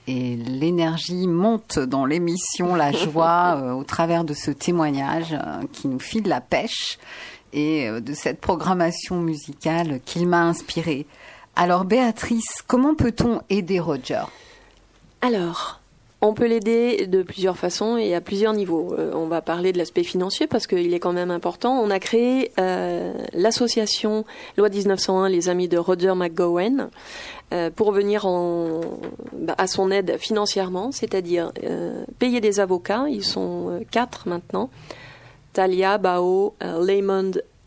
Et 0.08 0.36
l'énergie 0.36 1.26
monte 1.26 1.78
dans 1.78 2.04
l'émission, 2.06 2.74
la 2.74 2.92
joie 2.92 3.56
euh, 3.60 3.72
au 3.72 3.84
travers 3.84 4.24
de 4.24 4.34
ce 4.34 4.50
témoignage 4.50 5.32
euh, 5.32 5.62
qui 5.72 5.88
nous 5.88 5.98
file 5.98 6.28
la 6.28 6.40
pêche 6.40 6.98
et 7.52 7.88
euh, 7.88 8.00
de 8.00 8.12
cette 8.12 8.40
programmation 8.40 9.20
musicale 9.20 10.00
qu'il 10.04 10.28
m'a 10.28 10.42
inspirée. 10.42 11.06
Alors 11.58 11.86
Béatrice, 11.86 12.62
comment 12.66 12.94
peut-on 12.94 13.40
aider 13.48 13.80
Roger? 13.80 14.24
Alors, 15.22 15.80
on 16.20 16.34
peut 16.34 16.46
l'aider 16.46 17.06
de 17.06 17.22
plusieurs 17.22 17.56
façons 17.56 17.96
et 17.96 18.14
à 18.14 18.20
plusieurs 18.20 18.52
niveaux. 18.52 18.94
Euh, 18.98 19.10
on 19.14 19.26
va 19.26 19.40
parler 19.40 19.72
de 19.72 19.78
l'aspect 19.78 20.02
financier 20.02 20.46
parce 20.46 20.66
qu'il 20.66 20.92
est 20.92 21.00
quand 21.00 21.14
même 21.14 21.30
important. 21.30 21.80
On 21.80 21.88
a 21.88 21.98
créé 21.98 22.52
euh, 22.60 23.14
l'association 23.32 24.26
Loi 24.58 24.68
1901, 24.68 25.30
les 25.30 25.48
amis 25.48 25.66
de 25.66 25.78
Roger 25.78 26.12
McGowan, 26.14 26.90
euh, 27.54 27.70
pour 27.70 27.90
venir 27.90 28.26
en, 28.26 28.82
bah, 29.32 29.54
à 29.56 29.66
son 29.66 29.90
aide 29.90 30.18
financièrement, 30.18 30.92
c'est-à-dire 30.92 31.52
payer 32.18 32.42
des 32.42 32.60
avocats. 32.60 33.06
Ils 33.08 33.24
sont 33.24 33.80
quatre 33.90 34.28
maintenant. 34.28 34.68
Talia, 35.54 35.96
Bao, 35.96 36.54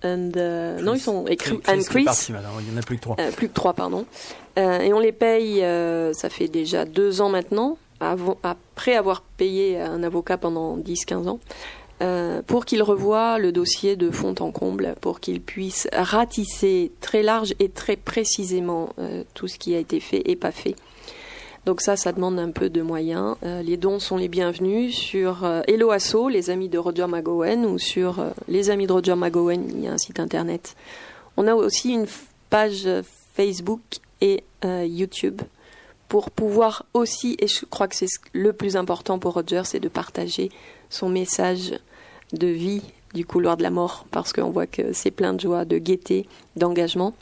Euh, 0.05 0.81
non, 0.81 0.93
ils 0.93 0.99
sont 0.99 1.25
and 1.25 1.81
Chris. 1.89 2.05
il 2.29 2.35
y 2.35 2.73
en 2.73 2.77
a 2.77 2.81
plus 2.81 2.97
que 2.97 3.01
trois. 3.01 3.15
Euh, 3.19 3.31
plus 3.31 3.49
que 3.49 3.53
trois, 3.53 3.73
pardon. 3.73 4.05
Euh, 4.57 4.79
et 4.79 4.93
on 4.93 4.99
les 4.99 5.11
paye, 5.11 5.61
ça 6.13 6.29
fait 6.29 6.47
déjà 6.47 6.85
deux 6.85 7.21
ans 7.21 7.29
maintenant, 7.29 7.77
après 7.99 8.95
avoir 8.95 9.21
payé 9.21 9.79
un 9.79 10.03
avocat 10.03 10.37
pendant 10.37 10.77
10-15 10.77 11.27
ans, 11.27 11.39
pour 12.47 12.65
qu'il 12.65 12.81
revoie 12.81 13.39
le 13.39 13.51
dossier 13.51 13.95
de 13.95 14.09
fond 14.09 14.35
en 14.39 14.51
comble, 14.51 14.95
pour 15.01 15.19
qu'il 15.19 15.41
puisse 15.41 15.87
ratisser 15.93 16.91
très 17.01 17.23
large 17.23 17.53
et 17.59 17.69
très 17.69 17.95
précisément 17.95 18.93
tout 19.33 19.47
ce 19.47 19.57
qui 19.57 19.75
a 19.75 19.79
été 19.79 19.99
fait 19.99 20.21
et 20.25 20.35
pas 20.35 20.51
fait. 20.51 20.75
Donc 21.69 21.81
ça, 21.81 21.95
ça 21.95 22.11
demande 22.11 22.39
un 22.39 22.49
peu 22.49 22.67
de 22.67 22.81
moyens. 22.81 23.35
Euh, 23.43 23.61
les 23.61 23.77
dons 23.77 23.99
sont 23.99 24.17
les 24.17 24.27
bienvenus 24.27 24.95
sur 24.95 25.45
euh, 25.45 25.61
Hello 25.67 25.91
Asso, 25.91 26.27
les 26.27 26.49
amis 26.49 26.67
de 26.67 26.79
Roger 26.79 27.05
McGowan, 27.05 27.63
ou 27.63 27.77
sur 27.77 28.19
euh, 28.19 28.31
les 28.47 28.71
amis 28.71 28.87
de 28.87 28.91
Roger 28.91 29.13
McGowan, 29.13 29.69
il 29.69 29.81
y 29.81 29.87
a 29.87 29.91
un 29.91 29.99
site 29.99 30.19
internet. 30.19 30.75
On 31.37 31.45
a 31.45 31.53
aussi 31.53 31.91
une 31.91 32.07
page 32.49 32.89
Facebook 33.35 33.81
et 34.19 34.43
YouTube 34.63 35.43
pour 36.07 36.31
pouvoir 36.31 36.87
aussi, 36.95 37.37
et 37.37 37.45
je 37.45 37.67
crois 37.67 37.87
que 37.87 37.95
c'est 37.95 38.07
le 38.33 38.51
plus 38.51 38.75
important 38.75 39.19
pour 39.19 39.35
Roger, 39.35 39.61
c'est 39.63 39.79
de 39.79 39.89
partager 39.89 40.49
son 40.89 41.07
message 41.07 41.77
de 42.33 42.47
vie 42.47 42.81
du 43.13 43.27
couloir 43.27 43.57
de 43.57 43.61
la 43.61 43.69
mort, 43.69 44.07
parce 44.09 44.33
qu'on 44.33 44.49
voit 44.49 44.65
que 44.65 44.91
c'est 44.91 45.11
plein 45.11 45.33
de 45.33 45.39
joie, 45.39 45.65
de 45.65 45.77
gaieté, 45.77 46.27
d'engagement, 46.55 47.13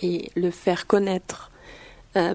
et 0.00 0.30
le 0.34 0.50
faire 0.50 0.86
connaître 0.86 1.50
euh, 1.50 1.53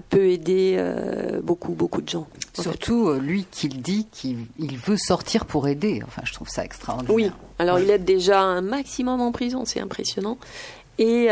peut 0.08 0.26
aider 0.28 0.74
euh, 0.78 1.40
beaucoup, 1.42 1.72
beaucoup 1.72 2.02
de 2.02 2.08
gens. 2.08 2.26
Surtout 2.54 3.08
euh, 3.08 3.18
lui 3.18 3.46
qui 3.50 3.68
dit 3.68 4.06
qu'il 4.12 4.46
veut 4.60 4.96
sortir 4.98 5.46
pour 5.46 5.68
aider. 5.68 6.02
Enfin, 6.06 6.22
je 6.24 6.32
trouve 6.32 6.48
ça 6.48 6.64
extraordinaire. 6.64 7.14
Oui, 7.14 7.30
alors 7.58 7.78
il 7.80 7.90
aide 7.90 8.04
déjà 8.04 8.40
un 8.40 8.60
maximum 8.60 9.20
en 9.20 9.32
prison, 9.32 9.64
c'est 9.64 9.80
impressionnant. 9.80 10.38
Et 10.98 11.28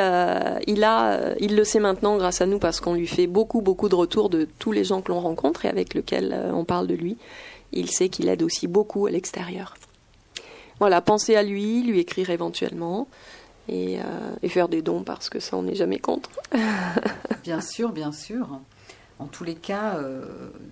il, 0.66 0.84
a, 0.84 1.34
il 1.40 1.54
le 1.54 1.62
sait 1.62 1.78
maintenant 1.78 2.16
grâce 2.16 2.40
à 2.40 2.46
nous 2.46 2.58
parce 2.58 2.80
qu'on 2.80 2.94
lui 2.94 3.06
fait 3.06 3.26
beaucoup, 3.26 3.60
beaucoup 3.60 3.90
de 3.90 3.94
retours 3.94 4.30
de 4.30 4.48
tous 4.58 4.72
les 4.72 4.82
gens 4.82 5.02
que 5.02 5.12
l'on 5.12 5.20
rencontre 5.20 5.66
et 5.66 5.68
avec 5.68 5.92
lesquels 5.92 6.34
on 6.54 6.64
parle 6.64 6.86
de 6.86 6.94
lui. 6.94 7.18
Il 7.72 7.90
sait 7.90 8.08
qu'il 8.08 8.30
aide 8.30 8.42
aussi 8.42 8.66
beaucoup 8.66 9.06
à 9.06 9.10
l'extérieur. 9.10 9.74
Voilà, 10.80 11.02
pensez 11.02 11.36
à 11.36 11.42
lui, 11.42 11.82
lui 11.82 11.98
écrire 11.98 12.30
éventuellement. 12.30 13.08
Euh, 13.70 14.36
et, 14.42 14.48
faire 14.48 14.68
des 14.68 14.82
dons 14.82 15.02
parce 15.02 15.28
que 15.28 15.40
ça, 15.40 15.56
on 15.56 15.62
n'est 15.62 15.74
jamais 15.74 15.98
contre. 15.98 16.30
bien 17.44 17.60
sûr, 17.60 17.92
bien 17.92 18.12
sûr. 18.12 18.60
En 19.18 19.26
tous 19.26 19.44
les 19.44 19.54
cas, 19.54 19.96
euh, 19.96 20.24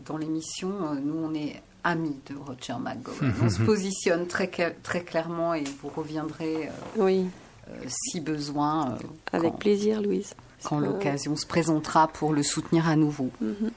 dans 0.04 0.16
l'émission, 0.16 0.70
euh, 0.70 0.94
nous, 1.02 1.16
on 1.16 1.34
est 1.34 1.62
amis 1.84 2.16
de 2.30 2.36
Roger 2.36 2.80
McGowan. 2.80 3.34
on 3.42 3.50
se 3.50 3.62
positionne 3.64 4.26
très, 4.26 4.48
très 4.82 5.02
clairement 5.02 5.54
et 5.54 5.64
vous 5.82 5.90
reviendrez 5.94 6.70
oui. 6.96 7.26
si 7.86 8.20
besoin. 8.20 8.96
Avec 9.32 9.56
plaisir, 9.56 10.02
Louise. 10.02 10.34
Quand 10.64 10.80
l'occasion 10.80 11.36
se 11.36 11.46
présentera 11.46 12.08
pour 12.08 12.32
le 12.32 12.42
soutenir 12.42 12.88
à 12.88 12.96
nouveau. 12.96 13.30
Mhm. 13.40 13.70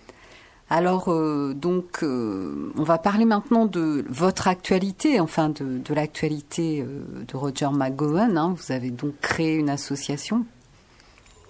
Alors, 0.72 1.06
euh, 1.08 1.54
donc, 1.56 2.04
euh, 2.04 2.72
on 2.78 2.84
va 2.84 3.00
parler 3.00 3.26
maintenant 3.26 3.66
de 3.66 4.06
votre 4.08 4.48
actualité, 4.48 5.20
enfin 5.20 5.50
de, 5.50 5.94
l'actualité 5.94 6.82
euh, 6.82 7.02
de 7.28 7.38
Roger 7.38 7.70
McGowan. 7.74 8.38
hein. 8.38 8.56
Vous 8.56 8.72
avez 8.72 8.92
donc 8.92 9.14
créé 9.20 9.56
une 9.56 9.70
association. 9.70 10.46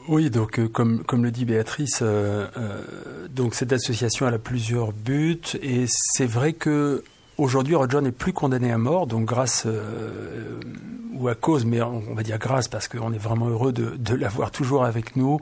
Oui, 0.08 0.30
donc 0.30 0.60
comme, 0.72 1.04
le 1.12 1.32
dit 1.32 1.46
Béatrice, 1.46 2.02
donc 3.30 3.54
cette 3.54 3.74
association 3.74 4.26
a 4.26 4.40
plusieurs 4.40 4.92
buts 4.92 5.40
et 5.62 5.86
c'est 5.88 6.26
vrai 6.26 6.54
que 6.54 7.04
aujourd'hui 7.38 7.76
Roger 7.76 8.02
n'est 8.02 8.14
plus 8.14 8.34
condamné 8.34 8.72
à 8.72 8.80
mort, 8.80 9.06
donc 9.06 9.26
grâce 9.26 9.68
ou 11.14 11.28
à 11.28 11.36
cause, 11.36 11.66
mais 11.66 11.84
on, 11.84 12.16
va 12.16 12.24
dire 12.24 12.40
grâce 12.40 12.68
parce 12.68 12.88
qu'on 12.88 13.14
est 13.14 13.20
vraiment 13.20 13.50
heureux 13.50 13.72
de 13.72 14.16
l'avoir 14.16 14.50
toujours 14.50 14.84
avec 14.84 15.16
nous. 15.16 15.40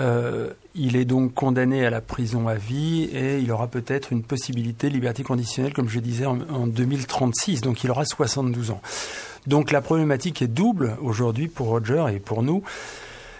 Euh, 0.00 0.50
il 0.74 0.96
est 0.96 1.04
donc 1.04 1.34
condamné 1.34 1.84
à 1.84 1.90
la 1.90 2.00
prison 2.00 2.48
à 2.48 2.54
vie 2.54 3.04
et 3.12 3.38
il 3.38 3.52
aura 3.52 3.66
peut-être 3.66 4.12
une 4.12 4.22
possibilité 4.22 4.88
de 4.88 4.94
liberté 4.94 5.22
conditionnelle, 5.22 5.72
comme 5.72 5.88
je 5.88 6.00
disais, 6.00 6.26
en, 6.26 6.40
en 6.48 6.66
2036. 6.66 7.60
Donc 7.60 7.84
il 7.84 7.90
aura 7.90 8.04
72 8.04 8.70
ans. 8.70 8.80
Donc 9.46 9.70
la 9.72 9.80
problématique 9.80 10.42
est 10.42 10.48
double 10.48 10.96
aujourd'hui 11.02 11.48
pour 11.48 11.68
Roger 11.68 12.06
et 12.14 12.20
pour 12.20 12.42
nous 12.42 12.62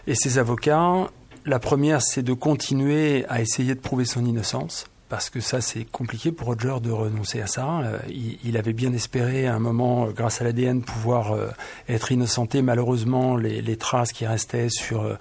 et 0.07 0.15
ses 0.15 0.39
avocats. 0.39 1.09
La 1.47 1.59
première, 1.59 2.03
c'est 2.03 2.23
de 2.23 2.33
continuer 2.33 3.25
à 3.29 3.41
essayer 3.41 3.75
de 3.75 3.81
prouver 3.81 4.05
son 4.05 4.25
innocence. 4.25 4.87
Parce 5.11 5.29
que 5.29 5.41
ça, 5.41 5.61
c'est 5.61 5.85
compliqué 5.85 6.31
pour 6.31 6.47
Roger 6.47 6.77
de 6.81 6.93
renoncer 6.93 7.41
à 7.41 7.49
ça. 7.49 7.81
Euh, 7.81 7.99
il, 8.45 8.57
avait 8.57 8.73
bien 8.73 8.93
espéré 8.93 9.49
à 9.49 9.57
un 9.57 9.59
moment, 9.59 10.07
euh, 10.07 10.11
grâce 10.13 10.41
à 10.41 10.45
l'ADN, 10.45 10.83
pouvoir 10.83 11.33
euh, 11.33 11.49
être 11.89 12.13
innocenté. 12.13 12.63
Malheureusement, 12.63 13.37
les, 13.37 13.77
traces 13.77 14.13
qui 14.13 14.25
restaient 14.25 14.69
sur 14.69 15.19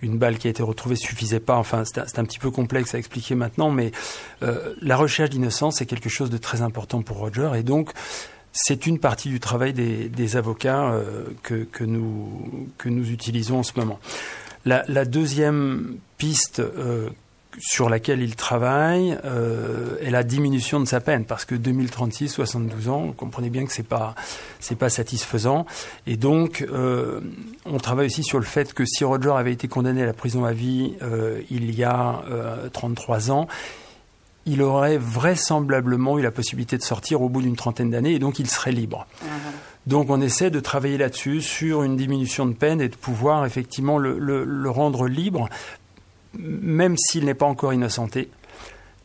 une 0.00 0.16
balle 0.16 0.38
qui 0.38 0.46
a 0.46 0.50
été 0.50 0.62
retrouvée 0.62 0.96
suffisaient 0.96 1.38
pas. 1.38 1.56
Enfin, 1.56 1.84
c'est 1.84 2.18
un, 2.18 2.24
petit 2.24 2.38
peu 2.38 2.50
complexe 2.50 2.94
à 2.94 2.98
expliquer 2.98 3.34
maintenant, 3.34 3.70
mais 3.70 3.92
la 4.40 4.96
recherche 4.96 5.30
d'innocence 5.30 5.82
est 5.82 5.86
quelque 5.86 6.08
chose 6.08 6.30
de 6.30 6.38
très 6.38 6.62
important 6.62 7.02
pour 7.02 7.18
Roger. 7.18 7.50
Et 7.56 7.62
donc, 7.62 7.90
c'est 8.52 8.86
une 8.86 8.98
partie 8.98 9.28
du 9.28 9.40
travail 9.40 9.74
des, 9.74 10.36
avocats 10.36 10.94
que, 11.42 11.84
nous, 11.84 13.10
utilisons 13.10 13.58
en 13.58 13.62
ce 13.64 13.72
moment. 13.76 13.98
La, 14.64 15.04
deuxième 15.04 15.96
piste 16.16 16.62
sur 17.58 17.88
laquelle 17.88 18.20
il 18.20 18.36
travaille 18.36 19.18
euh, 19.24 19.96
est 20.00 20.10
la 20.10 20.22
diminution 20.22 20.80
de 20.80 20.84
sa 20.84 21.00
peine, 21.00 21.24
parce 21.24 21.44
que 21.44 21.54
2036, 21.54 22.28
72 22.28 22.88
ans, 22.88 23.06
vous 23.06 23.12
comprenez 23.12 23.50
bien 23.50 23.64
que 23.64 23.72
c'est 23.72 23.82
pas 23.82 24.14
c'est 24.60 24.76
pas 24.76 24.90
satisfaisant, 24.90 25.66
et 26.06 26.16
donc 26.16 26.66
euh, 26.70 27.20
on 27.64 27.78
travaille 27.78 28.06
aussi 28.06 28.22
sur 28.22 28.38
le 28.38 28.44
fait 28.44 28.74
que 28.74 28.84
si 28.84 29.04
Roger 29.04 29.32
avait 29.36 29.52
été 29.52 29.68
condamné 29.68 30.02
à 30.02 30.06
la 30.06 30.12
prison 30.12 30.44
à 30.44 30.52
vie 30.52 30.94
euh, 31.02 31.40
il 31.50 31.74
y 31.74 31.84
a 31.84 32.22
euh, 32.30 32.68
33 32.68 33.30
ans, 33.30 33.46
il 34.44 34.62
aurait 34.62 34.98
vraisemblablement 34.98 36.18
eu 36.18 36.22
la 36.22 36.30
possibilité 36.30 36.76
de 36.78 36.82
sortir 36.82 37.22
au 37.22 37.28
bout 37.28 37.42
d'une 37.42 37.56
trentaine 37.56 37.90
d'années, 37.90 38.12
et 38.12 38.18
donc 38.18 38.38
il 38.38 38.48
serait 38.48 38.72
libre. 38.72 39.06
Donc 39.86 40.10
on 40.10 40.20
essaie 40.20 40.50
de 40.50 40.60
travailler 40.60 40.98
là-dessus, 40.98 41.40
sur 41.40 41.82
une 41.82 41.96
diminution 41.96 42.46
de 42.46 42.54
peine 42.54 42.80
et 42.80 42.88
de 42.88 42.96
pouvoir 42.96 43.46
effectivement 43.46 43.98
le, 43.98 44.18
le, 44.18 44.44
le 44.44 44.70
rendre 44.70 45.06
libre, 45.06 45.48
même 46.38 46.96
s'il 46.96 47.24
n'est 47.24 47.34
pas 47.34 47.46
encore 47.46 47.72
innocenté. 47.72 48.28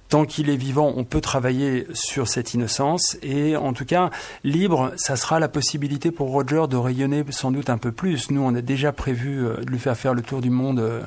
Tant 0.10 0.26
qu'il 0.26 0.50
est 0.50 0.58
vivant, 0.58 0.92
on 0.98 1.06
peut 1.06 1.22
travailler 1.22 1.88
sur 1.94 2.28
cette 2.28 2.54
innocence. 2.54 3.18
Et 3.24 3.56
en 3.56 3.72
tout 3.72 3.86
cas, 3.86 4.10
libre, 4.44 4.92
ça 4.98 5.16
sera 5.16 5.40
la 5.40 5.48
possibilité 5.48 6.12
pour 6.12 6.32
Roger 6.32 6.66
de 6.70 6.76
rayonner 6.76 7.24
sans 7.30 7.50
doute 7.50 7.70
un 7.70 7.78
peu 7.78 7.94
plus. 7.94 8.30
Nous, 8.30 8.42
on 8.42 8.54
a 8.54 8.60
déjà 8.62 8.92
prévu 8.92 9.46
euh, 9.46 9.56
de 9.64 9.70
lui 9.70 9.80
faire 9.80 9.96
faire 9.96 10.14
le 10.14 10.22
tour 10.22 10.42
du 10.42 10.50
monde 10.50 10.80
euh, 10.82 11.00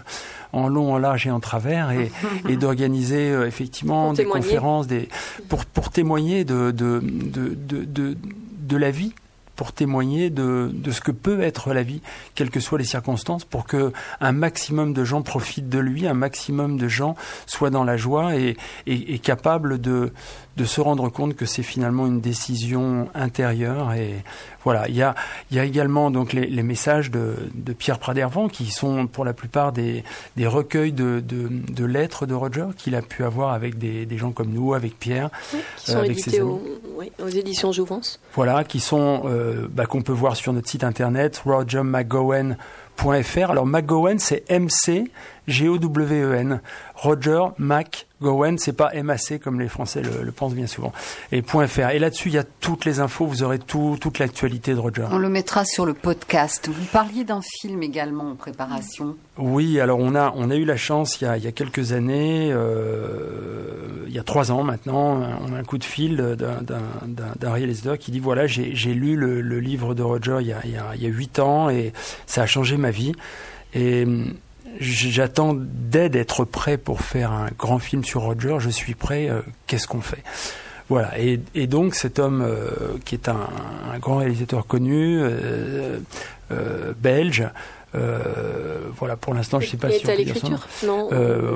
en 0.55 0.69
long, 0.69 0.95
en 0.95 0.97
large 0.97 1.27
et 1.27 1.31
en 1.31 1.39
travers 1.41 1.91
et, 1.91 2.11
et 2.49 2.57
d'organiser 2.57 3.29
euh, 3.31 3.47
effectivement 3.47 4.05
Pour 4.07 4.13
des 4.15 4.23
témoigner. 4.23 4.43
conférences 4.43 4.87
des, 4.87 5.11
pour, 5.51 5.67
pour 5.67 5.91
témoigner 5.91 6.45
de, 6.47 6.71
de, 6.71 7.03
de, 7.05 7.55
de, 7.85 8.17
de 8.61 8.77
la 8.79 8.91
vie 8.91 9.13
pour 9.57 9.73
témoigner 9.73 10.31
de, 10.31 10.71
de 10.73 10.91
ce 10.91 11.01
que 11.01 11.11
peut 11.11 11.41
être 11.43 11.73
la 11.73 11.83
vie, 11.83 12.01
quelles 12.35 12.51
que 12.51 12.61
soient 12.61 12.79
les 12.79 12.85
circonstances, 12.85 13.45
pour 13.45 13.67
que 13.67 13.93
un 14.21 14.33
maximum 14.33 14.93
de 14.93 15.05
gens 15.05 15.23
profitent 15.23 15.69
de 15.69 15.79
lui, 15.79 16.07
un 16.07 16.15
maximum 16.15 16.77
de 16.77 16.89
gens 16.89 17.17
soient 17.47 17.71
dans 17.71 17.85
la 17.85 17.97
joie 17.97 18.37
et, 18.37 18.57
et, 18.87 19.15
et 19.15 19.19
capables 19.19 19.81
de, 19.81 20.13
de 20.57 20.65
se 20.65 20.81
rendre 20.81 21.09
compte 21.09 21.35
que 21.35 21.47
c'est 21.47 21.63
finalement 21.63 22.07
une 22.07 22.21
décision 22.21 23.09
intérieure. 23.15 23.93
Et 23.95 24.23
voilà, 24.63 24.89
il 24.89 24.95
y 24.95 25.03
a, 25.03 25.15
il 25.51 25.57
y 25.57 25.61
a 25.61 25.65
également 25.65 26.11
donc 26.11 26.33
les, 26.33 26.47
les 26.47 26.63
messages 26.63 27.11
de, 27.11 27.35
de 27.55 27.73
Pierre 27.73 27.99
Pradervant 27.99 28.49
qui 28.49 28.71
sont 28.71 29.07
pour 29.07 29.25
la 29.25 29.33
plupart 29.33 29.73
des, 29.73 30.05
des 30.37 30.47
recueils 30.47 30.93
de, 30.93 31.21
de, 31.21 31.49
de 31.51 31.85
lettres 31.85 32.27
de 32.27 32.35
Roger 32.35 32.67
qu'il 32.77 32.95
a 32.95 33.03
pu 33.03 33.25
avoir 33.25 33.53
avec 33.53 33.79
des, 33.79 34.07
des 34.07 34.19
gens 34.19 34.33
comme 34.33 34.51
nous, 34.51 34.75
avec 34.75 34.99
Pierre. 34.99 35.31
Oui, 35.53 35.61
qui 35.77 35.91
sont 35.91 35.97
Euh, 35.99 36.05
avec 36.05 36.21
ses 36.21 36.41
amis. 36.41 36.51
aux, 36.51 36.63
oui, 36.99 37.13
aux 37.23 37.29
éditions 37.29 37.73
Jouvence. 37.73 38.21
Voilà, 38.35 38.65
qui 38.65 38.81
sont 38.81 39.23
euh, 39.27 39.67
bah, 39.71 39.87
qu'on 39.87 40.03
peut 40.03 40.13
voir 40.13 40.37
sur 40.37 40.53
notre 40.53 40.69
site 40.69 40.85
internet 40.85 41.39
rogermcgowan.fr. 41.45 43.51
Alors 43.51 43.67
McGowan, 43.67 44.19
c'est 44.19 44.45
M 44.49 44.69
C 44.71 45.11
G 45.49 45.69
O 45.69 45.79
W 45.79 46.23
E 46.23 46.35
N. 46.35 46.61
Roger 47.05 47.43
McGowan, 47.59 48.57
c'est 48.57 48.73
pas 48.73 48.91
M 48.95 49.11
A 49.11 49.19
C 49.19 49.39
comme 49.39 49.61
les 49.61 49.69
Français 49.69 50.01
le, 50.01 50.23
le 50.25 50.33
pensent 50.33 50.55
bien 50.55 50.67
souvent. 50.67 50.93
Et 51.33 51.43
.fr. 51.43 51.91
Et 51.91 51.99
là-dessus, 51.99 52.31
il 52.31 52.35
y 52.35 52.39
a 52.39 52.45
toutes 52.45 52.87
les 52.87 52.99
infos. 53.01 53.27
Vous 53.27 53.43
aurez 53.43 53.59
tout, 53.59 53.99
toute 54.01 54.19
l'actualité 54.19 54.73
de 54.73 54.79
Roger. 54.79 55.07
On 55.11 55.19
le 55.19 55.29
mettra 55.29 55.67
sur 55.67 55.85
le 55.85 55.93
podcast. 55.93 56.69
Vous 56.69 56.87
parliez 56.87 57.25
d'un 57.25 57.43
film 57.61 57.83
également 57.83 58.31
en 58.31 58.35
préparation. 58.37 59.17
Oui, 59.37 59.81
alors 59.81 59.99
on 59.99 60.15
a 60.15 60.33
on 60.35 60.51
a 60.51 60.57
eu 60.57 60.65
la 60.65 60.77
chance 60.77 61.21
il 61.21 61.25
y 61.25 61.27
a, 61.27 61.37
il 61.37 61.45
y 61.45 61.47
a 61.47 61.53
quelques 61.53 61.93
années, 61.93 62.51
euh, 62.53 64.05
il 64.07 64.15
y 64.15 64.19
a 64.19 64.23
trois 64.23 64.51
ans 64.51 64.63
maintenant, 64.63 65.21
on 65.47 65.53
a 65.53 65.59
un 65.59 65.65
coup 65.65 65.77
de 65.77 65.85
fil 65.85 66.17
d'un- 66.17 67.53
réalisateur 67.53 67.99
qui 67.99 68.11
dit 68.13 68.21
voilà 68.21 68.47
j'ai 68.47 68.75
j'ai 68.75 68.95
lu 68.95 69.17
le, 69.17 69.41
le 69.41 69.61
livre 69.61 69.95
de 69.95 70.03
Roger 70.03 70.39
il 70.41 70.47
y, 70.47 70.53
a, 70.53 70.61
il, 70.65 70.71
y 70.71 70.77
a, 70.77 70.95
il 70.95 71.03
y 71.03 71.07
a 71.07 71.09
huit 71.09 71.39
ans 71.39 71.69
et 71.69 71.93
ça 72.27 72.43
a 72.43 72.47
changé 72.47 72.77
ma 72.77 72.91
vie 72.91 73.13
et 73.75 74.07
j'attends 74.81 75.55
d'être 75.55 76.15
être 76.17 76.45
prêt 76.45 76.79
pour 76.79 77.01
faire 77.01 77.33
un 77.33 77.49
grand 77.59 77.79
film 77.79 78.05
sur 78.05 78.23
Roger. 78.23 78.57
Je 78.59 78.71
suis 78.71 78.95
prêt. 78.95 79.29
euh, 79.29 79.41
Qu'est-ce 79.67 79.87
qu'on 79.89 80.01
fait? 80.01 80.23
Voilà, 80.91 81.19
et, 81.19 81.41
et 81.55 81.67
donc 81.67 81.95
cet 81.95 82.19
homme 82.19 82.43
euh, 82.47 82.69
qui 83.07 83.15
est 83.15 83.29
un, 83.29 83.49
un 83.93 83.99
grand 83.99 84.19
réalisateur 84.19 84.67
connu, 84.67 85.19
euh, 85.23 85.99
belge, 87.01 87.49
voilà, 88.99 89.17
pour 89.17 89.33
l'instant, 89.35 89.61
je 89.61 89.69
sais 89.69 89.77
pas 89.77 89.89
Il 89.89 89.95
si 89.95 90.05
est 90.05 90.09
on 90.09 90.13
à 90.13 90.17
l'écriture? 90.17 90.67
Non. 90.85 91.09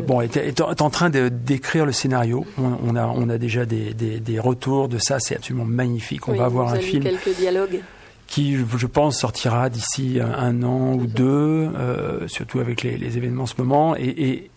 Bon, 0.07 0.21
est, 0.21 0.37
est, 0.37 0.61
en- 0.61 0.71
est 0.71 0.81
train 0.91 1.11
d'écrire 1.11 1.85
le 1.85 1.93
scénario. 1.93 2.47
On, 2.59 2.79
on 2.93 2.97
a, 2.97 3.07
on 3.07 3.29
a 3.29 3.39
déjà 3.39 3.67
des, 3.67 3.93
des, 3.93 4.21
des 4.21 4.39
retours 4.39 4.89
de 4.89 4.99
ça. 4.99 5.19
C'est 5.21 5.37
absolument 5.37 5.65
magnifique. 5.67 6.27
On 6.29 6.33
Oui, 6.33 6.39
va 6.39 6.45
avoir 6.47 6.69
vous 6.69 6.75
un 6.77 6.79
film 6.79 7.03
quelques 7.03 7.37
dialogues. 7.37 7.81
Qui, 8.29 8.57
je 8.57 8.87
pense, 8.87 9.19
sortira 9.19 9.71
d'ici 9.71 10.21
un, 10.21 10.63
an 10.63 10.93
ou 10.95 11.07
deux, 11.07 11.25
euh, 11.75 12.29
surtout 12.29 12.61
avec 12.61 12.83
les, 12.83 12.97
les 12.97 13.17
événements 13.17 13.43
en 13.45 13.47
ce 13.47 13.55
moment. 13.59 13.97
Et, 13.97 14.05
et, 14.05 14.51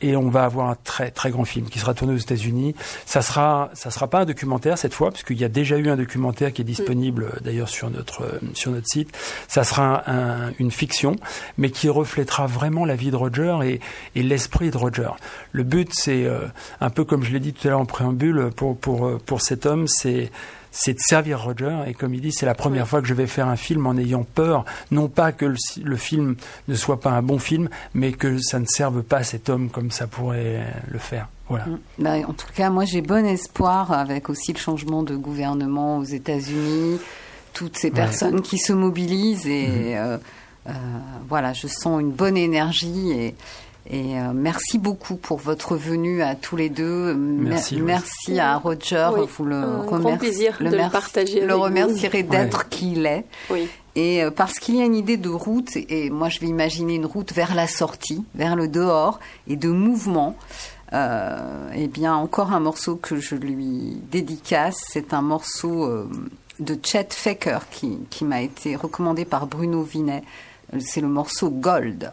et 0.00 0.16
on 0.16 0.28
va 0.28 0.44
avoir 0.44 0.68
un 0.68 0.76
très 0.84 1.10
très 1.10 1.30
grand 1.30 1.44
film 1.46 1.66
qui 1.68 1.78
sera 1.78 1.94
tourné 1.94 2.12
aux 2.12 2.18
États-Unis. 2.18 2.74
Ça 3.06 3.22
sera, 3.22 3.70
ça 3.72 3.90
sera 3.90 4.08
pas 4.08 4.22
un 4.22 4.24
documentaire 4.26 4.76
cette 4.76 4.92
fois, 4.92 5.10
parce 5.12 5.22
qu'il 5.22 5.38
y 5.38 5.44
a 5.44 5.48
déjà 5.48 5.78
eu 5.78 5.88
un 5.88 5.96
documentaire 5.96 6.52
qui 6.52 6.60
est 6.60 6.64
disponible 6.64 7.22
euh, 7.32 7.40
d'ailleurs 7.40 7.68
sur 7.70 7.88
notre 7.88 8.24
sur 8.52 8.72
notre 8.72 8.88
site. 8.88 9.16
Ça 9.48 9.62
sera 9.64 10.02
un- 10.10 10.50
une 10.58 10.72
fiction, 10.72 11.16
mais 11.56 11.70
qui 11.70 11.88
reflètera 11.88 12.46
vraiment 12.48 12.84
la 12.84 12.96
vie 12.96 13.12
de 13.12 13.16
Roger 13.16 13.56
et, 13.64 13.80
et 14.16 14.22
l'esprit 14.24 14.70
de 14.72 14.76
Roger. 14.76 15.10
Le 15.52 15.62
but, 15.62 15.88
c'est 15.92 16.24
euh, 16.26 16.40
un 16.80 16.90
peu 16.90 17.04
comme 17.04 17.22
je 17.22 17.32
l'ai 17.32 17.40
dit 17.40 17.52
tout 17.54 17.66
à 17.68 17.70
l'heure 17.70 17.80
en 17.80 17.86
préambule 17.86 18.50
pour 18.54 18.76
pour 18.76 19.18
pour 19.24 19.40
cet 19.40 19.64
homme, 19.64 19.86
c'est 19.86 20.30
c'est 20.76 20.94
de 20.94 20.98
servir 20.98 21.40
Roger. 21.40 21.76
Et 21.86 21.94
comme 21.94 22.12
il 22.14 22.20
dit, 22.20 22.32
c'est 22.32 22.46
la 22.46 22.54
première 22.54 22.88
fois 22.88 23.00
que 23.00 23.06
je 23.06 23.14
vais 23.14 23.28
faire 23.28 23.46
un 23.46 23.54
film 23.56 23.86
en 23.86 23.96
ayant 23.96 24.24
peur, 24.24 24.64
non 24.90 25.08
pas 25.08 25.30
que 25.30 25.44
le, 25.46 25.56
le 25.82 25.96
film 25.96 26.34
ne 26.68 26.74
soit 26.74 27.00
pas 27.00 27.10
un 27.12 27.22
bon 27.22 27.38
film, 27.38 27.68
mais 27.94 28.10
que 28.12 28.38
ça 28.38 28.58
ne 28.58 28.66
serve 28.66 29.02
pas 29.04 29.22
cet 29.22 29.48
homme 29.48 29.70
comme 29.70 29.90
ça 29.92 30.06
pourrait 30.08 30.66
le 30.90 30.98
faire. 30.98 31.28
Voilà. 31.48 31.66
Ben, 31.98 32.24
en 32.26 32.32
tout 32.32 32.46
cas, 32.54 32.70
moi 32.70 32.84
j'ai 32.86 33.02
bon 33.02 33.24
espoir 33.24 33.92
avec 33.92 34.28
aussi 34.30 34.52
le 34.52 34.58
changement 34.58 35.02
de 35.02 35.14
gouvernement 35.14 35.98
aux 35.98 36.04
États-Unis, 36.04 36.98
toutes 37.52 37.76
ces 37.76 37.88
Ouais. 37.88 37.94
personnes 37.94 38.42
qui 38.42 38.58
se 38.58 38.72
mobilisent 38.72 39.46
et 39.46 39.96
euh, 39.96 40.18
euh, 40.68 40.72
voilà, 41.28 41.52
je 41.52 41.66
sens 41.68 42.00
une 42.00 42.10
bonne 42.10 42.36
énergie 42.36 43.12
et, 43.12 43.34
et 43.88 44.18
euh, 44.18 44.32
merci 44.34 44.78
beaucoup 44.78 45.16
pour 45.16 45.38
votre 45.38 45.76
venue 45.76 46.22
à 46.22 46.34
tous 46.34 46.56
les 46.56 46.68
deux. 46.70 47.14
Merci, 47.14 48.38
à 48.40 48.56
Roger, 48.56 49.08
Oui, 49.14 49.26
vous 49.36 49.44
le 49.44 49.56
un 49.56 49.84
grand 49.84 49.98
remerci- 49.98 50.18
plaisir 50.18 50.56
de 50.58 50.64
le 50.64 50.70
merci- 50.70 50.92
partager 50.92 51.40
le 51.40 51.54
remercierez 51.54 52.22
d'être 52.22 52.68
qui 52.68 52.92
il 52.92 53.06
est. 53.06 53.24
Oui. 53.50 53.68
Et 53.96 54.24
euh, 54.24 54.30
parce 54.30 54.58
qu'il 54.58 54.76
y 54.76 54.80
a 54.82 54.84
une 54.84 54.96
idée 54.96 55.16
de 55.18 55.28
route, 55.28 55.76
et 55.76 56.10
moi 56.10 56.28
je 56.28 56.40
vais 56.40 56.46
imaginer 56.48 56.94
une 56.94 57.06
route 57.06 57.32
vers 57.32 57.54
la 57.54 57.66
sortie, 57.68 58.24
vers 58.34 58.56
le 58.56 58.68
dehors, 58.68 59.20
et 59.46 59.56
de 59.56 59.68
mouvement. 59.68 60.36
Euh, 60.92 61.68
eh 61.74 61.86
bien, 61.88 62.14
encore 62.14 62.52
un 62.52 62.60
morceau 62.60 62.96
que 62.96 63.16
je 63.16 63.34
lui 63.34 63.98
dédicace, 64.10 64.76
c'est 64.88 65.12
un 65.12 65.22
morceau 65.22 65.84
euh, 65.84 66.08
de 66.60 66.78
Chet 66.82 67.08
Faker 67.10 67.68
qui, 67.70 67.98
qui 68.10 68.24
m'a 68.24 68.42
été 68.42 68.76
recommandé 68.76 69.24
par 69.24 69.46
Bruno 69.46 69.82
Vinet. 69.82 70.22
C'est 70.80 71.00
le 71.00 71.08
morceau 71.08 71.50
Gold. 71.50 72.12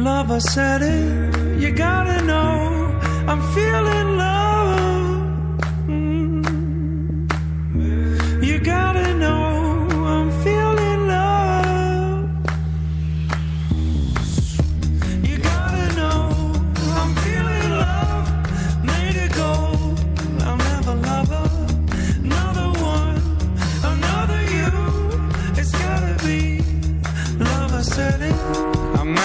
love. 0.00 0.30
I 0.30 0.38
said 0.38 0.82
it. 0.82 1.60
You 1.60 1.70
gotta 1.72 2.24
know 2.24 2.98
I'm 3.30 3.42
feeling 3.54 4.16
love. 4.16 5.58
Mm. 5.86 6.42
You 8.42 8.58
gotta 8.60 9.14
know 9.14 9.49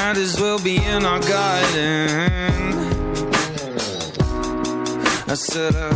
might 0.08 0.18
as 0.18 0.40
well 0.40 0.60
be 0.60 0.76
in 0.76 1.04
our 1.04 1.20
garden. 1.20 2.74
I 5.28 5.34
said 5.34 5.74
a, 5.74 5.90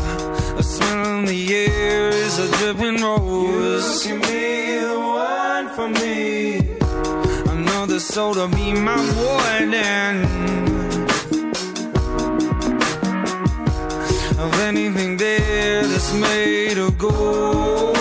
a 0.57 0.63
smell 0.63 1.19
in 1.19 1.25
the 1.25 1.41
air 1.55 2.09
is 2.09 2.39
a 2.39 2.47
dripping 2.57 3.03
rose. 3.03 4.07
You 4.07 4.19
can 4.19 4.21
be 4.21 4.79
the 4.91 4.99
one 4.99 5.67
for 5.75 5.89
me. 6.01 6.57
I 7.51 7.53
know 7.67 7.85
the 7.85 7.99
soul 7.99 8.33
to 8.33 8.47
be 8.47 8.73
my 8.73 8.99
warden. 9.19 10.15
Of 14.43 14.51
anything 14.69 15.17
there 15.17 15.85
that's 15.85 16.13
made 16.13 16.79
of 16.79 16.97
gold. 16.97 17.98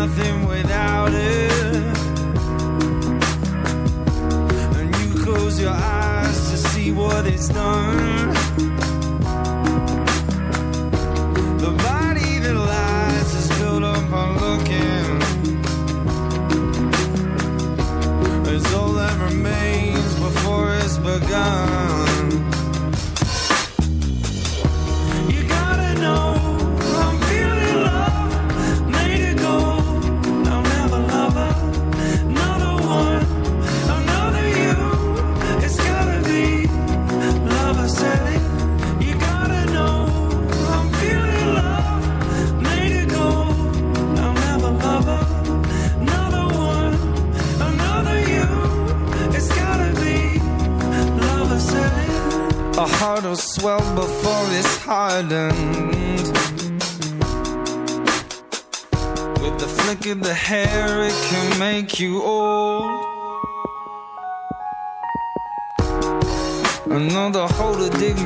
Nothing 0.00 0.46
without 0.46 1.12
it. 1.12 1.47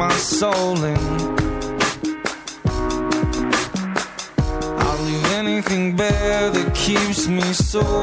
My 0.08 0.12
soul 0.14 0.82
in. 0.82 0.98
I'll 4.84 5.02
leave 5.08 5.26
anything 5.42 5.94
bare 5.94 6.50
that 6.50 6.74
keeps 6.74 7.28
me 7.28 7.48
sold. 7.52 8.01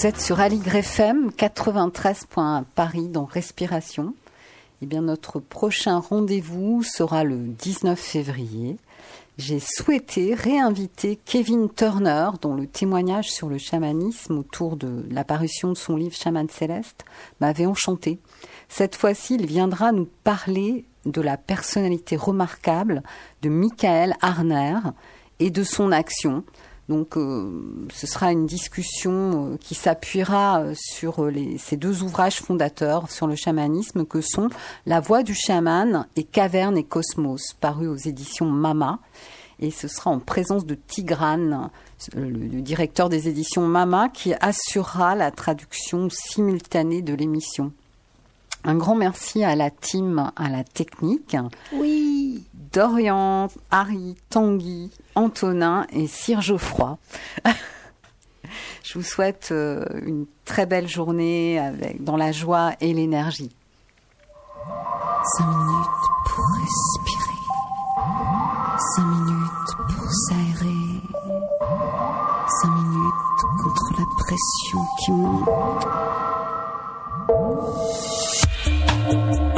Vous 0.00 0.06
êtes 0.06 0.20
sur 0.22 0.40
Aligre 0.40 0.76
FM 0.76 1.28
93.1 1.28 2.64
Paris 2.74 3.08
dans 3.08 3.26
Respiration. 3.26 4.14
Eh 4.80 4.86
bien, 4.86 5.02
notre 5.02 5.40
prochain 5.40 5.98
rendez-vous 5.98 6.82
sera 6.82 7.22
le 7.22 7.36
19 7.36 8.00
février. 8.00 8.78
J'ai 9.36 9.60
souhaité 9.60 10.32
réinviter 10.32 11.18
Kevin 11.26 11.68
Turner, 11.68 12.30
dont 12.40 12.54
le 12.54 12.66
témoignage 12.66 13.30
sur 13.30 13.50
le 13.50 13.58
chamanisme 13.58 14.38
autour 14.38 14.78
de 14.78 15.04
l'apparition 15.10 15.68
de 15.68 15.76
son 15.76 15.96
livre 15.96 16.16
Chaman 16.16 16.48
Céleste 16.48 17.04
m'avait 17.42 17.66
enchanté. 17.66 18.20
Cette 18.70 18.96
fois-ci, 18.96 19.34
il 19.34 19.44
viendra 19.44 19.92
nous 19.92 20.08
parler 20.24 20.86
de 21.04 21.20
la 21.20 21.36
personnalité 21.36 22.16
remarquable 22.16 23.02
de 23.42 23.50
Michael 23.50 24.14
Harner 24.22 24.78
et 25.40 25.50
de 25.50 25.62
son 25.62 25.92
action. 25.92 26.42
Donc, 26.90 27.16
euh, 27.16 27.48
ce 27.94 28.08
sera 28.08 28.32
une 28.32 28.46
discussion 28.46 29.52
euh, 29.52 29.56
qui 29.58 29.76
s'appuiera 29.76 30.60
euh, 30.60 30.74
sur 30.74 31.24
ces 31.56 31.76
deux 31.76 32.02
ouvrages 32.02 32.40
fondateurs 32.40 33.08
sur 33.12 33.28
le 33.28 33.36
chamanisme 33.36 34.04
que 34.04 34.20
sont 34.20 34.48
La 34.86 34.98
voix 34.98 35.22
du 35.22 35.32
chaman 35.32 36.08
et 36.16 36.24
Caverne 36.24 36.76
et 36.76 36.82
Cosmos, 36.82 37.54
parus 37.60 37.88
aux 37.88 38.08
éditions 38.08 38.46
Mama. 38.46 38.98
Et 39.60 39.70
ce 39.70 39.86
sera 39.86 40.10
en 40.10 40.18
présence 40.18 40.66
de 40.66 40.74
Tigrane, 40.74 41.70
le 42.16 42.60
directeur 42.60 43.08
des 43.08 43.28
éditions 43.28 43.68
Mama, 43.68 44.08
qui 44.08 44.34
assurera 44.40 45.14
la 45.14 45.30
traduction 45.30 46.08
simultanée 46.10 47.02
de 47.02 47.14
l'émission. 47.14 47.70
Un 48.64 48.74
grand 48.76 48.94
merci 48.94 49.42
à 49.42 49.56
la 49.56 49.70
team, 49.70 50.30
à 50.36 50.48
la 50.48 50.64
technique. 50.64 51.36
Oui. 51.72 52.44
Dorian, 52.72 53.48
Harry, 53.70 54.16
Tanguy, 54.28 54.90
Antonin 55.14 55.86
et 55.92 56.06
Sir 56.06 56.40
Geoffroy. 56.40 56.98
Je 58.82 58.98
vous 58.98 59.04
souhaite 59.04 59.48
euh, 59.52 59.84
une 60.04 60.26
très 60.44 60.66
belle 60.66 60.88
journée 60.88 61.58
avec, 61.58 62.02
dans 62.02 62.16
la 62.16 62.32
joie 62.32 62.72
et 62.80 62.92
l'énergie. 62.92 63.50
Cinq 65.36 65.46
minutes 65.46 65.86
pour 66.26 66.44
respirer. 66.60 67.30
Cinq 68.96 69.04
minutes 69.04 69.76
pour 69.88 70.12
s'aérer. 70.12 71.00
Cinq 72.62 72.70
minutes 72.70 73.42
contre 73.62 73.92
la 73.98 74.04
pression 74.18 74.80
qui 74.98 75.12
monte. 75.12 75.86
Thank 79.10 79.40
you. 79.40 79.49